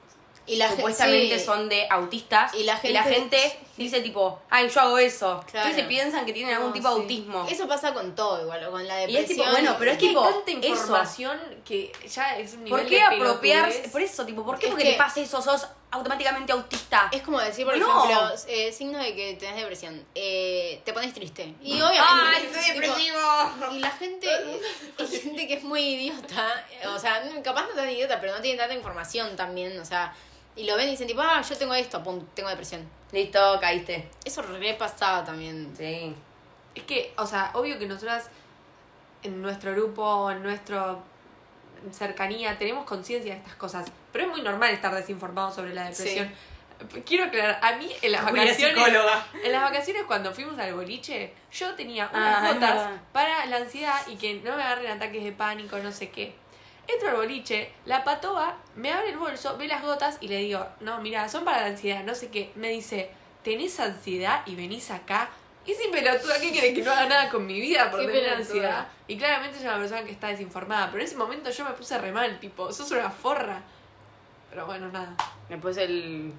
Y 0.47 0.57
la 0.57 0.68
ge- 0.68 0.76
supuestamente 0.76 1.39
sí. 1.39 1.45
son 1.45 1.68
de 1.68 1.86
autistas 1.91 2.55
Y 2.55 2.62
la 2.64 2.76
gente, 2.78 3.03
gente- 3.03 3.59
dice 3.76 4.01
tipo, 4.01 4.41
ay, 4.49 4.68
yo 4.70 4.80
hago 4.80 4.97
eso. 4.99 5.45
Claro. 5.51 5.68
Entonces 5.68 5.86
piensan 5.89 6.24
que 6.24 6.32
tienen 6.32 6.55
algún 6.55 6.68
No, 6.70 6.74
tipo 6.74 6.89
de 6.89 6.95
sí. 6.95 7.01
autismo. 7.03 7.47
Eso 7.51 7.68
pasa 7.68 7.93
con 7.93 8.14
todo 8.14 8.43
igual, 8.43 8.70
con 8.70 8.86
la 8.89 9.01
Y 9.05 9.14
es 9.16 9.28
depresión. 9.28 9.39
tipo, 9.47 9.51
bueno, 9.51 9.76
pero 9.78 9.91
es 9.91 9.99
que 9.99 10.09
hay 10.09 10.14
tanta 10.14 10.51
eso. 10.53 10.68
información 10.68 11.39
que 11.66 11.93
ya 12.09 12.39
es 12.39 12.55
un 12.55 12.64
nivel 12.64 12.80
¿Por 12.80 12.89
qué 12.89 12.97
de 12.97 13.03
apropiarse? 13.03 13.89
Por 13.91 14.01
eso, 14.01 14.24
tipo, 14.24 14.43
¿por 14.45 14.59
qué 14.59 14.66
Es 14.66 14.70
porque 14.70 14.84
que- 14.84 14.93
te 14.93 14.97
pasa 14.99 15.20
eso? 15.20 15.43
Sos 15.43 15.68
automáticamente 15.91 16.53
autista. 16.53 17.09
Es 17.12 17.22
como 17.22 17.41
decir, 17.41 17.64
por 17.64 17.76
No. 17.78 18.05
ejemplo, 18.05 18.30
eh, 18.49 18.72
signos 18.72 19.03
de 19.03 19.14
que 19.14 19.34
tenés 19.34 19.57
depresión. 19.57 20.05
Eh, 20.14 20.80
te 20.84 20.93
pones 20.93 21.14
triste. 21.14 21.55
Y 21.62 21.80
obviamente. 21.80 22.01
¡Ay, 22.03 22.43
tipo, 22.43 22.55
estoy 22.59 22.74
depresivo! 22.74 23.18
Y 23.72 23.78
la 23.78 23.91
gente, 23.91 24.28
hay 24.99 25.07
gente 25.20 25.47
que 25.49 25.55
es 25.55 25.62
muy 25.64 25.80
idiota, 25.80 26.66
o 26.95 26.99
sea, 26.99 27.22
capaz 27.43 27.62
no 27.68 27.74
tan 27.74 27.89
idiota, 27.89 28.20
pero 28.20 28.34
no 28.34 28.41
tiene 28.43 28.59
tanta 28.59 28.74
información 28.74 29.34
también, 29.36 29.78
o 29.80 29.84
sea, 29.84 30.14
y 30.57 30.64
lo 30.64 30.76
ven 30.76 30.89
y 30.89 30.91
dicen 30.93 31.07
tipo, 31.07 31.22
ah, 31.22 31.41
yo 31.41 31.57
tengo 31.57 31.72
esto, 31.74 32.03
pum, 32.03 32.24
tengo 32.34 32.49
depresión. 32.51 32.89
Listo, 33.12 33.59
caíste. 33.61 34.11
Eso 34.24 34.43
re 34.43 34.74
pasaba 34.74 35.24
también. 35.24 35.72
Sí. 35.76 36.14
Es 36.74 36.82
que, 36.82 37.14
o 37.16 37.26
sea, 37.26 37.51
obvio 37.55 37.78
que 37.78 37.86
nosotras 37.86 38.28
en 39.22 39.41
nuestro 39.41 39.72
grupo, 39.72 40.30
en 40.30 40.43
nuestra 40.43 40.97
cercanía, 41.93 42.57
tenemos 42.59 42.85
conciencia 42.85 43.33
de 43.33 43.39
estas 43.39 43.55
cosas. 43.55 43.91
Pero 44.12 44.24
es 44.26 44.31
muy 44.31 44.43
normal 44.43 44.70
estar 44.70 44.95
desinformado 44.95 45.53
sobre 45.53 45.74
la 45.74 45.89
depresión. 45.89 46.31
Quiero 47.05 47.24
aclarar, 47.24 47.59
a 47.61 47.76
mí 47.76 47.91
en 48.03 48.12
las 48.12 48.24
vacaciones. 48.24 48.76
En 49.43 49.53
las 49.53 49.62
vacaciones 49.62 50.05
cuando 50.05 50.33
fuimos 50.33 50.57
al 50.61 50.74
boliche, 50.74 51.33
yo 51.53 51.74
tenía 51.74 52.09
Ah, 52.12 52.16
unas 52.16 52.49
es 52.49 52.55
gotas 52.55 52.89
para 53.12 53.47
la 53.47 53.57
ansiedad 53.57 54.01
y 54.07 54.14
que 54.16 54.35
no 54.45 54.55
me 54.57 54.62
agarren 54.62 54.93
ataques 54.93 55.24
de 55.24 55.33
pánico, 55.33 55.76
no 55.79 55.91
sé 55.91 56.11
qué. 56.11 56.35
Entro 56.87 57.11
al 57.11 57.16
boliche, 57.16 57.72
la 57.85 58.05
patoa 58.05 58.57
me 58.76 58.93
abre 58.93 59.11
el 59.11 59.18
bolso, 59.18 59.59
ve 59.59 59.66
las 59.66 59.83
gotas 59.83 60.18
y 60.20 60.29
le 60.29 60.37
digo, 60.39 60.64
no, 60.81 61.01
mira, 61.01 61.29
son 61.29 61.45
para 61.45 61.62
la 61.62 61.66
ansiedad, 61.66 62.05
no 62.05 62.14
sé 62.14 62.29
qué. 62.29 62.53
Me 62.55 62.68
dice, 62.68 63.11
¿tenés 63.43 63.79
ansiedad 63.81 64.43
y 64.47 64.55
venís 64.55 64.91
acá? 64.93 65.31
Y 65.69 65.75
sin 65.75 65.91
pelotuda, 65.91 66.41
¿qué 66.41 66.51
quiere 66.51 66.73
que 66.73 66.83
no 66.83 66.91
haga 66.91 67.07
nada 67.07 67.29
con 67.29 67.47
mi 67.47 67.61
vida 67.61 67.91
por 67.91 68.01
tener 68.01 68.31
ansiedad? 68.31 68.89
Y 69.07 69.19
claramente 69.19 69.59
es 69.59 69.64
una 69.64 69.77
persona 69.77 70.03
que 70.03 70.12
está 70.12 70.29
desinformada, 70.29 70.87
pero 70.87 71.03
en 71.03 71.07
ese 71.07 71.16
momento 71.16 71.51
yo 71.51 71.62
me 71.62 71.73
puse 71.73 71.99
re 71.99 72.11
mal, 72.11 72.41
tipo, 72.41 72.73
sos 72.73 72.91
una 72.91 73.11
forra. 73.11 73.61
Pero 74.49 74.64
bueno, 74.64 74.89
nada. 74.89 75.14
Después 75.47 75.77
el. 75.77 76.33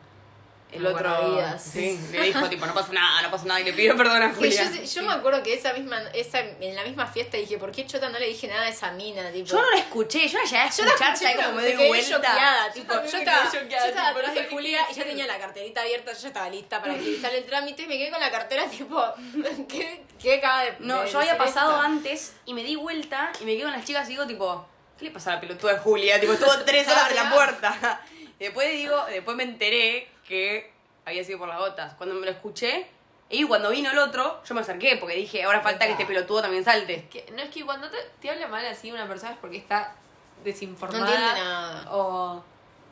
El 0.71 0.81
Me 0.83 0.89
otro 0.89 1.57
sí, 1.57 1.99
le 2.11 2.21
dijo 2.25 2.47
tipo, 2.47 2.65
no 2.67 2.73
pasa 2.75 2.93
nada, 2.93 3.23
no 3.23 3.31
pasa 3.31 3.45
nada, 3.45 3.59
y 3.59 3.63
le 3.63 3.73
pidió 3.73 3.97
perdón 3.97 4.21
a 4.21 4.33
Julia. 4.33 4.71
yo, 4.71 4.83
yo 4.83 5.03
me 5.03 5.13
acuerdo 5.13 5.41
que 5.41 5.55
esa 5.55 5.73
misma, 5.73 5.99
esa, 6.13 6.39
en 6.41 6.75
la 6.75 6.83
misma 6.83 7.07
fiesta 7.07 7.37
dije, 7.37 7.57
¿por 7.57 7.71
qué 7.71 7.87
Chota 7.87 8.07
no 8.09 8.19
le 8.19 8.27
dije 8.27 8.47
nada 8.47 8.63
a 8.63 8.69
esa 8.69 8.91
mina? 8.91 9.31
Tipo, 9.31 9.47
Yo 9.47 9.61
no 9.61 9.69
la 9.71 9.77
escuché, 9.79 10.27
yo 10.27 10.37
la 10.37 10.43
llegué 10.43 10.57
a 10.57 10.69
Yo 10.69 10.83
la 10.83 10.89
escuchar, 10.91 11.13
escuché, 11.13 11.25
¿sabes 11.25 11.35
pero 11.37 11.49
cómo 11.49 11.61
me 11.61 11.73
doy 11.75 11.87
vuelta? 11.87 12.69
tipo, 12.73 12.93
yo, 12.93 13.01
me 13.01 13.07
estaba, 13.07 13.51
yo 13.51 13.59
estaba 13.59 14.07
atrás 14.09 14.27
no 14.27 14.33
de 14.41 14.45
Julia 14.47 14.85
y 14.91 14.93
ya 14.93 15.03
tenía 15.05 15.25
la 15.27 15.39
carterita 15.39 15.81
abierta, 15.81 16.13
yo 16.13 16.19
ya 16.19 16.27
estaba 16.27 16.49
lista 16.49 16.81
para 16.81 16.93
agilizar 16.93 17.33
el 17.33 17.45
trámite 17.45 17.81
y 17.83 17.87
me 17.87 17.97
quedé 17.97 18.11
con 18.11 18.19
la 18.19 18.29
cartera 18.31 18.67
tipo, 18.69 19.03
¿qué, 19.67 20.03
qué 20.21 20.35
acaba 20.35 20.61
de 20.65 20.75
No, 20.79 21.01
de 21.01 21.11
yo 21.11 21.19
había 21.19 21.37
pasado 21.37 21.71
esto? 21.71 21.81
antes 21.81 22.33
y 22.45 22.53
me 22.53 22.63
di 22.63 22.75
vuelta 22.75 23.31
y 23.41 23.45
me 23.45 23.53
quedé 23.53 23.63
con 23.63 23.71
las 23.71 23.85
chicas 23.85 24.05
y 24.07 24.11
digo 24.11 24.27
tipo, 24.27 24.67
¿qué 24.99 25.05
le 25.05 25.11
pasa 25.11 25.31
a 25.31 25.35
la 25.35 25.41
pelotuda 25.41 25.73
de 25.73 25.79
Julia? 25.79 26.19
Tipo, 26.19 26.33
estuvo 26.33 26.55
tres 26.63 26.87
horas 26.91 27.09
en 27.09 27.15
la 27.15 27.31
puerta. 27.33 28.01
Y 28.41 28.45
después 28.45 28.71
digo, 28.71 29.05
después 29.09 29.35
me 29.35 29.43
enteré 29.43 30.07
que 30.29 30.71
había 31.05 31.23
sido 31.25 31.39
por 31.39 31.49
las 31.49 31.59
gotas. 31.59 31.95
Cuando 31.95 32.15
me 32.15 32.25
lo 32.25 32.31
escuché, 32.31 32.87
y 33.29 33.43
cuando 33.43 33.69
vino 33.69 33.91
el 33.91 33.97
otro, 33.99 34.41
yo 34.43 34.55
me 34.55 34.61
acerqué 34.61 34.97
porque 34.97 35.15
dije, 35.15 35.43
ahora 35.43 35.61
falta 35.61 35.85
que 35.85 35.91
este 35.91 36.05
pelotudo 36.05 36.41
también 36.41 36.63
salte. 36.63 37.07
Que, 37.09 37.29
no 37.35 37.41
es 37.41 37.49
que 37.49 37.65
cuando 37.65 37.89
te, 37.89 37.97
te 38.21 38.29
habla 38.29 38.47
mal 38.47 38.65
así 38.65 38.91
una 38.91 39.07
persona 39.07 39.33
es 39.33 39.37
porque 39.39 39.57
está 39.57 39.95
desinformada. 40.43 41.05
No 41.05 41.11
entiende 41.11 41.39
nada. 41.43 41.95
O 41.95 42.43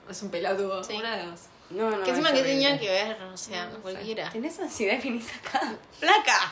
es 0.10 0.22
un 0.22 0.30
pelotudo. 0.30 0.84
Sí. 0.84 0.96
Una 0.96 1.16
de 1.16 1.26
dos. 1.26 1.42
No, 1.70 1.89
no. 1.91 2.03
Que 2.03 2.11
encima 2.11 2.32
que 2.32 2.43
tenía 2.43 2.80
que 2.80 2.89
ver, 2.89 3.18
o 3.24 3.36
sea, 3.38 3.65
No 3.65 3.76
sé. 3.76 3.82
cualquiera. 3.82 4.30
¿Tenés 4.30 4.57
ansiedad 4.59 4.93
y 5.03 5.09
venís 5.09 5.28
acá? 5.36 5.74
¡Flaca! 5.99 6.51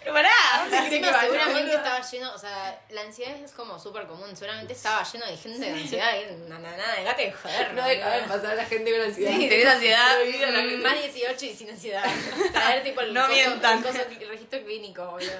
¡Pero 0.00 0.14
pará! 0.14 0.30
Encima 0.70 0.88
que 1.08 1.12
vaya, 1.12 1.20
seguramente 1.20 1.74
estaba 1.74 2.00
lleno, 2.00 2.32
o 2.34 2.38
sea, 2.38 2.80
la 2.90 3.00
ansiedad 3.02 3.34
es 3.36 3.52
como 3.52 3.78
súper 3.78 4.06
común, 4.06 4.34
seguramente 4.36 4.72
estaba 4.72 5.02
lleno 5.02 5.26
de 5.26 5.36
gente 5.36 5.58
de 5.58 5.72
ansiedad 5.72 6.12
y 6.16 6.48
nada, 6.48 6.76
nada, 6.76 6.94
dejate 6.96 7.22
de 7.26 7.32
joder. 7.32 7.74
No 7.74 7.84
deja 7.86 8.10
de 8.10 8.22
pasar 8.22 8.46
a 8.46 8.54
la 8.54 8.64
gente 8.64 8.92
con 8.92 9.00
ansiedad. 9.02 9.32
Sí, 9.32 9.48
tenés 9.48 9.66
ansiedad. 9.66 10.16
Mm. 10.24 10.82
Más 10.82 10.94
18 10.94 11.44
y 11.46 11.54
sin 11.56 11.70
ansiedad. 11.70 12.04
Traer 12.52 12.84
tipo 12.84 13.00
el, 13.00 13.14
No 13.14 13.22
coso- 13.22 13.32
mientan. 13.32 13.78
el 13.78 13.84
coso- 13.84 14.02
el 14.20 14.28
registro 14.28 14.64
clínico, 14.64 15.06
boludo. 15.10 15.30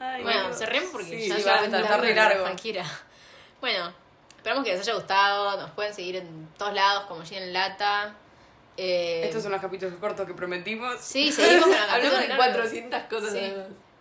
Ay, 0.00 0.22
Bueno, 0.22 0.48
no. 0.50 0.54
se 0.56 0.64
ríen 0.66 0.84
porque 0.92 1.06
Sí, 1.20 1.28
ya 1.28 1.34
sí, 1.34 1.40
está 1.40 1.96
re 1.96 2.12
hora, 2.12 2.14
largo. 2.14 2.42
Cualquiera. 2.42 2.84
Bueno, 3.60 3.92
esperamos 4.48 4.64
que 4.64 4.72
les 4.72 4.80
haya 4.80 4.94
gustado. 4.94 5.60
Nos 5.60 5.70
pueden 5.72 5.92
seguir 5.94 6.16
en 6.16 6.48
todos 6.56 6.72
lados 6.72 7.04
como 7.04 7.22
Gina 7.22 7.42
en 7.42 7.52
Lata. 7.52 8.14
Eh, 8.78 9.22
Estos 9.24 9.42
son 9.42 9.52
los 9.52 9.60
capítulos 9.60 9.94
cortos 10.00 10.26
que 10.26 10.32
prometimos. 10.32 10.96
Sí, 11.00 11.30
seguimos 11.30 11.64
con 11.64 11.72
la 11.72 11.82
Hablamos 11.92 12.18
de 12.20 12.28
capítulos 12.28 12.38
largos. 12.38 12.56
400 12.56 13.02
cosas. 13.10 13.32
Sí. 13.32 13.52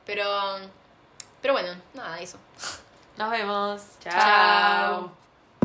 Pero, 0.06 0.24
pero 1.41 1.54
bueno, 1.54 1.76
nada, 1.93 2.22
eso. 2.22 2.38
Nos 3.18 3.30
vemos. 3.30 3.82
Chao. 4.02 5.12